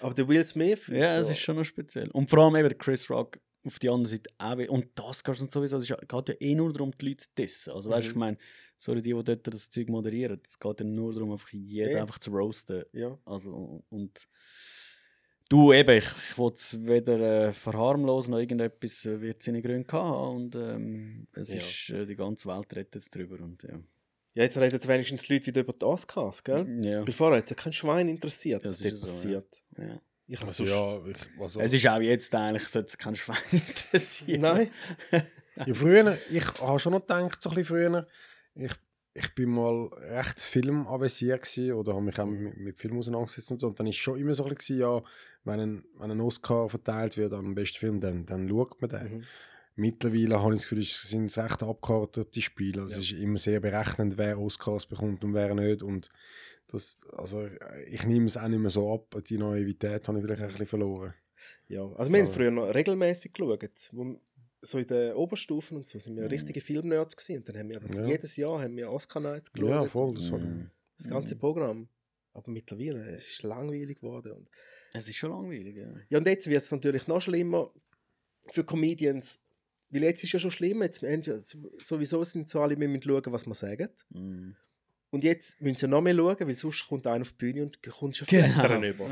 [0.00, 2.10] aber der Will Smith Ja, so, es ist schon noch speziell.
[2.10, 4.56] Und vor allem eben Chris Rock auf die andere Seite auch.
[4.68, 7.28] Und das geht und sowieso, es ist geht ja eh nur darum, die Leute zu
[7.36, 7.72] dissen.
[7.72, 8.12] Also weißt du, Mhm.
[8.12, 8.38] ich meine,
[8.78, 12.00] sorry, die, die dort das Zeug moderieren, es geht ja nur darum, einfach jeden Ja.
[12.02, 12.84] einfach zu roasten.
[12.92, 13.18] Ja.
[13.26, 14.26] Also, und
[15.50, 19.92] du eben, ich, ich will es weder äh, verharmlosen noch irgendetwas, äh, wird seine Gründe
[19.92, 20.36] haben.
[20.36, 21.58] Und ähm, es Ja.
[21.60, 23.38] ist, äh, die ganze Welt redet jetzt drüber.
[23.44, 23.78] Und, ja.
[24.34, 26.66] Ja, jetzt reden wenigstens die Leute wieder über die Oscars, gell?
[26.82, 27.06] Ja.
[27.06, 29.40] Weil vorher hat es ja kein Schwein interessiert, Das was ist so, ja.
[29.40, 29.62] passiert.
[29.78, 30.00] Ja.
[30.28, 33.36] Ich habe Also ja, ich, also, Es ist auch jetzt eigentlich, sollte es kein Schwein
[33.50, 34.40] interessieren.
[34.40, 34.70] Nein,
[35.56, 38.06] ja, früher, ich habe schon noch gedacht, so ein bisschen früher,
[38.54, 38.72] ich,
[39.12, 43.60] ich bin mal recht filmavisiert gewesen, oder habe mich auch mit, mit Film auseinandergesetzt und
[43.60, 43.66] so.
[43.66, 45.02] Und dann ist schon immer so ein bisschen, ja,
[45.42, 48.90] wenn ein, wenn ein Oscar verteilt wird an den besten Film, dann, dann schaut man
[48.90, 49.12] den.
[49.18, 49.24] Mhm.
[49.76, 52.82] Mittlerweile habe ich das Gefühl, es sind recht abgekartete Spiele.
[52.82, 52.98] Also Ja.
[52.98, 55.82] Es ist immer sehr berechnend, wer Oscars bekommt und wer nicht.
[55.82, 56.08] Und
[56.68, 57.48] das, also
[57.86, 59.16] ich nehme es auch nicht mehr so ab.
[59.28, 61.14] Die Naivität habe ich vielleicht ein bisschen verloren.
[61.68, 63.64] Ja, also wir haben früher noch regelmäßig geschaut.
[63.92, 64.20] Wo,
[64.60, 66.28] so in den Oberstufen und so sind wir Mhm.
[66.30, 67.38] richtige Filmnerds gewesen.
[67.38, 68.04] Und dann haben wir das Ja.
[68.06, 69.70] jedes Jahr haben wir Oscar Night geschaut.
[69.70, 70.14] Ja, voll.
[70.14, 70.70] Das Mhm.
[70.98, 71.88] Das ganze Programm.
[72.34, 74.32] Aber mittlerweile es ist es langweilig geworden.
[74.32, 74.48] Und,
[74.92, 75.88] Es ist schon langweilig, ja.
[76.10, 77.72] ja, und jetzt wird es natürlich noch schlimmer
[78.50, 79.40] für Comedians.
[79.90, 80.82] Weil jetzt ist ja schon schlimm.
[80.82, 81.04] Jetzt,
[81.78, 83.88] sowieso sind so alle, wir müssen schauen, was wir sagen.
[84.10, 84.56] Mhm.
[85.12, 87.82] Und jetzt müssen sie noch mehr schauen, weil sonst kommt einer auf die Bühne und
[87.82, 88.46] kommt schon Genau.
[88.60, 89.08] Flattern über.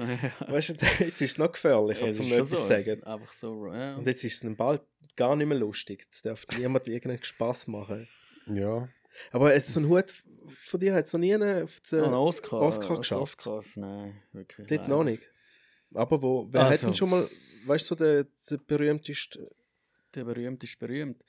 [0.46, 0.74] Weißt du,
[1.04, 2.66] jetzt ist es noch gefährlich, Ja, um schon etwas zu so.
[2.68, 3.02] sagen.
[3.02, 3.96] Einfach so, ja.
[3.96, 4.82] Und jetzt ist es dann bald
[5.16, 6.02] gar nicht mehr lustig.
[6.04, 8.06] Jetzt darf niemand irgendeinen Spaß machen.
[8.46, 8.88] Ja.
[9.32, 10.14] Aber es, so ein Hut
[10.46, 13.22] von dir hat es noch nie einen auf den, einen Oscar, Oscar äh, geschafft.
[13.22, 14.68] Oscars, nein, wirklich.
[14.68, 15.28] dort noch nicht.
[15.94, 16.72] Aber wo, wer Also.
[16.74, 17.28] hat denn schon mal,
[17.66, 19.50] weißt du, so der, der berühmteste
[20.14, 21.22] Der berühmt ist berühmt.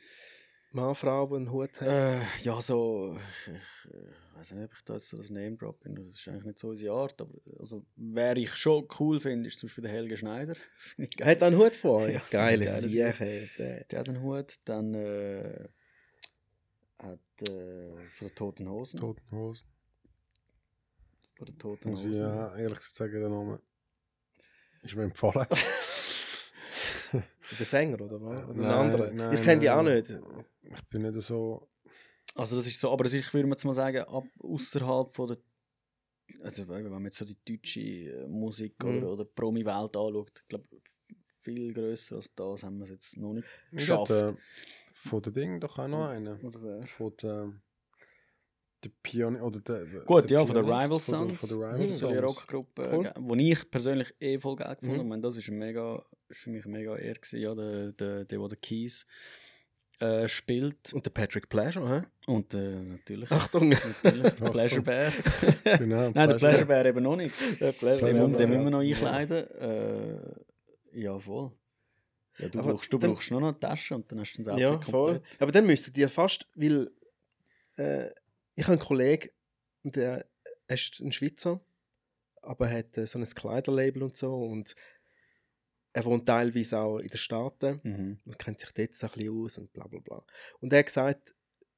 [0.71, 1.87] Mann, Frau, der einen Hut hat?
[1.87, 3.17] Äh, ja, so.
[3.47, 3.53] Ich,
[3.91, 5.95] ich weiß nicht, ob ich da jetzt so das Name drop bin.
[5.95, 7.19] Das ist eigentlich nicht so unsere Art.
[7.21, 10.53] Aber also, wer ich schon cool finde, ist zum Beispiel der Helge Schneider.
[11.17, 11.27] Geil.
[11.31, 12.07] hat er einen Hut vor?
[12.07, 13.49] Ja, geil, das Sache.
[13.57, 14.55] der- hat einen Hut.
[14.65, 15.67] Dann äh,
[16.99, 18.99] hat äh, von der Toten Hosen.
[18.99, 19.67] Toten Hosen.
[21.35, 22.25] Von der Toten Muss ich Hosen.
[22.25, 23.59] ja ehrlich gesagt sagen, der Name
[24.83, 25.47] ist mir empfohlen.
[27.57, 28.43] Der Sänger, oder was?
[28.43, 29.11] Oder ein Nein, anderer?
[29.11, 30.09] nein, ich kenne die auch nicht.
[30.63, 31.67] ich bin nicht so.
[32.35, 35.37] Also das ist so, aber ich würde jetzt mal sagen, ab außerhalb von der
[36.43, 38.97] also wenn man jetzt so die deutsche äh, Musik Mhm.
[38.99, 40.67] oder, oder Promi-Welt anschaut, ich glaube,
[41.41, 44.11] viel grösser als das haben wir es jetzt noch nicht geschafft.
[44.11, 44.33] äh,
[44.93, 46.39] von den Dingen doch auch noch einen.
[46.45, 46.83] Oder wer?
[46.87, 47.51] Von der.
[48.83, 49.43] Der Pionier.
[49.43, 50.99] Oder der, Gut, der ja, von der Rival von der-
[51.37, 51.41] Sons.
[51.49, 52.37] Von der Mhm, Rival so eine Sons.
[52.37, 53.13] Rockgruppe, Cool.
[53.19, 54.97] wo ich persönlich eh voll geil gefunden habe.
[54.99, 55.05] Mhm.
[55.05, 58.47] Ich meine, das ist, ein mega, für mich mega Ehr gewesen, ja, der, der, der,
[58.47, 59.05] der Keys
[59.99, 60.93] äh, spielt.
[60.93, 62.07] Und der Patrick Pleasure, hä?
[62.31, 63.69] Und äh, natürlich, Achtung!
[63.69, 64.49] natürlich der.
[64.51, 65.11] Pleasure Bear.
[65.77, 67.35] Genau, Nein, der Pleasure Bear eben noch nicht.
[67.59, 69.47] Der Pleasure Den, müssen- den müssen wir noch einkleiden.
[70.93, 71.51] Äh, ja, voll.
[72.37, 74.43] Ja, du Aber brauchst, du dann- brauchst nur noch eine Tasche und dann hast du
[74.43, 75.13] den Outfit Ja, voll.
[75.15, 75.41] komplett.
[75.41, 76.89] Aber dann müsstet ihr fast, weil
[77.77, 78.07] äh,
[78.55, 79.29] ich habe einen Kollegen,
[79.83, 80.25] der
[80.67, 81.59] er ist ein Schweizer,
[82.41, 84.75] aber er hat äh, so ein Kleiderlabel und so und
[85.93, 88.19] er wohnt teilweise auch in den Staaten Mhm.
[88.25, 90.23] und kennt sich dort so ein bisschen aus und bla bla bla.
[90.59, 91.35] Und er hat gesagt,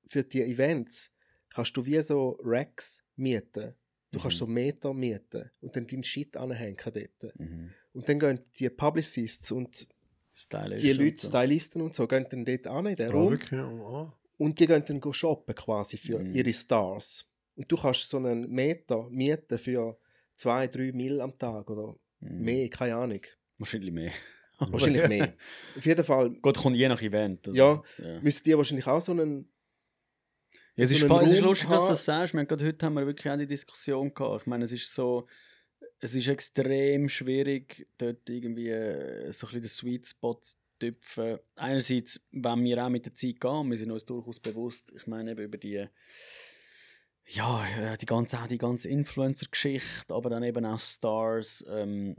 [0.07, 1.13] für die Events
[1.49, 3.73] kannst du wie so Racks mieten.
[4.11, 4.39] Du kannst Mhm.
[4.39, 7.39] so Meter mieten und dann deinen Shit anhängen dort.
[7.39, 7.71] Mhm.
[7.93, 9.87] Und dann gehen die Publicists und
[10.33, 11.27] Stylisch die und Leute, so.
[11.29, 13.59] Stylisten und so, gehen dann dort an in den Ah, Raum wirklich?
[13.59, 14.13] Ah.
[14.37, 16.33] und die gehen dann go shoppen quasi für Mhm.
[16.35, 17.29] ihre Stars.
[17.55, 19.97] Und du kannst so einen Meter mieten für
[20.35, 22.41] zwei, drei Mil am Tag oder Mhm.
[22.41, 23.21] mehr, keine Ahnung.
[23.61, 24.11] Wahrscheinlich mehr.
[24.59, 25.33] Wahrscheinlich mehr.
[25.77, 27.47] Auf jeden Fall Gut, kommt je nach Event.
[27.47, 27.83] Also, Ja.
[27.99, 28.19] ja.
[28.21, 29.47] müssen die wahrscheinlich auch so einen.
[30.75, 31.89] Ja, es, so ist, einen es ist lustig, dass du haben.
[31.91, 32.33] das sagst.
[32.33, 34.41] Haben gerade heute haben wir wirklich auch die Diskussion gehabt.
[34.41, 35.27] Ich meine, es ist so,
[35.99, 41.37] es ist extrem schwierig, dort irgendwie äh, so ein bisschen den Sweet Spot zu tüpfen.
[41.55, 45.31] Einerseits, wenn wir auch mit der Zeit gehen, wir sind uns durchaus bewusst, ich meine
[45.31, 45.87] eben über die
[47.25, 51.65] ja, äh, die ganze, die ganze Influencer-Geschichte, aber dann eben auch Stars.
[51.69, 52.17] Ähm,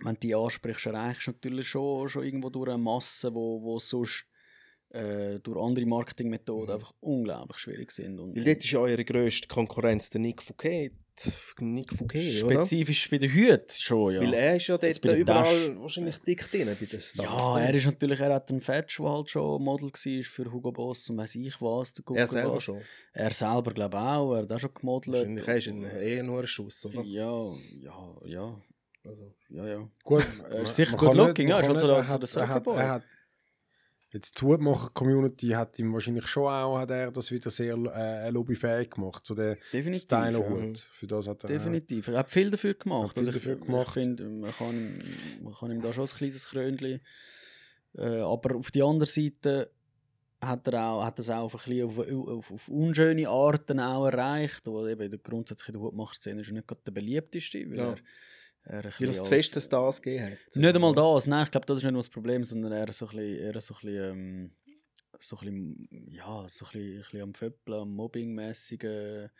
[0.00, 3.78] wenn du die ansprichst, erreichst du natürlich schon, schon irgendwo durch eine Masse, wo, wo
[3.78, 4.26] sonst
[4.90, 8.18] äh, durch andere Marketingmethoden einfach unglaublich schwierig sind.
[8.18, 10.92] Und Weil dort ist ja eure grösste Konkurrenz der Nick Fouquet.
[11.60, 12.64] Nick Fouquet, oder?
[12.64, 14.20] spezifisch bei den Hüten schon, ja.
[14.20, 17.16] Weil er ist ja dort überall Dash- wahrscheinlich dick drin bei den Stars.
[17.16, 17.66] ja, ne?
[17.66, 21.10] er ist natürlich, er hat einen Fetch, der halt schon Model war für Hugo Boss
[21.10, 21.92] und weiß ich was.
[21.94, 22.62] Der Gucci er selber was.
[22.62, 22.80] schon.
[23.12, 25.16] Er selber glaube ich auch, er hat auch schon gemodelt.
[25.16, 27.02] Wahrscheinlich er ist ein, eher nur ein Schuss, oder?
[27.02, 28.62] Ja, ja, ja,
[29.04, 29.88] Also, ja, ja.
[30.04, 32.66] Gut, Er ist sicher nicht- looking, ja, ist halt so der- so er der hat-
[32.66, 33.02] er hat- er hat-
[34.10, 38.88] Jetzt die Hutmacher-Community hat ihm wahrscheinlich schon auch hat er das wieder sehr äh, lobbyfähig
[38.90, 40.04] gemacht, so der Definitiv.
[40.04, 40.78] Styler-Hut.
[40.78, 40.84] ja.
[40.92, 42.08] Für das hat er Definitiv.
[42.08, 43.12] Er hat viel dafür gemacht.
[43.12, 43.92] Viel Also ich, dafür ich gemacht.
[43.92, 47.00] finde, man kann, ihm- man kann ihm da schon ein kleines Krönchen.
[47.98, 49.70] Äh, aber auf die andere Seite
[50.40, 54.66] hat er auch, hat das auch auf, ein auf, auf, auf unschöne Arten auch erreicht.
[54.66, 57.90] Wo eben der grundsätzlich in der Hutmacher-Szene ist er nicht gerade der beliebteste, weil Ja.
[57.90, 57.96] er,
[58.68, 60.56] weil es zu als- feste Stars gegeben hat.
[60.56, 63.06] Nicht einmal das, nein, ich glaube, das ist nicht nur das Problem, sondern eher so
[63.06, 64.50] ein bisschen, eher so ein bisschen, ähm,
[65.18, 65.40] so ein
[65.88, 69.30] bisschen, ja, so ein bisschen, ein bisschen am Föppeln, am Mobbing-mässigen,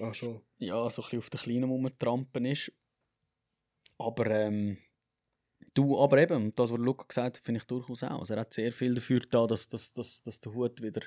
[0.00, 0.40] Ach schon.
[0.58, 2.72] ja, so ein bisschen auf den Kleinen rumtrampen ist.
[3.98, 4.78] Aber, ähm,
[5.74, 8.20] du, aber eben, und das, was Luca gesagt hat, finde ich durchaus auch.
[8.20, 11.00] Also er hat sehr viel dafür getan, dass, dass, dass, dass der Hut wieder,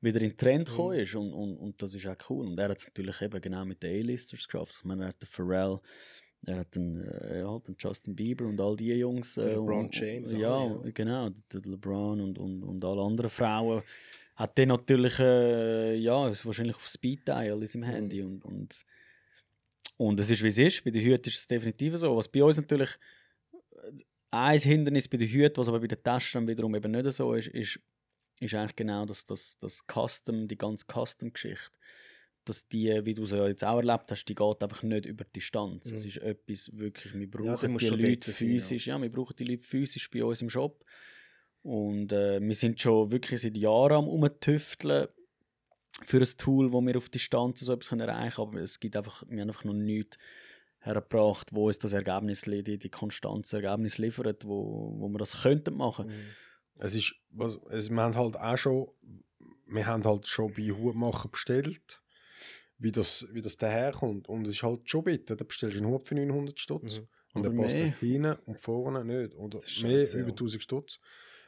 [0.00, 0.72] wieder in den Trend Mhm.
[0.72, 2.46] gekommen ist und, und, und das ist auch cool.
[2.46, 4.76] Und er hat es natürlich eben genau mit den A-Listers geschafft.
[4.78, 5.78] Ich meine, er hat den Pharrell,
[6.46, 9.36] er hat den, äh, ja, den Justin Bieber und all die Jungs.
[9.36, 10.90] Äh, LeBron und- James Ja, auch, ja.
[10.92, 13.82] genau, der LeBron und, und, und alle anderen Frauen.
[14.34, 18.84] Hat den natürlich, äh, ja, ist wahrscheinlich auf Speed Dial in seinem Handy und, und
[19.98, 20.84] und es ist wie es ist.
[20.84, 22.16] Bei den Hüten ist es definitiv so.
[22.16, 22.90] Was bei uns natürlich
[23.52, 27.34] äh, ein Hindernis bei den Hüten, was aber bei den Taschen wiederum eben nicht so
[27.34, 27.78] ist, ist,
[28.40, 31.76] ist eigentlich genau das, das, das Custom, die ganze Custom-Geschichte.
[32.44, 35.24] Dass die, wie du es ja jetzt auch erlebt hast, die geht einfach nicht über
[35.24, 35.86] die Distanz.
[35.92, 36.08] Es Mhm.
[36.08, 38.54] ist etwas wirklich, wir Ja, brauchen musst die Leute dort sein, ja.
[38.54, 39.00] physisch, ja.
[39.00, 40.84] wir brauchen die Leute physisch bei uns im Shop.
[41.62, 45.06] Und äh, wir sind schon wirklich seit Jahren am umtüfteln
[46.04, 48.48] für ein Tool, wo wir auf Distanz so etwas erreichen können.
[48.48, 50.18] Aber es gibt einfach, wir haben einfach noch nichts
[50.80, 55.74] hergebracht, wo uns das Ergebnis, die, die Konstanz Ergebnis liefert, wo, wo wir das könnten
[55.76, 56.08] machen.
[56.08, 56.12] Mhm.
[56.80, 58.88] Es ist, was, es, wir haben halt auch schon,
[59.66, 62.01] wir haben halt schon bei Hutmacher bestellt,
[62.82, 64.28] wie das, wie das daherkommt.
[64.28, 66.98] Und es ist halt schon bitter, da bestellst du einen Hut für 900 Stutz.
[67.00, 67.08] Mhm.
[67.34, 69.34] Und der passt dann hinten und vorne nicht.
[69.36, 70.34] Oder Das ist mehr über ja.
[70.34, 71.00] 1000 Stutz.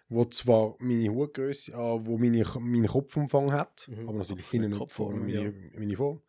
[0.08, 4.08] Wo zwar meine Hutgröße, äh, wo meine, meinen Kopfumfang hat, Mhm.
[4.08, 5.78] aber natürlich hinten Kopfform, vorne meine, ja.
[5.78, 6.22] meine Form.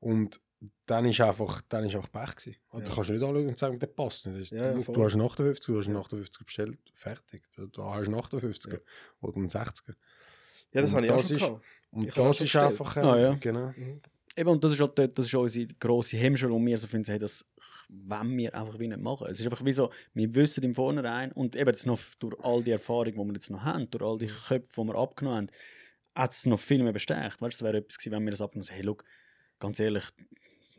[0.00, 0.40] Und
[0.86, 2.56] dann ist einfach, dann ist einfach Pech gewesen.
[2.70, 2.88] Und Ja.
[2.88, 4.52] Da kannst du nicht anschauen und sagen, der passt nicht.
[4.52, 6.00] Ja, du, du hast einen 58, du hast einen Ja.
[6.00, 7.42] 58 bestellt, fertig.
[7.56, 8.78] Da, da hast du einen 58er Ja.
[9.20, 9.94] oder einen 60er.
[10.72, 11.50] Ja, das Und habe ich auch schon ist-.
[11.90, 12.64] Und Ich das schon ist bestellt.
[12.66, 13.34] einfach, äh, Ah, ja.
[13.34, 13.72] genau.
[13.76, 14.00] Mhm.
[14.38, 17.10] Eben, und das ist halt dort, das ist unsere grosse Hemmschwelle, und wir so finden,
[17.10, 17.44] hey, das
[17.88, 19.26] wollen wir einfach wie nicht machen.
[19.30, 22.62] Es ist einfach wie so, wir wissen im Vornherein, und eben jetzt noch durch all
[22.62, 25.46] die Erfahrung, die wir jetzt noch haben, durch all die Köpfe, die wir abgenommen haben,
[26.14, 27.40] hat es noch viel mehr bestärkt.
[27.40, 29.04] Weißt es wäre etwas gewesen, wenn wir das abgenommen hätten, hey, look,
[29.58, 30.04] ganz ehrlich,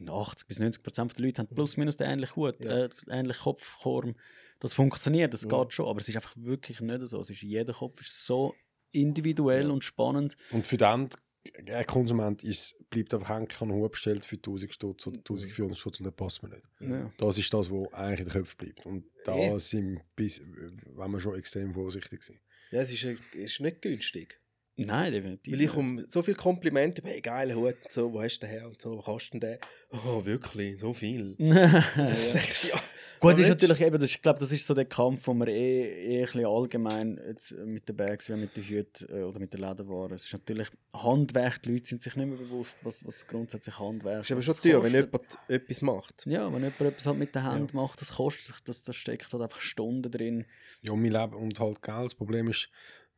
[0.06, 2.86] 80 bis 90 Prozent der Leute haben plus minus den ähnlichen Hut, Ja.
[2.86, 4.16] äh, ähnlichen Kopfform.
[4.60, 5.50] Das funktioniert, das Ja.
[5.64, 7.20] geht schon, aber es ist einfach wirklich nicht so.
[7.22, 8.54] Es ist, jeder Kopf ist so
[8.92, 9.72] individuell Ja.
[9.72, 10.38] und spannend.
[10.52, 11.10] Und für den
[11.56, 16.00] äh, Konsument ist, bleibt einfach hängen, einen Hut bestellt für 1000 Stutz oder 1400 Stutz
[16.00, 16.64] und der passt mir nicht.
[16.80, 17.12] Ja.
[17.18, 18.86] Das ist das, was eigentlich in den Köpfen bleibt.
[18.86, 19.58] Und da Eh.
[19.60, 22.40] sind wir bis, wenn wir schon extrem vorsichtig sind.
[22.72, 24.40] Ja, es ist, äh, ist nicht günstig.
[24.78, 25.52] Nein, definitiv.
[25.52, 25.76] Weil ich nicht.
[25.76, 28.80] komme so viele Komplimente hey, geiler Hut, und so, wo hast du den her und
[28.80, 29.60] so, wo kostet denn der?
[29.92, 31.36] Oh, wirklich, so viel.
[31.40, 31.84] ja.
[31.98, 32.80] Ja,
[33.20, 35.48] Gut, aber ist natürlich eben, das, ich glaube, das ist so der Kampf, wo man
[35.48, 39.40] eh, eh ein bisschen allgemein jetzt mit den Bags wie mit den Hüten äh, oder
[39.40, 40.14] mit den Lederwaren.
[40.14, 44.22] Es ist natürlich Handwerk, die Leute sind sich nicht mehr bewusst, was, was grundsätzlich Handwerk
[44.22, 46.26] ist aber was schon teuer, wenn jemand etwas macht.
[46.28, 49.34] Ja, wenn jemand etwas halt mit der Hand macht, das kostet sich, das, das steckt
[49.34, 50.46] halt einfach Stunden drin.
[50.82, 52.70] Ja, wir leben und halt, gell, das Problem ist,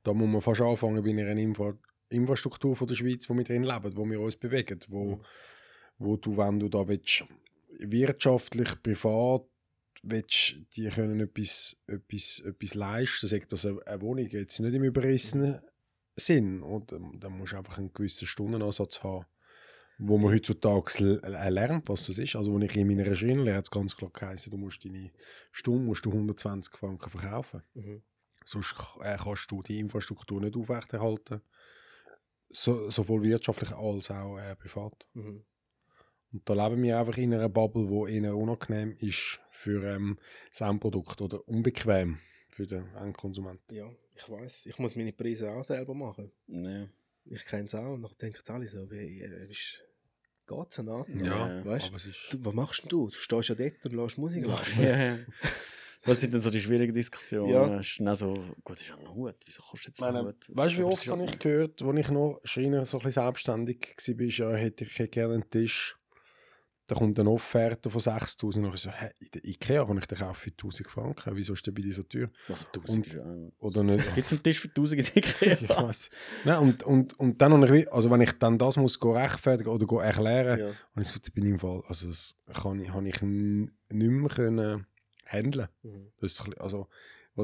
[0.09, 1.77] da muss man fast anfangen bei einer Infra
[2.11, 5.21] Infrastruktur von der Schweiz, wo wir drin leben, wo wir uns bewegen, wo, Mhm.
[5.99, 7.23] wo du, wenn du da willst,
[7.77, 9.43] wirtschaftlich, privat,
[10.01, 15.59] willst, die können etwas, etwas, etwas leisten, sagt das eine, Wohnung jetzt nicht im überrissenen
[16.15, 16.99] Sinn, oder?
[17.19, 19.25] dann musst du einfach einen gewissen Stundenansatz haben,
[19.99, 22.35] wo man heutzutage äh, lernt, was das ist.
[22.35, 25.11] Also, wenn ich in meiner Schreinerlehre hat es ganz klar geheißen, du musst deine
[25.51, 27.61] Stunde musst du 120 Franken verkaufen.
[27.75, 28.01] Mhm.
[28.45, 31.41] Sonst äh, kannst du die Infrastruktur nicht aufrechterhalten.
[32.49, 35.07] So, sowohl wirtschaftlich als auch äh, privat.
[35.13, 35.43] Mhm.
[36.31, 40.19] Und da leben wir einfach in einer Bubble, die eher unangenehm ist für ähm,
[40.51, 43.75] das Endprodukt oder unbequem für den Endkonsumenten.
[43.75, 46.31] Ja, ich weiß, ich muss meine Preise auch selber machen.
[46.47, 46.87] Ja.
[47.25, 49.83] Ich kenne es auch und dann denken sie alle so, wie äh, ist,
[50.47, 51.23] geht's an Atem?
[51.23, 52.27] Ja, weißt aber es ist...
[52.31, 53.07] du, was machst denn du?
[53.07, 54.83] Du stehst ja dort und lässt Musik laufen.
[54.83, 55.19] Ja, ja.
[56.05, 57.51] Das sind dann so die schwierigen Diskussionen.
[57.53, 57.67] Ja.
[57.67, 57.79] Ja.
[57.79, 59.35] Ist dann so, gut, ist ja ein Hut.
[59.45, 60.35] Wieso kostet jetzt Meine, Hut?
[60.47, 63.95] weißt du, wie oft habe ich gehört, als ich noch Schreiner so ein bisschen selbstständig
[64.07, 65.95] war, ja, hätte ich hätte gerne einen Tisch.
[66.87, 70.07] Da kommt eine Offerte von 6000 und ich so, hä, in der Ikea kann ich
[70.07, 71.35] den kaufen für 1000 Franken.
[71.35, 72.29] Wieso ist der bei so teuer?
[72.47, 74.15] Was, Und- 1000 ist ja auch- Oder nicht?
[74.15, 75.57] Gibt es einen Tisch für 1000 Ikea?
[75.61, 76.09] ich weiß.
[76.45, 80.03] Nein, und, und, und dann habe ich, also wenn ich dann das muss rechtfertigen oder
[80.03, 80.67] erklären, Ja.
[80.95, 83.61] und ich so, bin ich im Fall, also das kann ich, habe ich nicht
[83.91, 84.87] mehr können
[85.31, 85.67] handeln.
[85.83, 86.11] Mhm.
[86.19, 86.87] Das ist also,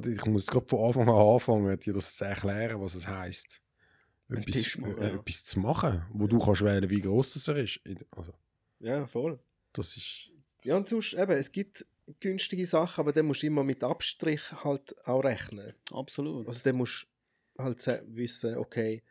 [0.05, 3.61] ich muss gerade von Anfang an anfangen, dir das zu erklären, was es heisst.
[4.29, 5.15] Etwas, machen, äh, ja.
[5.15, 7.79] etwas zu machen, wo du kannst wählen, wie groß das er ist.
[8.11, 8.33] Also,
[8.79, 9.39] Ja, voll.
[9.73, 10.31] das ist.
[10.63, 11.85] Ja, und sonst, eben, es gibt
[12.19, 15.73] günstige Sachen, aber dann musst du immer mit Abstrich halt auch rechnen.
[15.91, 16.47] Absolut.
[16.47, 17.07] Also dann musst
[17.55, 19.03] du halt se- wissen, okay,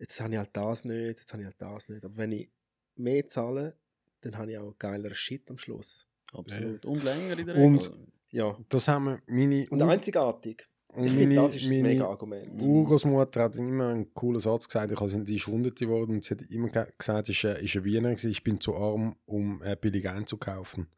[0.00, 2.04] jetzt habe ich halt das nicht, jetzt habe ich halt das nicht.
[2.04, 2.48] Aber wenn ich
[2.96, 3.76] mehr zahle,
[4.22, 6.06] dann habe ich auch geileren Shit am Schluss.
[6.32, 6.84] Absolut.
[6.84, 8.06] Und länger in der Und- Regel.
[8.36, 8.56] Ja.
[8.68, 9.66] Das haben wir meine.
[9.70, 10.68] Und einzigartig.
[10.88, 12.60] und Ich finde, das ist das meine mega Argument.
[12.62, 16.34] Urgroßmutter hat immer einen coolen Satz gesagt, ich habe die ist hundert geworden und sie
[16.34, 19.74] hat immer ge- gesagt, ich war ein Wiener, gewesen, ich bin zu arm, um äh,
[19.80, 20.88] billig einzukaufen.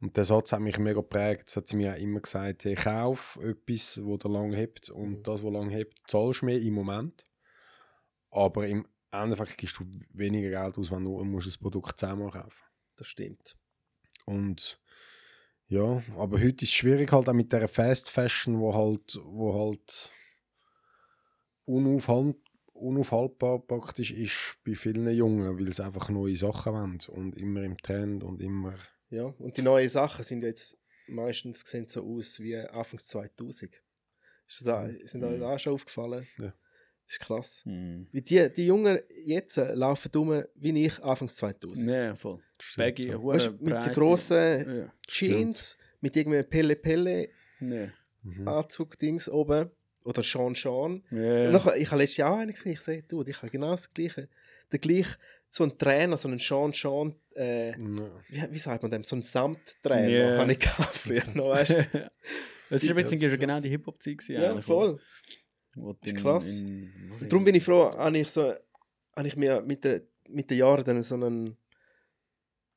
[0.00, 1.44] Und der Satz hat mich mega geprägt.
[1.46, 5.10] Das hat sie mir auch immer gesagt, hey, kauf etwas, wo der lang hebt und
[5.18, 5.22] Mhm.
[5.22, 7.22] das, was lang hebt, zahlst du mehr im Moment.
[8.30, 9.84] Aber im Endeffekt gibst du
[10.14, 12.64] weniger Geld aus, wenn du musst das Produkt zehnmal kaufen
[12.96, 13.56] Das stimmt.
[14.24, 14.80] und
[15.72, 19.54] ja, aber heute ist es schwierig halt auch mit der Fast Fashion, wo halt, wo
[19.54, 20.12] halt
[21.64, 22.36] unaufhand,
[22.74, 27.78] unaufhaltbar praktisch ist bei vielen Jungen, weil sie einfach neue Sachen wollen und immer im
[27.78, 28.74] Trend und immer...
[29.08, 29.24] Ja.
[29.38, 33.82] Und die neuen Sachen sind jetzt meistens sehen so aus wie Anfangs 2000.
[34.46, 35.40] Ist das da, sind euch Mhm.
[35.40, 36.26] da schon aufgefallen?
[36.38, 36.52] Ja.
[37.12, 37.62] Das ist krass.
[37.66, 38.06] Hm.
[38.10, 41.90] Wie die, die Jungen jetzt äh, laufen rum wie ich Anfangs 2000.
[41.90, 42.38] Ja, voll.
[42.78, 43.22] Baggy, ja.
[43.22, 44.88] Weißt, mit den grossen Ja.
[45.06, 47.28] Jeans, mit irgendeinem Pelle-Pelle
[47.60, 47.88] Ja.
[48.22, 48.48] Mhm.
[48.48, 49.70] Anzug-Dings oben.
[50.04, 51.02] Oder Sean Sean.
[51.10, 51.46] Ja.
[51.46, 52.72] Und nachher, ich habe letztes Jahr auch einen gesehen.
[52.72, 54.28] Ich sage, du, ich habe genau das Gleiche.
[54.72, 55.06] Der gleich,
[55.50, 57.76] so ein Trainer, so einen Sean Sean, äh, Ja.
[58.30, 59.04] wie, wie sagt man dem?
[59.04, 60.38] So ein Samttrainer Ja.
[60.38, 62.10] habe ich früher noch, weißt du?
[62.70, 64.16] Es ist ein bisschen Das genau die Hip-Hop-Zeit.
[64.16, 64.98] gewesen Ja, eigentlich, voll.
[65.74, 66.60] Das ist in- krass.
[66.60, 68.54] in- sind- darum bin ich froh, habe ich, so,
[69.16, 71.56] habe ich mir mit, der, mit den Jahren dann so einen,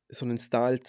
[0.08, 0.80] so einen Style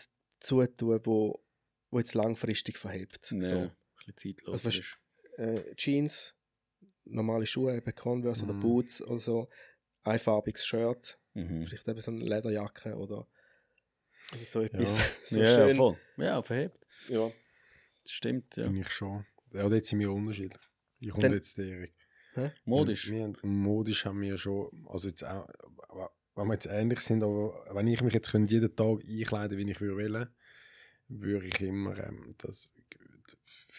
[0.41, 1.43] zutun, wo,
[1.91, 3.31] wo jetzt langfristig verhebt.
[3.33, 4.99] Ja, So, ein bisschen zeitlos Also, ist.
[5.39, 6.35] äh, Jeans,
[7.05, 8.61] normale Schuhe, eben Converse oder Mhm.
[8.61, 9.49] Boots oder so,
[10.03, 11.65] einfarbiges Shirt, Mhm.
[11.66, 13.27] vielleicht eben so eine Lederjacke oder
[14.49, 14.97] so etwas.
[15.24, 15.77] so ja, schön.
[15.77, 15.97] voll.
[16.19, 16.78] Ja, verhebt.
[17.09, 17.31] Ja.
[18.03, 18.65] Das stimmt, ja.
[18.66, 19.27] Bin ich schon.
[19.53, 20.62] Ja, dort sind wir unterschiedlich.
[20.99, 21.89] Ich Dann- jetzt der
[22.37, 22.53] Erik.
[22.65, 23.11] Modisch.
[23.11, 25.47] Wir, wir, modisch haben wir schon, also jetzt auch,
[26.35, 29.71] wenn wir jetzt ähnlich sind, aber wenn ich mich jetzt könnte jeden Tag einkleiden, wie
[29.71, 30.29] ich will,
[31.09, 32.73] würde ich immer, ähm, das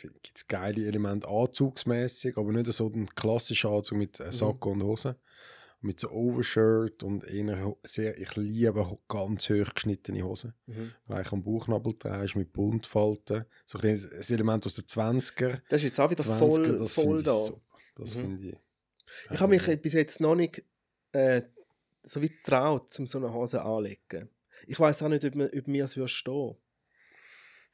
[0.02, 4.84] gibt es geile Elemente anzugsmäßig, aber nicht so ein klassischer Anzug mit äh, Sakko und
[4.84, 5.16] Hose.
[5.80, 10.56] Mit so Overshirt und eher ho- sehr, ich liebe ganz hoch geschnittene Hosen.
[10.66, 10.92] Mhm.
[11.06, 13.46] Weil ich am Bauchnabel trägst mit Buntfalten.
[13.64, 13.86] So ein
[14.30, 15.62] Element aus den 20er.
[15.70, 17.36] Das ist jetzt auch wieder 20er, voll, das voll da.
[17.36, 17.62] super.
[17.98, 18.20] Das Mhm.
[18.22, 18.56] finde ich.
[19.32, 20.64] Ich habe mich bis jetzt noch nicht
[21.14, 21.42] äh,
[22.04, 24.30] so wie getraut, um so eine Hose anzulegen.
[24.66, 26.56] Ich weiß auch nicht, ob, mir- ob mir das würde stehen.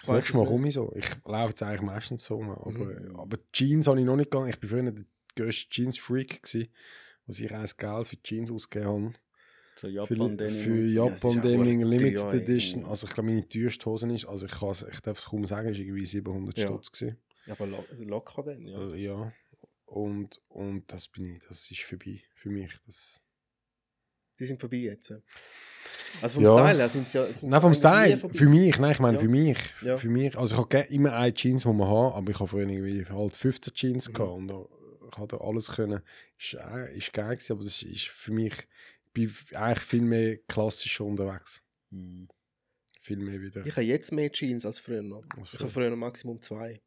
[0.01, 0.49] Ich Das nächste es Mal nicht.
[0.51, 0.93] komme ich so.
[0.95, 2.41] Ich laufe jetzt eigentlich meistens so.
[2.43, 3.15] Aber, Mhm.
[3.15, 4.49] aber Jeans habe ich noch nicht gegangen.
[4.49, 5.05] Ich bin früher der
[5.35, 6.41] grösste Jeans-Freak
[7.25, 9.13] was ich eins Geld für Jeans ausgegeben habe.
[9.75, 10.85] So Für, Japan für.
[10.85, 12.37] Ja, es ist Japan Denim teuer, Limited ey.
[12.39, 12.85] Edition.
[12.85, 15.79] Also ich glaube, meine teuerste Hose ist, also ich, ich darf es kaum sagen, ist
[15.79, 16.67] irgendwie 700 Ja.
[16.67, 17.17] Stutz gewesen.
[17.45, 18.87] Ja, aber lo locker dann, ja.
[18.87, 19.33] Äh, ja.
[19.93, 22.71] Und, und das bin ich, das ist vorbei für mich.
[22.87, 23.21] Das,
[24.39, 25.13] Die sind vorbei jetzt.
[26.21, 26.49] Also vom Ja.
[26.49, 27.31] Style her sind sie ja.
[27.31, 28.17] Sind Nein, vom Style.
[28.17, 29.21] Für mich, nein, ich meine Ja.
[29.23, 29.57] für mich.
[29.83, 29.97] Ja.
[29.97, 30.35] Für mich.
[30.35, 33.37] Also ich habe immer eine Jeans, die man haben, aber ich habe früher irgendwie halt
[33.37, 34.13] 15 Jeans Mhm.
[34.13, 34.65] gehabt und da,
[35.11, 36.01] ich habe da alles können.
[36.39, 38.53] Ist, äh, ist geil gewesen, aber das ist, für mich,
[39.05, 41.61] ich bin eigentlich viel mehr klassischer unterwegs.
[41.91, 42.29] Mhm.
[43.01, 43.63] Viel mehr wieder.
[43.65, 45.17] Ich habe jetzt mehr Jeans als früher noch.
[45.37, 45.69] Als Ich habe früher.
[45.69, 46.81] früher noch Maximum zwei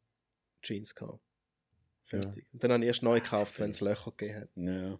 [0.61, 1.21] Jeans gehabt.
[2.11, 2.21] Ja.
[2.21, 2.45] Fertig.
[2.53, 4.49] Und dann habe ich erst neu gekauft, wenn es Löcher gegeben hat.
[4.55, 4.99] Ja.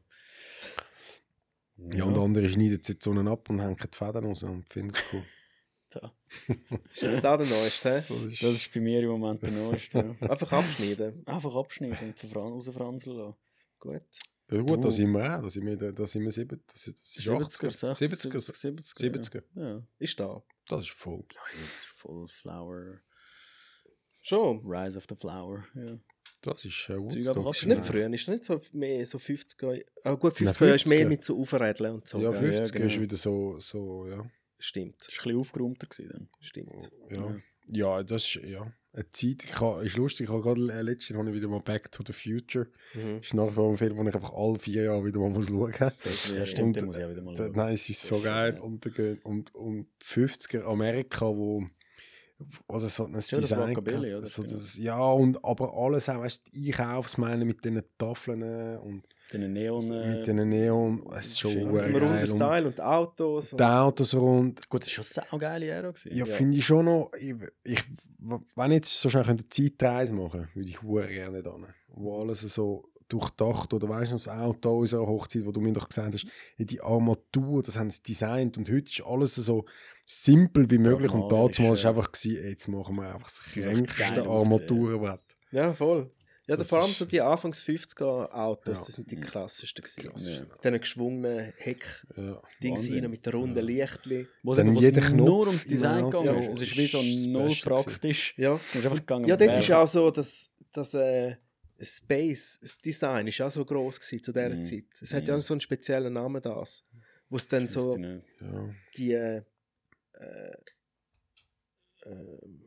[1.93, 5.03] Ja, und andere schneiden sie so ab und hängen die Fäden raus und finden es
[5.13, 5.23] cool.
[5.89, 6.11] Da.
[6.91, 7.89] Ist jetzt da der neueste?
[7.89, 8.03] hä?
[8.09, 10.15] Das ist, Das ist bei mir im Moment der neueste.
[10.19, 10.27] ja.
[10.29, 11.25] Einfach abschneiden.
[11.25, 13.35] Einfach abschneiden und verfran- rausfranzeln lassen.
[13.79, 14.01] Gut.
[14.51, 15.43] ja, gut, da sind wir auch.
[15.43, 17.93] Da sind wir, da sind wir sieben, das, ist- das ist 70er, 80er.
[17.95, 18.81] 60er, 70er.
[18.81, 19.21] 70er.
[19.31, 19.43] 70er.
[19.55, 19.69] Ja.
[19.75, 19.83] ja.
[19.99, 20.43] Ist da.
[20.67, 21.23] Das ist voll.
[21.33, 22.99] Ja, das ist voll Flower.
[24.21, 24.59] Schon.
[24.65, 25.63] Rise of the Flower.
[25.73, 25.97] Ja.
[26.41, 27.49] Das ist äh, Woodstock.
[27.55, 27.83] Ist nicht Ja.
[27.83, 29.83] früher, ist nicht so mehr so 50er.
[30.03, 31.09] Ah, gut, 50er, Nein, ist mehr 50er.
[31.09, 32.19] mit so Aufrädeln und so.
[32.19, 32.53] Ja, gell?
[32.53, 32.85] 50 genau.
[32.87, 34.25] ist wieder so, so ja.
[34.59, 34.95] Stimmt.
[34.99, 36.29] Das war ein bisschen aufgeräumter gewesen dann.
[36.39, 36.91] Stimmt.
[37.09, 37.35] Ja.
[37.71, 38.71] ja, das ist, ja.
[38.93, 41.59] eine Zeit, ich ha, ist lustig, ich habe gerade äh, letztens habe ich wieder mal
[41.59, 42.67] Back to the Future.
[42.95, 43.19] Mhm.
[43.21, 45.47] Ist nach wie vor ein Film, den ich einfach alle vier Jahre wieder mal muss
[45.47, 45.73] schauen
[46.03, 46.31] muss.
[46.35, 47.51] Ja, stimmt, den muss ich auch wieder mal schauen.
[47.53, 48.59] Nein, es ist so geil.
[48.59, 51.63] Und, da gehen- und, und 50er Amerika, wo
[52.67, 54.27] also so ein das Design Rockabilly, oder?
[54.27, 58.77] so das, ja, und aber alles auch, weißt du, die Einkaufsmänner mit diesen Tafeln äh,
[58.77, 59.03] und
[59.33, 59.91] Den Neon.
[59.91, 61.67] äh, mit diesen Neon, es ist schon schön.
[61.67, 63.53] Runden Und Style und Autos.
[63.53, 64.69] Und die Autos rund.
[64.69, 65.91] Gut, das war schon eine saugeile Ära.
[65.91, 66.15] gewesen.
[66.15, 67.11] Ja, finde ich schon noch.
[67.19, 67.83] Ich, ich,
[68.55, 71.55] wenn ich jetzt so schnell eine Zeitreise machen könnte, würde ich hure gerne da.
[71.89, 75.87] Wo alles so durchdacht oder weißt du, das Auto unserer Hochzeit, wo du mir doch
[75.87, 76.25] gesagt hast,
[76.57, 79.65] ja, die Armatur, das haben sie designt und heute ist alles so
[80.09, 81.97] simpel wie möglich und Pragmatisch, damals war ja.
[81.97, 85.19] einfach, gewesen, jetzt machen wir einfach das kränkste Armaturenbrett.
[85.51, 86.09] Ja, voll.
[86.47, 88.85] Ja, Das vor allem so die Anfangs 50er Autos, Ja.
[88.85, 90.09] das sind die krassesten gewesen.
[90.09, 90.25] Krass.
[90.25, 90.39] Ja.
[90.43, 92.41] Mit diesen geschwungenen Heck-Dings Ja.
[92.71, 93.01] Wahnsinn.
[93.01, 94.27] rein, mit den runden Lichtli.
[94.43, 96.47] Wo es es nur ums Design im gegangen ist.
[96.53, 98.33] Es ist wie so null praktisch.
[98.37, 99.25] Ja, Du einfach gegangen.
[99.27, 101.35] ja dort ist auch so, dass, dass äh,
[101.81, 104.63] Space, das Design ist auch so gross gewesen zu dieser Mhm.
[104.63, 104.85] Zeit.
[105.01, 106.85] Es hat ja auch so einen speziellen Namen, das.
[107.29, 107.97] Wo es dann so.
[107.97, 108.21] Ja.
[108.95, 109.41] die äh,
[110.19, 110.57] äh,
[112.05, 112.63] ähm,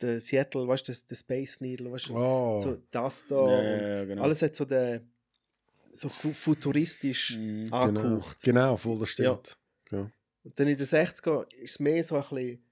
[0.00, 2.60] der Seattle, weißt du, das- der Space Needle, weißt du, Oh.
[2.60, 3.36] so das da.
[3.36, 4.22] Ja, und ja, ja, genau.
[4.22, 5.08] Alles hat so den
[5.94, 7.64] so fu futuristisch Mhm.
[7.64, 7.76] genau.
[7.76, 8.42] angehaucht.
[8.42, 9.58] genau, voll, das stimmt.
[9.90, 10.10] Ja.
[10.42, 12.64] Und dann in den 60er ist es mehr so ein bisschen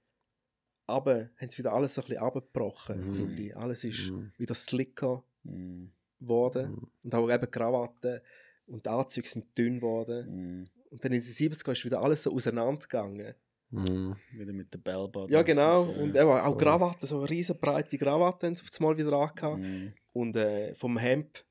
[0.88, 3.12] runter, haben sie wieder alles so ein bisschen runtergebrochen, Mhm.
[3.14, 3.56] finde ich.
[3.56, 4.32] Alles ist Mhm.
[4.38, 5.92] wieder slicker Mhm.
[6.18, 6.72] geworden.
[6.72, 6.90] Mhm.
[7.04, 8.20] Und auch eben Krawatten
[8.66, 10.60] und die Anzüge sind dünn geworden.
[10.60, 10.70] Mhm.
[10.90, 13.34] Und dann in den 70er ist wieder alles so auseinandergegangen.
[13.70, 14.16] Mhm.
[14.32, 15.30] Wieder mit der Bellbottom.
[15.30, 15.82] Ja, genau.
[15.84, 16.22] so, Und ja.
[16.22, 16.56] eben auch Voll.
[16.56, 19.58] Krawatten, so riesen breite Krawatten haben sie auf einmal wieder angehabt.
[19.58, 19.92] Mhm.
[20.12, 21.44] Und äh, vom Hemd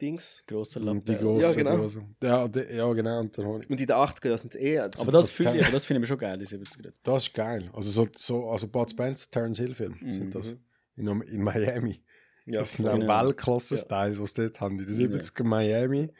[0.00, 0.42] Dings.
[0.46, 1.24] Grosser Und die Latte.
[1.24, 1.76] grossen Ja, genau.
[1.78, 2.16] Dosen.
[2.22, 3.20] Ja, die, ja, genau.
[3.20, 4.78] Und Und in den 80er Jahren sind es eh.
[4.80, 6.92] Aber das fühle ich, aber das finde ich schon geil, die 70er.
[7.04, 7.70] Das ist geil.
[7.72, 10.12] Also so, so also Bud Spencer, Terence Hill Film Mhm.
[10.12, 10.56] sind das.
[10.96, 12.00] In, in Miami.
[12.46, 12.94] ja, das sind voll.
[12.96, 13.22] auch Genau.
[13.24, 14.78] Weltklasse-Styles, die sie dort haben.
[14.80, 16.10] In den 70er Miami,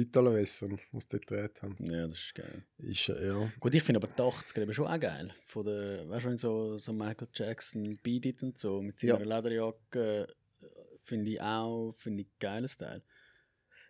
[0.00, 1.76] Italo Western, was dort gedreht haben.
[1.80, 2.62] Ja, das ist geil.
[2.78, 3.52] Ist, äh, ja.
[3.60, 5.30] Gut, ich finde aber die 80er eben schon auch geil.
[5.44, 9.20] Von der, weißt du, wenn so, so Michael Jackson, Beat It und so, mit seiner
[9.24, 9.36] Ja.
[9.36, 10.28] Lederjacke,
[10.62, 10.66] äh,
[11.04, 13.02] finde ich auch, finde ich geiler Style.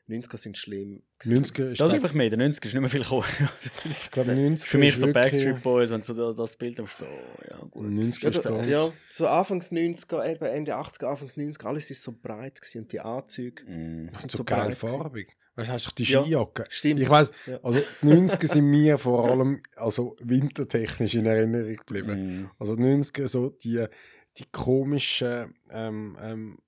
[0.08, 1.02] 90er sind schlimm.
[1.22, 3.24] 90er ist, Das ist einfach mehr, der 90er ist nicht mehr viel gekommen.
[3.84, 6.96] ich glaube, 90er Für mich ist so Backstreet Boys, wenn du so das- Bild hast,
[6.96, 7.84] so, ja gut.
[7.88, 12.02] 90er Ja, ist da, ja, so Anfangs 90er, eben Ende 80er, Anfangs 90er, alles ist
[12.02, 14.08] so breit gewesen und die Anzüge Mhm.
[14.14, 14.76] sind so so, geil breit.
[14.78, 15.36] farbig.
[15.58, 16.66] Weißt du, hast du die Ja, Skijacke?
[16.70, 17.00] Stimmt.
[17.00, 17.58] Ich weiß, Ja.
[17.62, 22.36] also die 90er sind mir vor allem also wintertechnisch in Erinnerung geblieben.
[22.42, 22.50] Mhm.
[22.58, 23.84] Also die 90er so die,
[24.36, 26.58] die komischen ähm, ähm,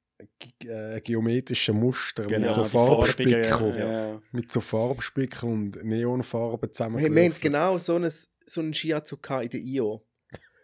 [0.64, 3.78] äh, geometrischen Muster Genau, mit so Farbspickeln.
[3.78, 4.20] Ja.
[4.32, 7.16] Mit so Farbspickeln und Neonfarben Hey, zusammengewürfelt.
[7.16, 8.10] wir haben genau so einen,
[8.44, 10.04] so einen Skianzug in der IO.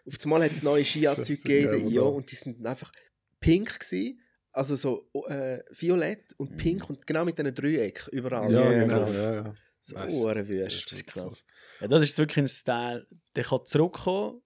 [0.05, 2.91] Auf einmal hat es neue Skianzüge gegeben in der IO und die sind einfach
[3.39, 4.19] pink gewesen.
[4.57, 6.57] Also so äh, violett und Mhm.
[6.57, 8.51] pink und genau mit diesen Dreieck überall.
[8.51, 8.99] Ja, Ja, genau.
[8.99, 9.13] drauf.
[9.13, 9.53] Ja, ja.
[9.81, 10.13] So Weiss.
[10.15, 10.91] Uhrenwüst.
[10.91, 11.45] Das ist krass.
[11.79, 14.41] Ja, das ist wirklich ein Style, der kann zurückkommen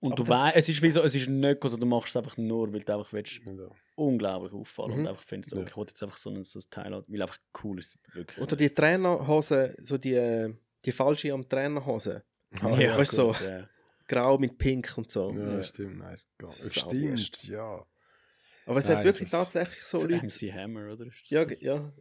[0.00, 2.16] und Aber du weißt, es ist wie so, es ist nicht so, du machst es
[2.16, 3.68] einfach nur, weil du einfach willst, Ja.
[3.96, 4.98] unglaublich auffallen Mhm.
[5.00, 5.62] und einfach findest, so, Ja.
[5.62, 7.96] okay, ich will jetzt einfach so ein, so ein Teil haben, weil einfach cool ist,
[8.12, 8.38] wirklich.
[8.44, 10.52] Oder die Trainerhosen, so die, äh,
[10.84, 12.22] die falsche am Trainerhosen.
[12.60, 13.44] Ah, ja, weißt du, so.
[13.44, 13.68] ja.
[14.08, 15.32] grau mit pink und so.
[15.32, 15.98] Ja, stimmt.
[15.98, 16.28] Nice.
[16.70, 17.86] Stimmt, ja.
[18.66, 20.24] Aber es Nein, hat wirklich das- tatsächlich so Leute.
[20.24, 21.06] MC Hammer, oder?
[21.06, 21.92] Ist Ja, ja.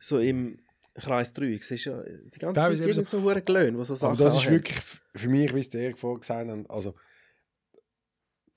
[0.00, 0.60] So im
[0.94, 1.58] Kreis 3.
[1.60, 4.24] Siehst du ja, die ganze Zeit eben so, so hure Glöhn, die so Sachen Aber
[4.24, 4.78] das ist wirklich
[5.14, 6.94] für mich, wie es der Erik vorher gesagt hat, also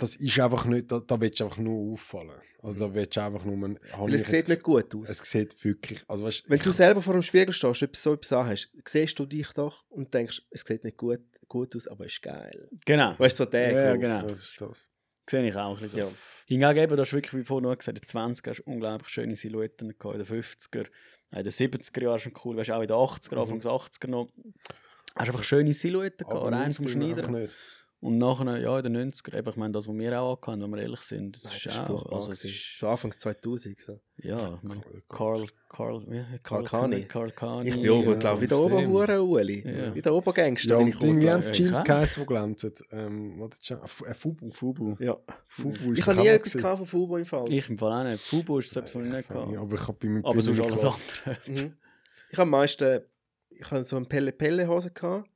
[0.01, 2.41] das ist einfach nicht, da, da willst du einfach nur auffallen.
[2.63, 5.09] Also da willst du einfach nur, Weil es sieht nicht gut aus.
[5.09, 8.33] Es sieht wirklich, also weißt, Wenn du selber vor dem Spiegel stehst, etwas so etwas
[8.33, 12.13] anhast, siehst du dich doch und denkst, es sieht nicht gut, gut aus, aber es
[12.13, 12.67] ist geil.
[12.85, 13.13] Genau.
[13.19, 14.27] Weißt du, so der Ja, genau.
[14.27, 14.89] Das ist das.
[15.31, 15.97] Sehe ich auch ein bisschen so.
[16.07, 16.11] Ja.
[16.45, 19.07] Hingegen eben, du hast wirklich, wie vorhin noch gesagt, in den 20er hast du unglaublich
[19.09, 20.85] schöne Silhouetten gehabt, in den 50er,
[21.31, 23.41] in den 70er Jahren schon cool, weißt du, auch in den 80er, Mhm.
[23.41, 24.27] Anfangs 80er noch.
[25.15, 27.17] Hast einfach schöne Silhouetten gehabt, rein vom 90er Schneider.
[27.27, 27.55] einfach nicht.
[28.03, 30.71] Und nachher, ja, in den 90er, eben, ich meine, das, was wir auch hatten, wenn
[30.71, 33.79] wir ehrlich sind, das Nein, ist das ist auch, also es ist, so Anfangs 2000.
[33.79, 33.99] So.
[34.17, 37.05] ja, meine, Carl- Carl, Carl, ja, Carl Carl Kani.
[37.05, 37.69] Carl Kani.
[37.69, 38.71] Ich bin oben, glaube ich, wie der stimmt.
[38.73, 39.63] Oberhure Uli.
[39.63, 39.93] Ja.
[39.93, 41.83] Wie der Obergangster Ja, bin ich irgendwie haben die Jeans Ja.
[41.83, 42.73] geheißen, die glänzen.
[42.89, 44.51] Ähm, äh, Fubu.
[44.51, 44.95] Fubu.
[44.97, 45.17] Ja.
[45.47, 47.45] Fubu ist Ich habe nie etwas gehabt von Fubo im Fall.
[47.51, 48.23] Ich im Fall auch nicht.
[48.23, 50.41] Fubu ist so etwas, was ich nicht Ja, gehabt Aber ich habe bei meinem Aber
[50.41, 51.37] sonst alles andere.
[51.45, 51.73] Mhm.
[52.31, 53.01] Ich habe am meisten,
[53.51, 55.29] ich habe so eine Pelle-Pelle-Hose gehabt.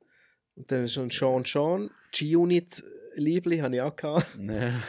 [0.56, 1.90] Und dann schon Sean Sean.
[2.12, 2.82] G-Unit
[3.14, 4.36] Liebli habe ich auch gehabt.
[4.38, 4.82] Nein,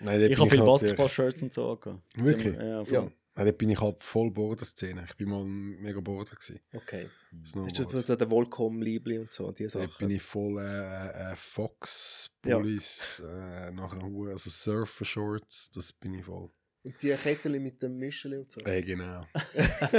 [0.00, 2.02] Ich habe viele natürlich- Basketball-Shirts und so angehabt.
[2.14, 2.54] Wirklich?
[2.56, 2.82] Ja.
[2.82, 3.08] Ja.
[3.34, 5.04] Nein, dort bin ich halt voll Border-Szene.
[5.08, 6.58] Ich bin mal mega Border gewesen.
[6.74, 7.08] Okay.
[7.44, 7.78] Snowboard.
[7.78, 9.90] Hast du so den Volcom-Liebli und so, die Sachen?
[10.00, 16.50] bin ich voll äh, äh, Fox, Bullies, äh, nachher also Surfer-Shorts, das bin ich voll.
[16.88, 18.62] Und die Kettchen mit dem Mischeli und so.
[18.64, 19.26] Äh, genau.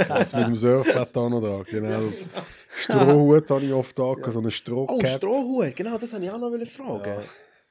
[0.08, 1.62] das mit dem Surfbrett da noch dran.
[1.70, 2.26] Genau, das
[2.80, 5.06] Strohhut habe ich oft da, so eine Oh, Strohcap.
[5.06, 7.22] Strohhut, genau, das wollte ich auch noch fragen.
[7.22, 7.24] Ja.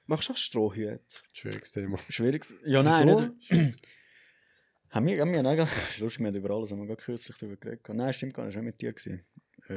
[0.05, 1.01] Machst du auch Strohhut?
[1.33, 1.97] Schwieriges Thema.
[2.07, 2.45] Schwierig.
[2.65, 3.55] Ja, nein, Wieso?
[3.65, 3.81] nicht.
[4.91, 7.37] Haben wir, haben wir, nein, das ist lustig, wir haben über alles haben wir kürzlich
[7.37, 7.87] darüber geredet.
[7.89, 8.93] Nein, stimmt gar nicht, das war auch mit dir.
[8.93, 9.23] Gewesen.
[9.67, 9.75] Ja,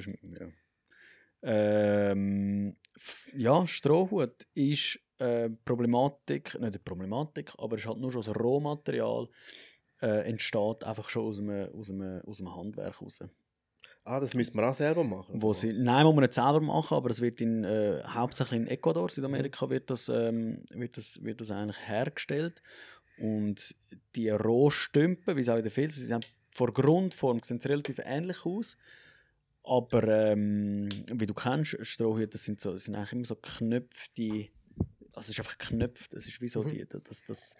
[1.42, 2.76] Ja, ähm,
[3.34, 8.36] ja Strohhut ist äh, Problematik, nicht eine Problematik, aber es ist halt nur schon das
[8.36, 9.28] Rohmaterial,
[10.00, 13.20] äh, entsteht einfach schon aus einem, aus einem, aus einem Handwerk raus.
[14.04, 15.40] Ah, das müssen wir auch selber machen.
[15.40, 18.66] Wo sie, nein, muss man nicht selber machen, aber es wird in, äh, hauptsächlich in
[18.66, 22.62] Ecuador, Südamerika, wird das, ähm, wird das, wird das eigentlich hergestellt.
[23.18, 23.76] Und
[24.16, 28.44] die Rohstümpen, wie es auch in der Filz, sie sind von Grundform sehen relativ ähnlich
[28.44, 28.76] aus.
[29.64, 34.48] Aber ähm, wie du kennst, Strohhüte, das sind, so, das sind eigentlich immer so knöpfte,
[35.12, 36.70] also es ist einfach knöpft, es ist wie so Mhm.
[36.70, 37.56] die, das, das,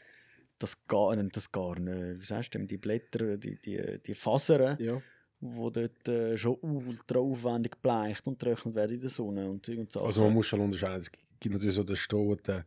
[0.59, 5.01] das Garn, das Garn, äh, wie sagst du die Blätter, die, die, die Fasern, Ja.
[5.41, 9.79] wo dort äh, schon ultra aufwendig bleicht und trocknet werden in der Sonne und Zeug
[9.79, 10.01] und so.
[10.03, 11.01] Also man muss schon unterscheiden.
[11.01, 11.11] Es
[11.41, 12.65] gibt natürlich so den Strohhut, den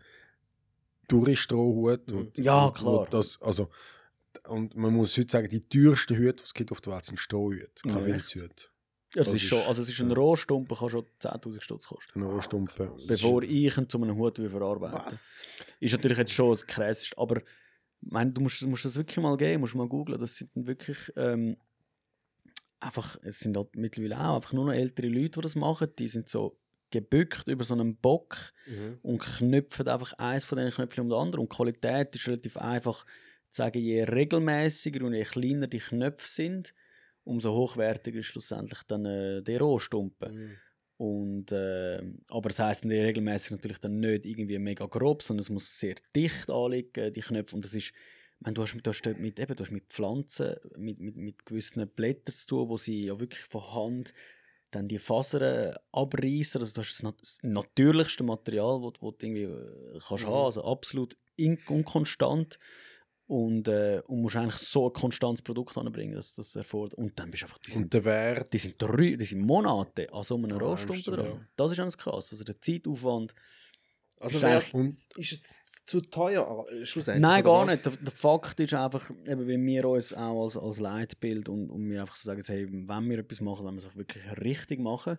[1.08, 2.12] Tourist-Strohhut.
[2.12, 3.02] und- Ja, klar.
[3.02, 3.70] und Das, also,
[4.48, 7.20] und man muss heute sagen, die teuersten Hüte, die es gibt auf der Welt, sind
[7.20, 7.72] Strohhüte.
[7.86, 8.72] Ja, Keine echt?
[9.16, 10.12] Ja, es das ist schon, ist- also es ist ein.
[10.12, 12.22] Rohstumpen, kann schon 10'000 Stutz kosten.
[12.22, 12.90] Ein Rohstumpen.
[13.08, 15.48] Bevor ich ihn zu einem Hut will verarbeiten Was?
[15.80, 17.44] Ist natürlich jetzt schon das Krasseste, aber ich
[18.12, 21.58] meine, du musst, musst das wirklich mal geben, musst mal googlen, das sind wirklich ähm,
[22.80, 26.08] einfach, es sind halt mittlerweile auch einfach nur noch ältere Leute, die das machen, die
[26.08, 26.58] sind so
[26.92, 28.38] gebückt über so einen Bock
[28.68, 29.00] Mhm.
[29.02, 31.42] und knüpfen einfach eins von diesen Knöpfen um den anderen.
[31.46, 33.06] Und die Qualität ist relativ einfach
[33.50, 36.74] zu sagen, je regelmäßiger und je kleiner die Knöpfe sind,
[37.26, 40.34] umso hochwertiger ist schlussendlich dann äh, der Rohstumpen.
[40.34, 40.58] Mhm.
[40.98, 45.78] Und, äh, aber das heisst regelmäßig natürlich dann nicht irgendwie mega grob, sondern es muss
[45.78, 47.56] sehr dicht anliegen, die Knöpfe.
[47.56, 47.92] Und das ist,
[48.40, 51.86] meine, du hast, du hast mit, eben, du hast mit Pflanzen, mit, mit, mit gewissen
[51.90, 54.14] Blättern zu tun, wo sie ja wirklich von Hand
[54.72, 56.62] dann die Fasern abreißen.
[56.62, 60.30] Also du hast das, nat das natürlichste Material, das du irgendwie äh, kannst Mhm.
[60.30, 62.58] haben, also absolut unkonstant.
[63.28, 66.94] Und, äh, und musst eigentlich so ein konstantes Produkt anbringen, dass das erfordert.
[66.94, 69.42] Und dann bist du einfach, die sind Und der Wert, die sind, drei, die sind
[69.42, 71.26] Monate an so einem Ah, Rohstumpen stimmt, dran.
[71.26, 71.48] ja.
[71.56, 72.32] Das ist ganz krass.
[72.32, 73.34] Also der Zeitaufwand.
[74.20, 74.74] Also Ist
[75.18, 77.22] ist es zu teuer schlussendlich?
[77.22, 77.72] Nein, gar was?
[77.74, 77.86] nicht.
[77.86, 81.90] Der, der Fakt ist einfach, eben, wenn wir uns auch als, als Leitbild und, und
[81.90, 84.80] wir einfach so sagen, hey, wenn wir etwas machen, dann wir es auch wirklich richtig
[84.80, 85.18] machen.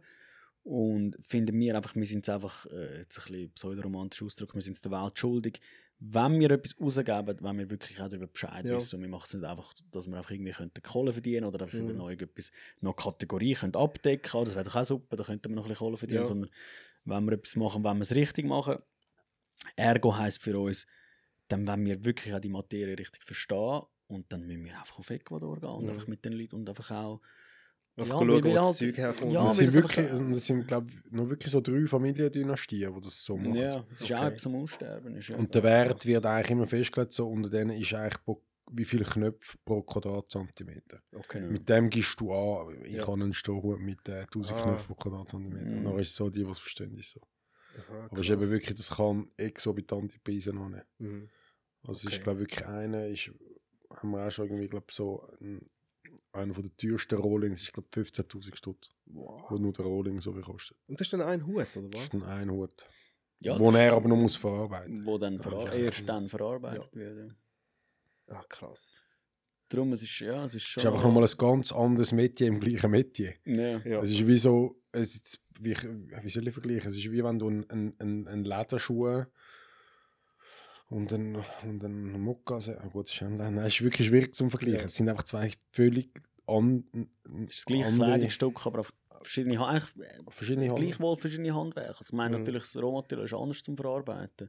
[0.62, 4.62] Und finden wir einfach, wir sind es einfach, äh, jetzt ein bisschen pseudoromantisch ausdrücken, wir
[4.62, 5.60] sind es der Welt schuldig.
[5.98, 8.74] Wenn wir etwas rausgeben, wenn wir wirklich auch darüber Bescheid Ja.
[8.74, 11.62] wissen und wir machen es nicht einfach, dass wir einfach irgendwie könnten Kohle verdienen oder
[11.62, 11.96] einfach Mhm.
[11.96, 14.44] neu etwas, noch Kategorie können abdecken können.
[14.44, 16.26] Das wäre doch auch super, da könnten wir noch ein bisschen Kohle verdienen, Ja.
[16.26, 16.50] sondern
[17.04, 18.76] wenn wir etwas machen, wenn wir es richtig machen.
[19.74, 20.86] Ergo heisst für uns,
[21.48, 25.08] dann wenn wir wirklich auch die Materie richtig verstehen und dann müssen wir einfach auf
[25.10, 25.90] Ecuador gehen und Mhm.
[25.90, 27.22] einfach mit den Leuten und einfach auch
[27.98, 29.32] Einfach Ja, schauen, wo das halt- Zeug herkommt.
[29.32, 31.86] Ja, das sind das einfach- wirklich, also das sind, glaube ich, noch wirklich so drei
[31.86, 33.54] Familiendynastien, die das so machen.
[33.54, 34.26] ja, es ist auch Okay.
[34.28, 35.16] etwas am Aussterben.
[35.16, 35.36] Ist, ja.
[35.36, 36.06] Und der Wert krass.
[36.06, 41.00] wird eigentlich immer festgelegt, so unter denen ist eigentlich pro, wie viele Knöpfe pro Quadratzentimeter.
[41.14, 41.40] Okay.
[41.40, 41.46] Ja.
[41.48, 43.02] Mit dem gibst du an, ich Ja.
[43.06, 44.62] habe einen Strohhut mit äh, 1000 Ah.
[44.62, 45.64] Knöpfen pro Quadratzentimeter.
[45.64, 45.78] Mhm.
[45.78, 47.20] Und dann ist es so, die, die es verstehen, ist so.
[47.78, 50.84] Aha, Aber es ist eben wirklich, das kann exorbitante Preise noch nicht.
[50.98, 51.28] Mhm.
[51.82, 52.16] Also es Okay.
[52.16, 53.30] ist, glaube ich, wirklich einer, ist,
[53.90, 55.60] haben wir auch schon irgendwie, glaube so ein,
[56.36, 59.50] einer von der teuersten Rollings ist, glaube 15'000 Stutz, Wow.
[59.50, 60.76] wo nur der Rolling so viel kostet.
[60.86, 62.02] Und das ist dann ein Hut, oder Das was?
[62.02, 62.86] ist dann ein Hut.
[63.40, 66.24] ja, wo das er aber noch muss verarbeiten wo dann Ja, verar das erst dann
[66.28, 67.30] verarbeitet wird.
[68.28, 68.34] Ja.
[68.36, 69.02] Ah, krass.
[69.68, 70.80] Darum, es ist, ja, es ist Es schon...
[70.82, 73.34] ist einfach nochmal ein ganz anderes Metier im gleichen Metier.
[73.44, 73.78] Ja.
[73.78, 74.00] Ja.
[74.00, 76.88] Es ist wie so, es ist, wie, wie soll ich vergleichen?
[76.88, 79.24] Es ist wie wenn du einen ein, ein, ein Lederschuh
[80.88, 84.34] und einen, und einen Mokka, ah gut, das ist, ein, nein, es ist wirklich schwierig
[84.34, 84.80] zum Vergleichen.
[84.80, 84.86] Ja.
[84.86, 86.10] Es sind einfach zwei völlig
[86.46, 86.84] an,
[87.24, 88.92] das gleiche andere- Kleidungsstück, aber auf
[89.22, 91.88] verschiedene, eigentlich, äh, verschiedene gleichwohl verschiedene Handwerke.
[91.98, 92.42] Also, ich meine, Mhm.
[92.42, 94.48] natürlich, das Rohmaterial ist anders zum Verarbeiten.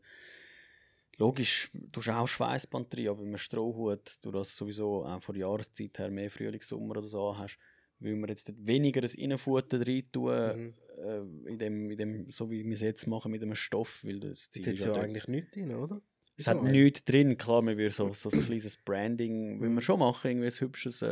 [1.19, 5.47] Logisch, du hast auch Schweißband drin, aber beim Strohhut, du das sowieso auch von der
[5.47, 7.57] Jahreszeit her mehr Frühling, Sommer oder so hast,
[7.99, 10.73] weil wir jetzt weniger das Innenfutter rein tun, Mhm.
[11.03, 14.19] äh, in dem, in dem, so wie wir es jetzt machen mit einem Stoff, weil
[14.19, 15.99] das Ziel ist ja eigentlich nichts drin, oder?
[16.37, 19.75] Es hat nichts drin, klar, wir würden so, so ein kleines Branding, Mhm.
[19.75, 21.07] wir schon machen, irgendwie ein hübsches, äh,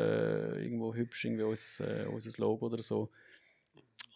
[0.63, 3.09] irgendwo hübsch, irgendwie unser, äh, unser Logo oder so.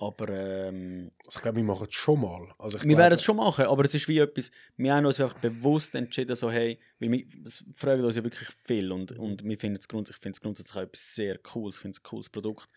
[0.01, 2.53] Aber ähm, Also ich glaube, wir machen es schon mal.
[2.57, 5.19] Also ich wir werden es schon machen, aber es ist wie etwas, wir haben uns
[5.19, 9.43] einfach bewusst entschieden, so hey, weil wir es fragen uns ja wirklich viel und, und
[9.43, 11.99] wir finden es grundsätzlich, ich finde es grundsätzlich auch etwas sehr cooles, ich finde es
[11.99, 12.69] ein cooles Produkt.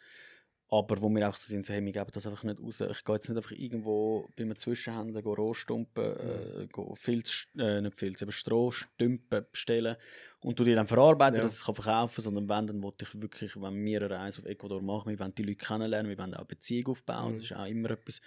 [0.74, 2.80] Aber wo wir auch so sind, so hey, wir geben das einfach nicht raus.
[2.80, 7.98] Ich gehe jetzt nicht einfach irgendwo bei einem Zwischenhändler Rohstumpen, äh, go Filz, äh, nicht
[7.98, 9.96] Filz, eben Strohstümpen bestellen
[10.40, 11.42] und du die dann verarbeiten, Ja.
[11.42, 14.40] dass ich es kann verkaufen sondern wenn, dann wollte ich wirklich, wenn wir eine Reise
[14.40, 17.34] auf Ecuador machen, wir wollen die Leute kennenlernen, wir wollen auch Beziehung aufbauen, Mhm.
[17.34, 18.22] das ist auch immer etwas,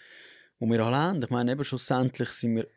[0.59, 1.23] wo wir alle haben.
[1.23, 2.67] Ich meine, eben schlussendlich sind wir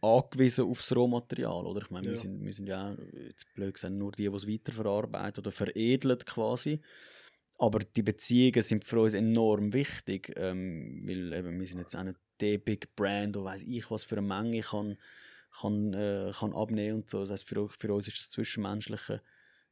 [0.00, 1.82] angewiesen auf das Rohmaterial, oder?
[1.82, 2.12] Ich meine, Ja.
[2.12, 2.96] wir, sind, wir sind ja
[3.28, 6.80] jetzt blöd gesagt, nur die, die es weiterverarbeiten oder veredelt quasi.
[7.60, 12.04] Aber die Beziehungen sind für uns enorm wichtig, ähm, weil eben, wir sind jetzt auch
[12.04, 14.96] nicht der Big Brand, wo weiß ich, was für eine Menge kann,
[15.60, 17.20] kann, äh, kann abnehmen und so.
[17.20, 19.20] Das heißt, für, für uns ist das Zwischenmenschliche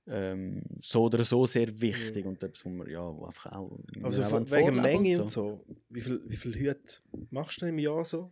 [0.07, 4.51] ähm, so oder so sehr wichtig und etwas, wo wir ja einfach auch Also auch
[4.51, 5.65] wegen Menge und so.
[5.89, 7.01] Wie viel, wie viel Hüte
[7.31, 8.31] machst du denn im Jahr so?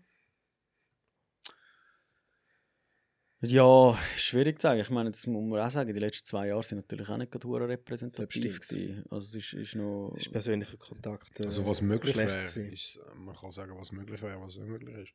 [3.48, 4.80] Ja, schwierig zu sagen.
[4.80, 7.30] Ich meine, das muss man auch sagen, die letzten zwei Jahre sind natürlich auch nicht
[7.32, 9.04] gerade repräsentativ gewesen.
[9.10, 10.10] Also es ist, ist noch...
[10.14, 11.40] Das ist persönlicher Kontakt.
[11.40, 14.56] Äh, Also was möglich schlecht wäre, ist, äh, man kann sagen, was möglich wäre, was
[14.56, 15.12] nicht möglich ist.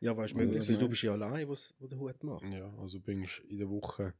[0.00, 2.44] Ja, weißt du, Ja, möglich, weil du bist ja allein, was, wo der Hut macht.
[2.44, 4.14] Ja, also bringst in der Woche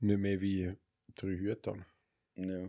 [0.00, 0.72] nicht mehr wie
[1.14, 1.84] drei Hüte an.
[2.36, 2.68] ja.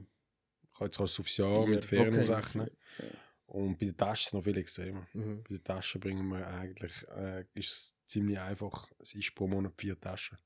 [0.71, 1.99] Ich kann jetzt als aufs Jahr mit Vier.
[2.05, 2.31] Ferien Okay.
[2.31, 2.69] ausrechnen.
[2.99, 3.05] Ja.
[3.49, 5.07] Und bei den Taschen ist es noch viel extremer.
[5.13, 5.43] Mhm.
[5.43, 9.73] Bei den Taschen bringen wir eigentlich, äh, ist es ziemlich einfach, es ist pro Monat
[9.75, 10.37] vier Taschen.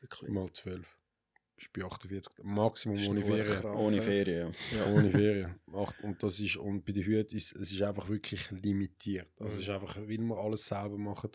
[0.00, 0.30] Wirklich.
[0.30, 0.98] Mal zwölf.
[1.56, 3.64] Ist bei 48, Maximum ohne Ferien.
[3.64, 4.02] Ohne ja.
[4.02, 4.78] Ferien, ja.
[4.78, 4.92] Ja.
[4.92, 5.60] Ohne Ferien.
[6.02, 9.28] Und, das ist, und bei den Hüten ist es ist einfach wirklich limitiert.
[9.40, 11.30] Also es ist einfach, weil wir alles selber machen.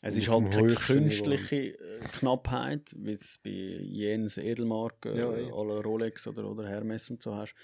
[0.00, 0.80] Es ist halt keine Niveau.
[0.80, 5.52] künstliche äh, Knappheit, wie es bei Jens Edelmarken, Ja, äh, ja.
[5.54, 7.54] alle Rolex oder, oder Hermes und so hast.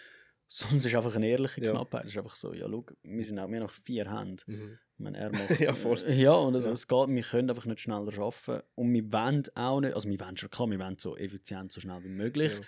[0.53, 1.61] Es ist einfach eine ehrliche.
[1.61, 2.07] Knappheit.
[2.07, 4.43] Es ist einfach so, ja, schau, wir sind auch, haben noch vier Hände.
[4.49, 4.79] Mhm.
[4.95, 5.99] Ich meine, er macht, Ja, voll.
[6.11, 6.73] Ja, und also, Ja.
[6.75, 8.63] es geht, wir können einfach nicht schneller arbeiten.
[8.75, 11.81] Und wir wollen auch nicht, also wir wollen schon, klar, wir wollen so effizient, so
[11.81, 12.61] schnell wie möglich, Ja.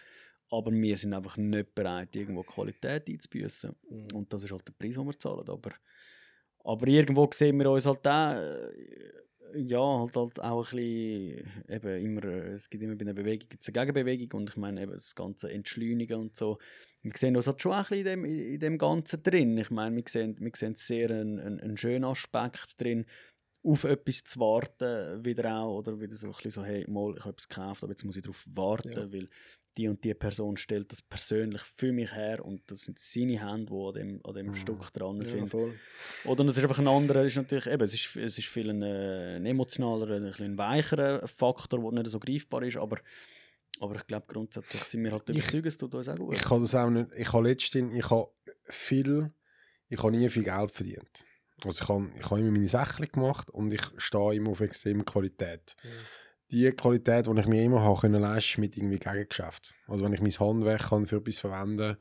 [0.59, 3.75] aber wir sind einfach nicht bereit, irgendwo Qualität einzubüßen.
[3.91, 4.07] Mhm.
[4.15, 5.49] Und das ist halt der Preis, den wir zahlen.
[5.49, 5.73] Aber,
[6.65, 9.13] aber irgendwo sehen wir uns halt auch, äh,
[9.55, 13.49] ja, halt, halt auch ein bisschen, eben immer, äh, es gibt immer bei einer Bewegung
[13.49, 16.59] gibt's eine Gegenbewegung und ich meine eben das ganze Entschleunigen und so.
[17.03, 19.59] Wir sehen uns halt schon ein bisschen in dem, in dem Ganzen drin.
[19.59, 23.07] Ich meine, wir sehen, wir sehen sehr einen, einen, einen schönen Aspekt drin,
[23.65, 27.21] auf etwas zu warten, wieder auch, oder wieder so ein bisschen so, hey, mal, ich
[27.21, 29.13] habe etwas gekauft, aber jetzt muss ich darauf warten, Ja.
[29.13, 29.29] weil
[29.77, 33.73] die und die Person stellt das persönlich für mich her und das sind seine Hände,
[33.73, 34.55] die an dem, an dem Mhm.
[34.57, 35.49] Stück dran Ja, sind.
[35.49, 35.75] voll.
[36.27, 38.83] Oder es ist einfach ein anderer, ist natürlich, eben, es ist, es ist viel ein,
[38.83, 42.99] äh, ein emotionaler, ein, ein weicherer Faktor, der nicht so greifbar ist, aber,
[43.83, 46.35] aber ich glaube grundsätzlich sind wir halt Ich- überzeugt, es tut uns auch gut.
[46.35, 47.15] Ich habe das auch nicht.
[47.17, 48.29] Ich habe letztens, ich habe
[48.69, 49.33] viel,
[49.89, 51.25] ich habe nie viel Geld verdient.
[51.65, 55.05] Also ich habe, ich habe immer meine Sachen gemacht und ich stehe immer auf extreme
[55.05, 55.77] Qualität.
[55.83, 55.91] Ja.
[56.51, 59.75] Die Qualität, die ich mir immer habe können leisten, ist mit irgendwie Gegengeschäft.
[59.87, 61.97] Also wenn ich mein Handwerk kann für etwas verwenden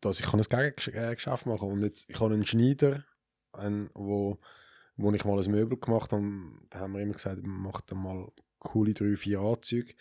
[0.00, 3.04] dass ich kann ein Gegengeschäft machen und jetzt, ich habe einen Schneider,
[3.52, 4.38] einen, wo,
[4.96, 6.22] wo ich mal ein Möbel gemacht habe,
[6.70, 8.28] da haben wir immer gesagt, mach dann mal
[8.58, 9.94] coole drei, vier Anzüge.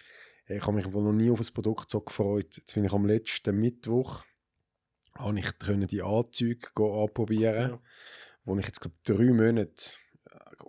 [0.48, 2.58] Ich habe mich wohl noch nie auf ein Produkt so gefreut.
[2.58, 4.24] Jetzt bin ich am letzten Mittwoch,
[5.18, 7.80] habe ich können die Anzüge go anprobieren, Ja.
[8.44, 9.92] wo ich jetzt glaube drei Monate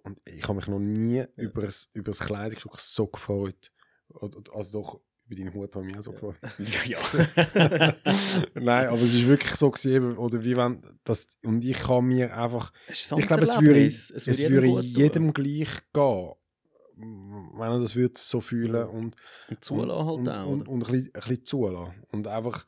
[0.02, 3.72] und ich habe mich noch nie über das, über das Kleidungsstück so gefreut.
[4.52, 6.36] Also doch über deinen Hut habe ich mich auch so gefreut.
[6.58, 7.94] ja, ja.
[8.54, 12.04] Nein, aber es ist wirklich so gewesen, eben, oder wie wenn das und ich kann
[12.04, 16.32] mir einfach ich glaube, es würde, es würde jedem gleich gehen,
[16.96, 19.16] wenn er das würde so fühlen und
[19.48, 20.70] Und zulassen halt und, auch, und, oder?
[20.70, 22.02] und, ein, bisschen, ein bisschen zulassen.
[22.10, 22.66] Und einfach,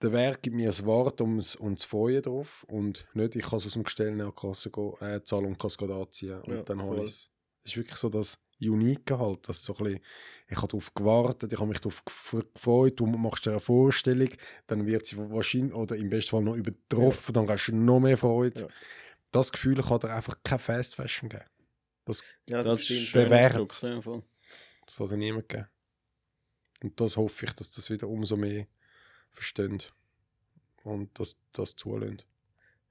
[0.00, 3.44] der Werk gibt mir das Wort um es um zu freuen drauf und nicht, ich
[3.44, 6.40] kann es aus dem Gestell der Kasse go, äh, zahlen und es anziehen.
[6.42, 6.98] Und Ja, dann voll.
[6.98, 7.30] ich es.
[7.64, 10.00] Es ist wirklich so das Unique halt, dass so ein bisschen,
[10.48, 14.28] ich habe darauf gewartet, ich habe mich darauf gef- gefreut, du machst dir eine Vorstellung,
[14.66, 18.16] dann wird sie wahrscheinlich, oder im besten Fall noch übertroffen, dann hast du noch mehr
[18.16, 18.62] Freude.
[18.62, 18.68] Ja.
[19.30, 21.44] Das Gefühl kann dir einfach kein Fast Fashion geben.
[22.48, 23.00] Ja, Das stimmt.
[23.02, 23.54] ist Der Wert.
[23.54, 23.64] ja.
[24.86, 25.66] Das soll dir niemand geben.
[26.82, 28.66] Und das hoffe ich, dass das wieder umso mehr
[29.30, 29.82] verstehen
[30.84, 32.24] und dass das zulässt.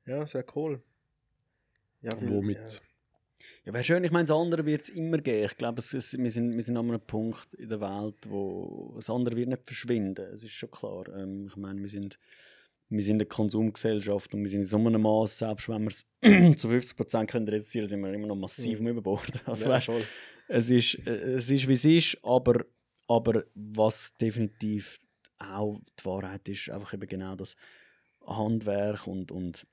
[0.06, 0.82] Ja, das wäre cool.
[2.02, 2.58] Ja, weil- Womit?
[2.58, 2.68] Ja.
[3.66, 5.46] Ja, wäre schön, ich meine, das andere wird es immer geben.
[5.46, 8.94] Ich glaube, es ist, wir, sind, wir sind an einem Punkt in der Welt, wo
[8.96, 10.26] das andere wird nicht verschwinden.
[10.34, 11.08] Es ist schon klar.
[11.10, 12.18] Ähm, ich meine, wir sind,
[12.90, 16.06] wir sind eine Konsumgesellschaft und wir sind in so einem Maß, selbst wenn wir es
[16.60, 18.88] zu 50% können reduzieren, sind wir immer noch massiv Mhm.
[18.88, 19.42] Überbord.
[19.46, 19.90] Also, ja, weißt,
[20.48, 22.66] es ist, es ist, wie es ist, aber,
[23.08, 25.00] aber was definitiv
[25.38, 27.56] auch die Wahrheit ist, einfach eben genau das
[28.26, 29.68] Handwerk und, und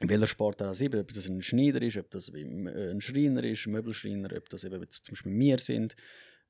[0.00, 3.72] welcher Sport auch immer, ob das ein Schneider ist, ob das ein Schreiner ist, ein
[3.72, 5.96] Möbelschreiner, ob das eben zum Beispiel wir sind,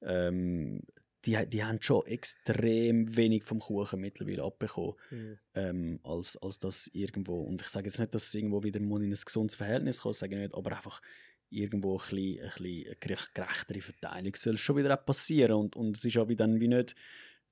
[0.03, 0.83] ähm,
[1.27, 5.39] die, die haben schon extrem wenig vom Kuchen mittlerweile abbekommen, Mhm.
[5.55, 8.93] ähm, als, als das irgendwo, und ich sage jetzt nicht, dass es irgendwo wieder in
[8.93, 11.01] ein gesundes Verhältnis kommt, sage ich nicht, aber einfach
[11.51, 15.77] irgendwo ein bisschen, ein bisschen eine gerecht- gerechtere Verteilung soll schon wieder auch passieren und,
[15.77, 16.95] und es ist auch dann wie nicht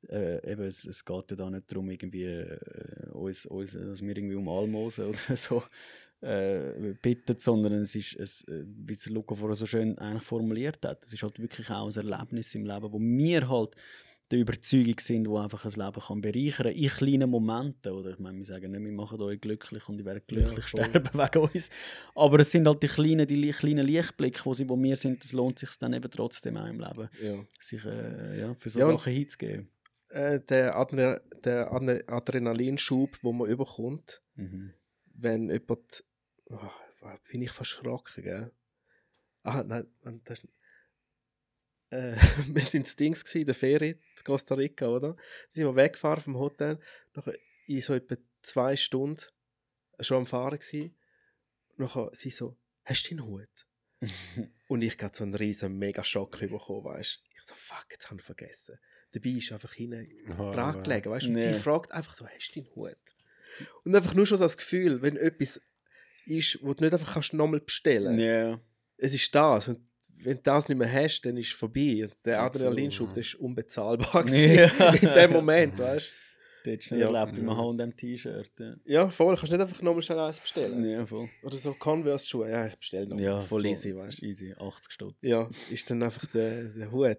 [0.09, 4.17] äh, eben, es, es geht ja da nicht darum, irgendwie äh, uns, uns, dass wir
[4.17, 5.63] irgendwie um Almosen oder so
[6.23, 10.85] äh, bitten, sondern es ist, es, äh, wie es Luca vorher so schön eigentlich formuliert
[10.85, 13.75] hat, es ist halt wirklich auch ein Erlebnis im Leben, wo wir halt
[14.31, 17.91] der Überzeugung sind, wo einfach ein Leben kann bereichern in kleinen Momenten.
[17.93, 20.85] Oder ich meine, wir sagen nicht, wir machen euch glücklich und ihr werdet glücklich voll.
[20.85, 21.71] sterben wegen uns.
[22.15, 25.33] Aber es sind halt die kleinen, die kleinen Lichtblicke, wo, sie, wo wir sind, das
[25.33, 27.45] lohnt sich dann eben trotzdem auch im Leben, Ja.
[27.59, 29.69] sich äh, ja, für so Ja, Sachen hinzugeben.
[30.11, 34.75] Äh, der, Adre der Adre Adrenalinschub, den man überkommt, Mhm.
[35.15, 36.05] wenn jemand.
[36.51, 36.71] Oh,
[37.31, 38.53] bin ich verschrocken, gell?
[39.43, 39.87] Ah, nein,
[40.25, 40.41] das.
[41.91, 42.15] Äh,
[42.49, 45.15] wir sind in Dings in der Ferie in Costa Rica, oder?
[45.15, 45.23] Da
[45.55, 46.79] sind wir weggefahren vom Hotel,
[47.15, 47.35] nachher
[47.67, 49.23] in so etwa zwei Stunden
[50.01, 50.95] schon am Fahren gsi.
[51.77, 53.67] Nachher sie so, hast du deinen Hut?
[54.69, 58.21] Und ich gerade so einen riesen mega Schock bekommen, weißt Ich so, fuck, jetzt habe
[58.21, 58.79] ich vergessen.
[59.13, 61.31] Dabei ist einfach hinten Aha, dran aber- gelegen, weißt du?
[61.31, 61.53] Und Nee.
[61.53, 62.97] sie fragt einfach so, hast du deinen Hut?
[63.85, 65.61] Und einfach nur schon das Gefühl, wenn etwas
[66.27, 68.61] ist, wo du nicht einfach kannst nochmal bestellen Ja.
[68.99, 69.69] es ist das.
[69.69, 69.81] Und
[70.23, 72.05] wenn du das nicht mehr hast, dann ist es vorbei.
[72.05, 74.71] Und der Adrenalinschub, der ist unbezahlbar gewesen
[75.03, 76.13] in dem Moment, weißt du?
[76.63, 77.11] Das nicht Ja.
[77.11, 77.57] erlebt im Ja.
[77.57, 78.53] H&M-T-Shirt.
[78.61, 78.75] Ja.
[78.85, 79.35] Ja, voll.
[79.35, 80.85] Kannst nicht einfach nochmal schnell eins bestellen.
[80.85, 81.27] ja, voll.
[81.43, 82.51] Oder so Converse-Schuhe.
[82.51, 83.19] Ja, ich bestelle noch.
[83.19, 84.27] Ja, voll easy, weißt du?
[84.27, 85.23] Easy, 80 Stutz.
[85.23, 87.17] Ja, ist dann einfach der, der Hut.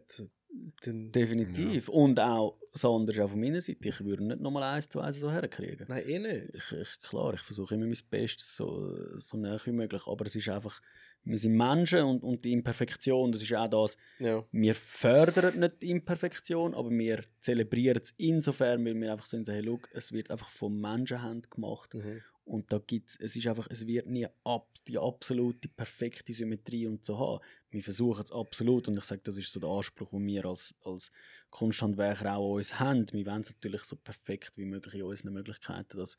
[0.83, 1.87] Dann, Definitiv.
[1.89, 3.87] Und auch ist auch von meiner Seite.
[3.87, 5.85] Ich würde nicht nochmal eins, zwei so herkriegen.
[5.89, 6.55] nein, eh nicht.
[6.55, 10.07] Ich, ich, klar, ich versuche immer mein Bestes, so, so nah wie möglich.
[10.07, 10.81] Aber es ist einfach,
[11.23, 14.43] wir sind Menschen und, und die Imperfektion, das ist auch das, Ja.
[14.51, 19.51] wir fördern nicht die Imperfektion, aber wir zelebrieren es insofern, weil wir einfach so sagen,
[19.57, 21.93] hey, look, es wird einfach von Menschenhand gemacht.
[21.93, 22.21] Mhm.
[22.43, 27.05] Und da gibt's, es ist einfach, es wird nie ab, die absolute perfekte Symmetrie und
[27.05, 27.39] so haben.
[27.69, 30.73] Wir versuchen es absolut und ich sage, das ist so der Anspruch, den wir als,
[30.83, 31.11] als
[31.51, 33.05] Kunsthandwerker auch an uns haben.
[33.13, 36.17] Wir wollen es natürlich so perfekt wie möglich in unseren Möglichkeiten, dass,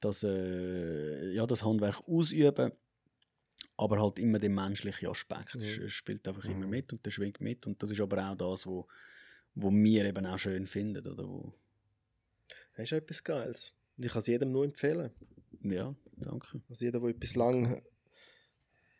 [0.00, 2.72] dass, äh, ja, das Handwerk ausüben,
[3.76, 5.88] aber halt immer der menschliche Aspekt Mhm.
[5.88, 6.70] spielt einfach immer Mhm.
[6.70, 8.86] mit und der schwingt mit und das ist aber auch das, wo,
[9.54, 11.52] wo wir eben auch schön finden, oder wo,
[12.74, 13.72] Das ist etwas Geiles.
[13.96, 15.10] Und ich kann es jedem nur empfehlen.
[15.62, 16.60] ja, danke.
[16.68, 17.82] Also jeder, der etwas lang,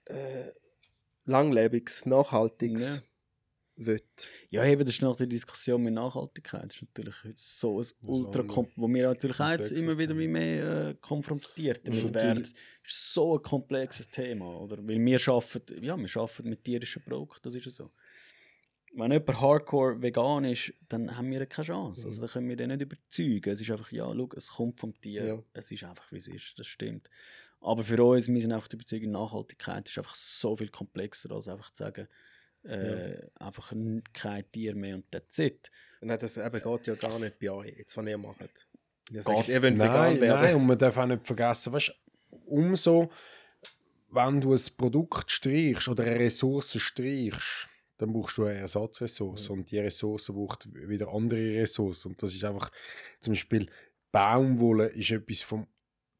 [0.06, 0.50] äh,
[1.24, 3.02] langlebiges, nachhaltiges
[3.76, 4.02] will.
[4.50, 6.64] Ja, eben, das ist noch die Diskussion mit Nachhaltigkeit.
[6.64, 8.44] Das ist natürlich so ein ultra,
[8.76, 10.20] wo wir natürlich auch jetzt komplexes immer wieder Thema.
[10.20, 12.42] wie mehr äh, konfrontiert damit werden.
[12.42, 12.52] Das
[12.92, 14.78] ist so ein komplexes Thema, oder?
[14.78, 17.90] Weil wir arbeiten, ja, wir arbeiten mit tierischen Produkten, das ist ja so.
[18.94, 22.06] Wenn jemand hardcore vegan ist, dann haben wir keine Chance.
[22.06, 23.50] Also dann können wir den nicht überzeugen.
[23.50, 25.26] Es ist einfach, ja, schau, es kommt vom Tier.
[25.26, 25.42] Ja.
[25.52, 26.58] Es ist einfach, wie es ist.
[26.58, 27.10] Das stimmt.
[27.60, 31.48] Aber für uns, wir sind einfach der Überzeugung, Nachhaltigkeit ist einfach so viel komplexer, als
[31.48, 32.08] einfach zu sagen,
[32.68, 35.70] äh, einfach n- kein Tier mehr und that's it.
[36.00, 38.66] Nein, das eben geht ja gar nicht bei euch, jetzt, was ihr macht.
[39.10, 40.42] Ihr sagt, ihr wollt vegan Nein, werden.
[40.42, 41.92] nein, und man darf auch nicht vergessen, weißt,
[42.46, 43.10] umso,
[44.10, 47.68] wenn du ein Produkt streichst oder eine Ressource streichst,
[47.98, 52.44] dann brauchst du eine Ersatzressource und die Ressource braucht wieder andere Ressourcen und das ist
[52.44, 52.70] einfach,
[53.20, 53.68] zum Beispiel
[54.12, 55.66] Baumwolle ist etwas vom,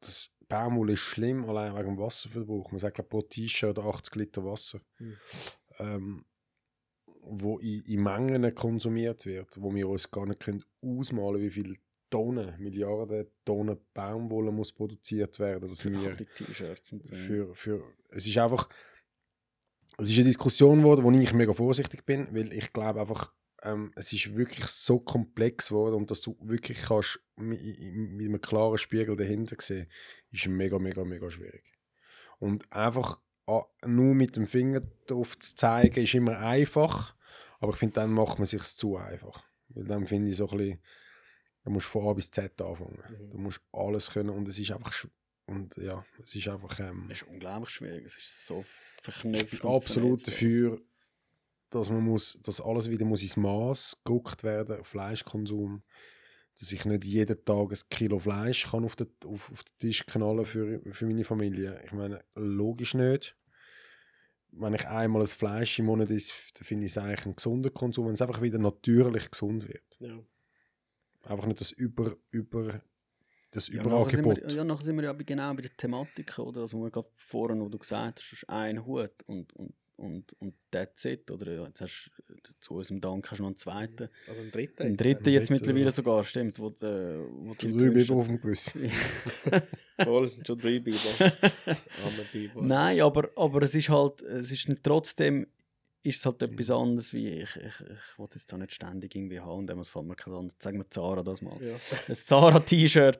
[0.01, 2.71] das Baumwolle ist schlimm, allein wegen dem Wasserverbrauch.
[2.71, 5.17] Man sagt glaub, pro T-Shirt 80 Liter Wasser, Mhm.
[5.79, 6.25] ähm,
[7.29, 11.75] wo in, in Mengen konsumiert wird, wo wir uns gar nicht können ausmalen wie viele
[12.09, 17.15] Tonnen, Milliarden Tonnen Baumwolle muss produziert werden, dass Für wir die T-Shirts und so.
[17.15, 18.69] für, für es ist einfach
[19.97, 23.33] es ist eine Diskussion geworden, wo ich mega vorsichtig bin, weil ich glaube einfach
[23.63, 28.41] ähm, es ist wirklich so komplex geworden und dass du wirklich kannst mit, mit einem
[28.41, 29.87] klaren Spiegel dahinter sehen,
[30.31, 31.73] ist mega mega mega schwierig.
[32.39, 37.16] Und einfach ah, nur mit dem Finger drauf zu zeigen ist immer einfach,
[37.59, 40.57] aber ich finde dann macht man sich zu einfach, weil dann finde ich so ein
[40.57, 40.79] bisschen
[41.67, 43.03] da musst du von A bis Z anfangen.
[43.09, 43.29] Mhm.
[43.29, 44.93] Du musst alles können und es ist einfach
[45.47, 48.05] und ja, es ist einfach ähm, Das ist unglaublich schwierig.
[48.05, 49.61] Es ist so ich verknüpft.
[49.61, 50.81] bin und absolut dafür,
[51.69, 55.83] dass man muss, dass alles wieder muss ins Maß geguckt werden, Fleischkonsum,
[56.57, 60.05] dass ich nicht jeden Tag ein Kilo Fleisch kann auf den, auf, auf den Tisch
[60.05, 61.81] knallen für, für meine Familie.
[61.85, 63.35] Ich meine, logisch nicht.
[64.51, 67.69] Wenn ich einmal ein Fleisch im Monat esse, dann finde ich es eigentlich ein gesunder
[67.69, 69.97] Konsum, wenn es einfach wieder natürlich gesund wird.
[69.99, 70.17] Ja.
[71.23, 72.79] Einfach nicht das über, über
[73.51, 74.53] das Ja, überall nachher sind wir, Gebot.
[74.53, 76.61] ja, nachher sind wir ja genau bei der Thematik, oder?
[76.61, 80.33] Also, wir gerade vorhin, wo du gesagt hast, das ist ein Hut und, und, und,
[80.39, 81.65] und that's it, oder?
[81.65, 84.09] Jetzt hast du zu unserem Dank hast du noch einen zweiten.
[84.29, 84.83] Oder ein dritter.
[84.83, 85.91] Einen jetzt, dritten jetzt dritten, mittlerweile ja.
[85.91, 86.59] sogar, stimmt.
[86.59, 88.91] Wo, der, wo Schon drei Biber auf dem Gewissen.
[90.03, 91.33] Voll, schon drei Biber.
[92.61, 95.47] Nein, aber, aber es ist halt, es ist trotzdem
[96.03, 99.39] ist es halt etwas anderes, wie ich, ich, ich will jetzt da nicht ständig irgendwie
[99.41, 100.55] haben, und dann fällt mir kein anderes.
[100.59, 101.57] Sagen wir Zara das mal.
[101.61, 101.75] Ja.
[102.07, 103.19] Ein Zara-T-Shirt,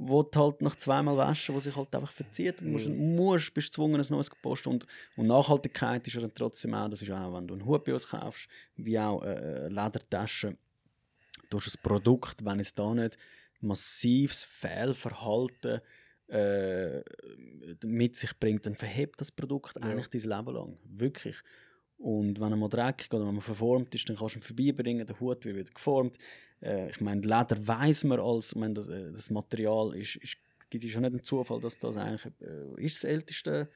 [0.00, 3.16] wo du halt nach zweimal waschen, wo sich halt einfach verzieht und musst, Mhm.
[3.16, 4.68] musst bist gezwungen, ein neues zu posten.
[4.70, 7.84] Und, und Nachhaltigkeit ist ja dann trotzdem auch, das ist auch, wenn du einen Hut
[7.84, 10.56] bei uns kaufst, wie auch äh, Ledertaschen,
[11.50, 13.18] du hast ein Produkt, wenn es da nicht
[13.60, 15.80] massives Fehlverhalten
[16.28, 17.00] äh,
[17.84, 19.82] mit sich bringt, dann verhebt das Produkt Ja.
[19.82, 20.78] eigentlich dein Leben lang.
[20.84, 21.36] Wirklich.
[21.96, 25.04] Und wenn er mal dreckig oder wenn man verformt ist, dann kannst du ihn vorbeibringen,
[25.06, 26.16] der Hut wird wieder geformt.
[26.60, 30.36] Äh, ich meine, Leder weiß man als, ich meine, das, äh, das Material ist, ist,
[30.70, 33.68] gibt es schon nicht einen Zufall, dass das eigentlich äh, ist das älteste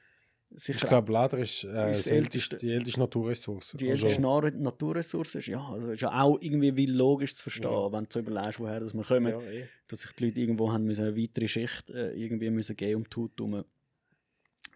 [0.55, 3.75] sicher Ich glaube, Leder ist, äh, Ist älteste, die älteste Naturressource.
[3.79, 5.47] die Also, älteste Na- Naturressource ist.
[5.47, 7.91] Ja, also ist ja auch irgendwie wie logisch zu verstehen, Ja.
[7.91, 9.31] wenn du so überlegst, woher das wir kommen.
[9.33, 9.67] Ja, eh.
[9.87, 13.09] dass sich die Leute irgendwo haben müssen eine weitere Schicht äh, irgendwie müssen geben um
[13.09, 13.63] die Haut herum.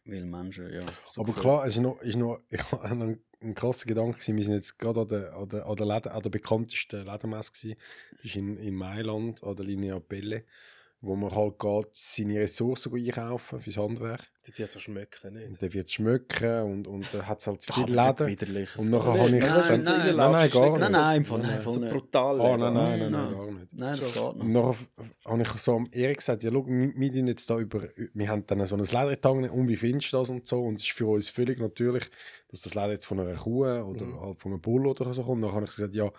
[0.08, 0.82] Weil Menschen, ja.
[1.06, 4.36] so aber klar, es ist noch, ist noch ich habe einen, einen krassen Gedanke gewesen.
[4.38, 7.06] Wir sind jetzt gerade an der, an der, an der, Leder, an der bekanntesten
[7.52, 7.78] gewesen.
[8.12, 10.46] Das ist in, in Mailand, an der Linea Belle,
[11.02, 14.22] wo man halt geht, seine Ressourcen einkaufen fürs Handwerk.
[14.48, 15.48] Die wird so schmecken, nicht?
[15.50, 18.42] Und dann wird es schmecken und, und dann hat es halt Ach, viel aber nicht
[18.42, 18.48] Leder.
[18.48, 18.82] widerliches.
[18.82, 20.80] Und nachher Nein, habe ich- nein, dann- nein, nein, nein, gar nicht.
[20.80, 21.92] Nein, nein, Fall, Nein, nicht.
[21.94, 22.42] brutal.
[22.42, 23.00] Ah, nein, nein, Nein.
[23.00, 23.68] nein, nein, gar nicht.
[23.74, 24.76] Nein, das geht Und noch.
[24.96, 27.84] nachher habe ich so am Erik gesagt, ja, schau, wir, tun jetzt da über,
[28.14, 30.64] wir haben dann so ein Leder getangen und wie findest du das und so.
[30.64, 32.10] Und es ist für uns völlig natürlich,
[32.50, 34.20] dass das Leder jetzt von einer Kuh oder Mhm.
[34.22, 35.44] halt von einem Bull oder so kommt.
[35.44, 36.10] Dann habe ich gesagt, ja,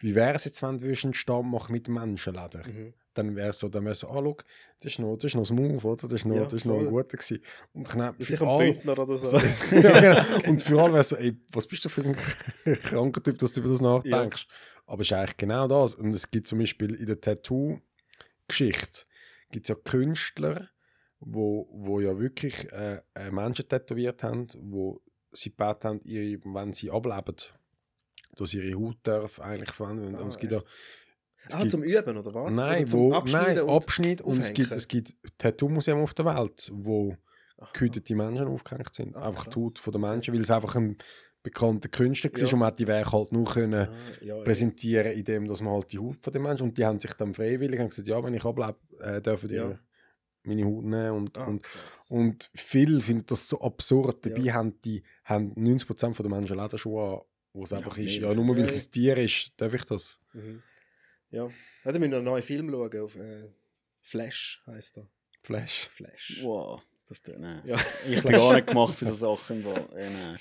[0.00, 2.62] wie wäre es jetzt, wenn du einen Stamm machen mit Menschenleder?
[2.68, 2.92] Mhm.
[3.18, 4.36] Dann wäre es so, dann wäre es so, ah, schau,
[4.80, 5.96] das ist noch, das ist noch smooth, oder?
[6.08, 7.42] Das ist noch, Ja, das ist noch ein guter gewesen.
[7.72, 9.36] Und ich nehme Das für ist ein Bündner oder so.
[9.36, 10.48] ja, genau.
[10.48, 12.16] Und für alle wäre so, ey, was bist du für ein
[12.82, 14.46] kranker Typ, dass du über das nachdenkst?
[14.86, 15.94] Aber es ist eigentlich genau das.
[15.96, 19.04] Und es gibt zum Beispiel in der Tattoo-Geschichte
[19.50, 20.68] gibt es ja Künstler,
[21.20, 25.00] wo, wo ja wirklich äh, äh, Menschen tätowiert haben, wo
[25.32, 27.36] sie gebeten haben, ihre, wenn sie ableben,
[28.36, 30.06] dass ihre Haut darf eigentlich verwenden.
[30.06, 30.64] Und, Ah, und es gibt ja es
[31.54, 32.54] Ah, gibt- zum Üben, oder was?
[32.54, 34.20] Nein, oder zum wo, Abschneiden nein, und Abschnitt.
[34.20, 37.16] Und es gibt, es gibt Tattoo-Museen auf der Welt, wo
[37.72, 39.16] gehütete Menschen aufgehängt sind.
[39.16, 39.56] Ah, einfach krass.
[39.56, 40.96] Haut der Menschen, weil es einfach ein
[41.42, 42.46] bekannter Künstler war Ja.
[42.52, 44.42] und man hat die Werke halt nur können Ah, ja, ja.
[44.44, 47.32] präsentieren, indem dass man halt die Haut von den Menschen und die haben sich dann
[47.34, 49.78] freiwillig haben gesagt, ja, wenn ich ablebe, äh, dürfen die Ja.
[50.44, 52.06] meine Haut nehmen und, Ah, und, krass.
[52.10, 54.24] und viele finden das so absurd.
[54.26, 54.32] Ja.
[54.34, 57.20] Dabei haben die haben 90% von der Menschen Lederschuhe an,
[57.52, 59.84] wo es Ja, einfach ist, ja, nur weil Ja, es ein Tier ist, darf ich
[59.84, 60.20] das?
[60.32, 60.62] Mhm.
[61.30, 61.46] Ja.
[61.46, 61.50] ja,
[61.84, 63.00] dann müssen wir einen neuen Film schauen.
[63.00, 63.48] Auf, äh,
[64.00, 65.08] Flash heisst er.
[65.42, 65.88] Flash.
[65.92, 66.40] Flash.
[66.42, 67.62] Wow, das tut nein.
[67.64, 67.76] Ja.
[68.08, 69.64] Ich bin gar nicht gemacht für so Sachen.
[69.64, 70.38] Wo, ja, nein.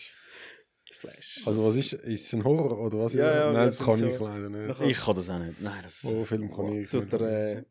[0.92, 1.42] Flash.
[1.46, 3.14] Also was ist, ist es ein Horror oder was?
[3.14, 4.82] Ja, ja, Nein, das kann sind ich so- leider nicht.
[4.82, 5.60] Ich kann das auch nicht.
[5.62, 7.64] Nein, das Horrorfilm kann ich Tut er, äh,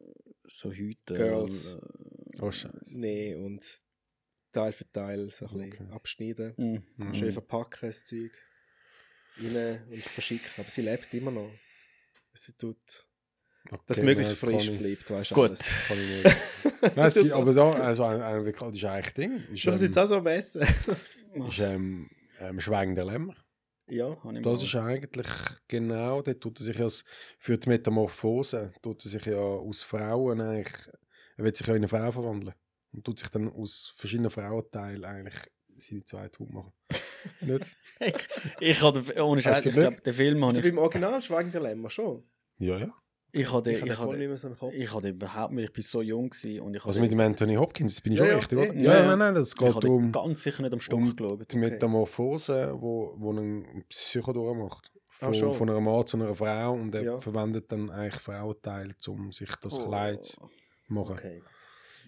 [0.47, 1.15] so heute.
[1.15, 1.73] Girls.
[1.75, 3.01] äh, Oh Scheiße.
[3.01, 3.65] nee, und
[4.53, 5.95] Teil für Teil so ein bisschen Okay.
[5.95, 6.55] abschneiden.
[6.59, 7.03] mm.
[7.05, 7.15] Mhm.
[7.15, 8.31] Schön verpacken, das Zeug.
[9.39, 10.47] Rein und verschicken.
[10.59, 11.51] Aber sie lebt immer noch.
[12.37, 13.07] Sie tut,
[13.71, 15.35] Okay, dass nein, möglichst kann frisch bleibt, weißt du.
[15.35, 15.45] Gut.
[15.51, 15.89] alles.
[15.89, 16.97] Kann ich nicht.
[16.97, 19.37] Nein, gibt, aber da, also ein, ein, das ist eigentlich Ding.
[19.53, 20.63] Ist, ist jetzt ähm, auch so am Essen.
[21.49, 23.35] ist ähm, ähm, Schweigen der Lämmer.
[23.89, 24.17] ja.
[24.23, 25.27] Habe ich Das ist eigentlich
[25.69, 26.89] genau, dort tut er sich ja
[27.39, 30.75] für die Metamorphose, tut er sich ja aus Frauen eigentlich,
[31.37, 32.55] er will sich ja in eine Frau verwandeln.
[32.93, 35.35] Und tut sich dann aus verschiedenen Frauenteilen eigentlich
[35.77, 36.73] seine zweite Haut machen.
[37.41, 37.77] Nicht?
[38.01, 38.29] ich,
[38.61, 39.83] ich habe, den- ohne Scheiß, du ich nicht?
[39.87, 42.23] glaube, den Film habe Also ich, beim Original Schweigen der Lämmer schon.
[42.59, 42.89] Ja, ja.
[43.33, 44.73] ich habe, Ich ich habe habe, nicht mehr so im Kopf.
[44.75, 47.21] ich habe überhaupt nicht, ich bin so jung gewesen und ich habe, Also mit dem
[47.21, 48.75] Anthony Hopkins, das bin ich Ja, schon ja, richtig, oder?
[48.75, 51.15] Ja, Ja, nein, nein, das ich geht habe um ganz sicher nicht am Stock um
[51.15, 51.53] geschaut.
[51.53, 54.31] die Metamorphose, wo, wo ein Psycho.
[55.19, 55.55] Ah, Von, schon.
[55.55, 57.19] von einer Mann zu einer Frau und er Ja.
[57.19, 59.89] verwendet dann eigentlich Frauenteile, um sich das Oh.
[59.89, 60.51] Kleid zu
[60.89, 61.13] machen.
[61.17, 61.43] Okay.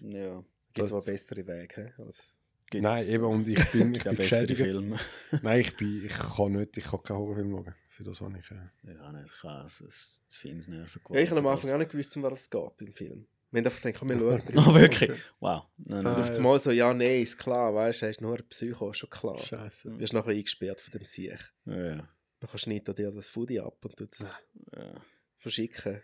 [0.01, 0.35] Ja.
[0.73, 2.37] Gibt es Das- aber bessere Wege als
[2.69, 2.83] Gibt's.
[2.83, 4.61] Nein, eben, und ich bin, ich Der bin geschädigt.
[4.61, 4.95] Film.
[5.41, 7.75] Nein, ich, bin, ich kann nicht, ich kann keinen Horrorfilm schauen.
[7.89, 8.51] Für das habe ich...
[8.51, 11.71] Äh, kann nicht, ich kann es, es zu viel Nerven Ja, ich habe am Anfang
[11.71, 13.27] auch nicht gewusst, um was es geht im Film.
[13.51, 14.43] Wir haben einfach gedacht, komm, wir schauen.
[14.57, 15.19] Oh, wirklich?
[15.39, 15.63] Wow.
[15.77, 16.15] Nein, Und nein.
[16.21, 18.97] auf einmal so, ja, nein, ist klar, weißt du, er ist nur ein Psycho, ist
[18.97, 19.37] schon klar.
[19.37, 19.89] Scheiße.
[19.89, 21.39] Du wirst nachher eingesperrt von dem Sieg.
[21.65, 22.09] Ja, ja.
[22.41, 24.39] Nachher schneidet er dir das Foodie ab und tut es
[24.71, 25.01] ja.
[25.37, 26.01] verschicken.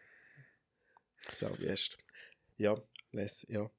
[1.34, 1.98] So, wie ist
[2.58, 2.76] Ja,
[3.12, 3.70] les, ja,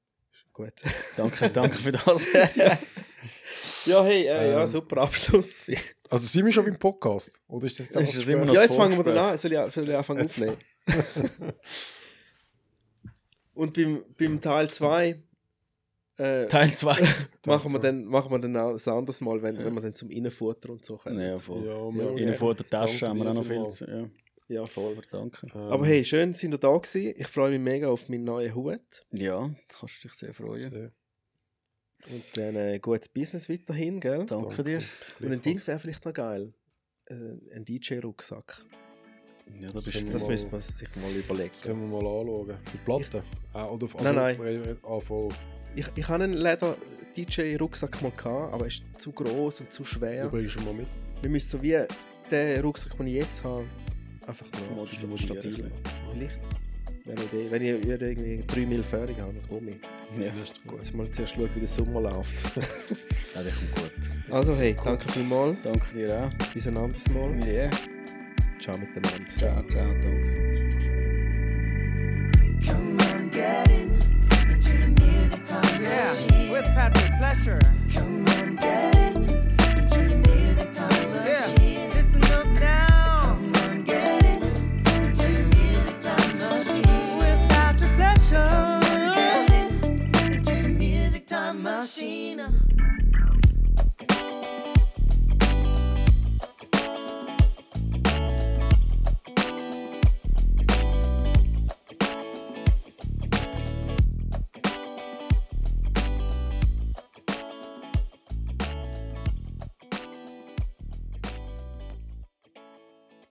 [0.57, 0.73] gut.
[1.15, 2.25] Danke, danke für das.
[3.85, 5.81] ja, hey, äh, ja, Ähm, super Abschluss gewesen.
[6.09, 7.41] Also sind wir schon beim Podcast?
[7.47, 9.37] Oder ist das, Ist das das immer noch- Ja, das jetzt fangen wir dann an.
[9.37, 10.57] Soll ich, soll ich anfangen Jetzt- aufnehmen?
[13.53, 15.23] Und beim, beim Teil 2
[16.19, 16.95] äh, Teil 2.
[17.45, 20.09] machen, wir dann, machen wir dann auch ein anderes Mal, wenn, wenn wir dann zum
[20.09, 21.19] Innenfutter und so kommen.
[21.19, 21.63] ja, voll.
[21.65, 22.23] Ja, Ja, wir- okay.
[22.23, 23.85] In vor der Tasche Danke haben wir auch noch viel zu.
[23.85, 24.05] Ja,
[24.49, 24.97] Ja, voll.
[25.11, 25.45] danke.
[25.53, 27.13] Ähm, Aber hey, schön, sind ihr da gewesen.
[27.17, 29.05] Ich freue mich mega auf meinen neuen Hut.
[29.11, 30.63] Ja, da kannst du dich sehr freuen.
[30.63, 30.91] sehr.
[32.11, 34.25] Und dann äh, gutes Business weiterhin, gell?
[34.25, 34.81] Danke dir.
[35.19, 36.53] Und ein Dings wäre vielleicht noch geil.
[37.05, 37.15] Äh,
[37.55, 38.63] ein DJ-Rucksack.
[39.59, 39.91] Ja, da Das du.
[40.05, 41.51] Das mal- müsste man sich mal Das überlegen.
[41.63, 42.57] können wir mal anschauen.
[42.73, 43.23] Die Platte?
[43.53, 44.37] Ah, oder auf, Nein, nein.
[44.39, 44.77] nein.
[44.83, 45.29] Ah, voll.
[45.75, 50.25] Ich, ich habe einen Leder-DJ-Rucksack mal gehabt, aber er ist zu groß und zu schwer.
[50.25, 50.87] Du bringst ihn mal mit.
[51.21, 51.77] Wir müssen so wie
[52.31, 53.65] den Rucksack, den ich jetzt habe,
[54.27, 55.17] einfach noch Modifizieren.
[55.17, 55.73] stabil machen.
[56.13, 56.39] Vielleicht.
[57.07, 57.47] Eine Idee.
[57.51, 60.19] Wenn ich wieder irgendwie 3 Mil Fährung habe, dann komme ich.
[60.21, 60.77] Ja, Das ist gut.
[60.79, 62.35] Jetzt mal zuerst schauen, wie der Sommer läuft.
[62.57, 64.33] ja, das kommt gut.
[64.33, 65.57] Also hey, danke vielmals.
[65.63, 66.53] Danke dir auch.
[66.53, 67.47] Bis ein anderes Mal.
[67.47, 67.69] Ja.
[68.59, 69.29] Ciao miteinander.
[69.37, 70.47] Ciao, ciao, danke.
[72.65, 73.91] Come on, get in
[74.51, 77.59] into the music time Yeah, with Patrick Pleasure.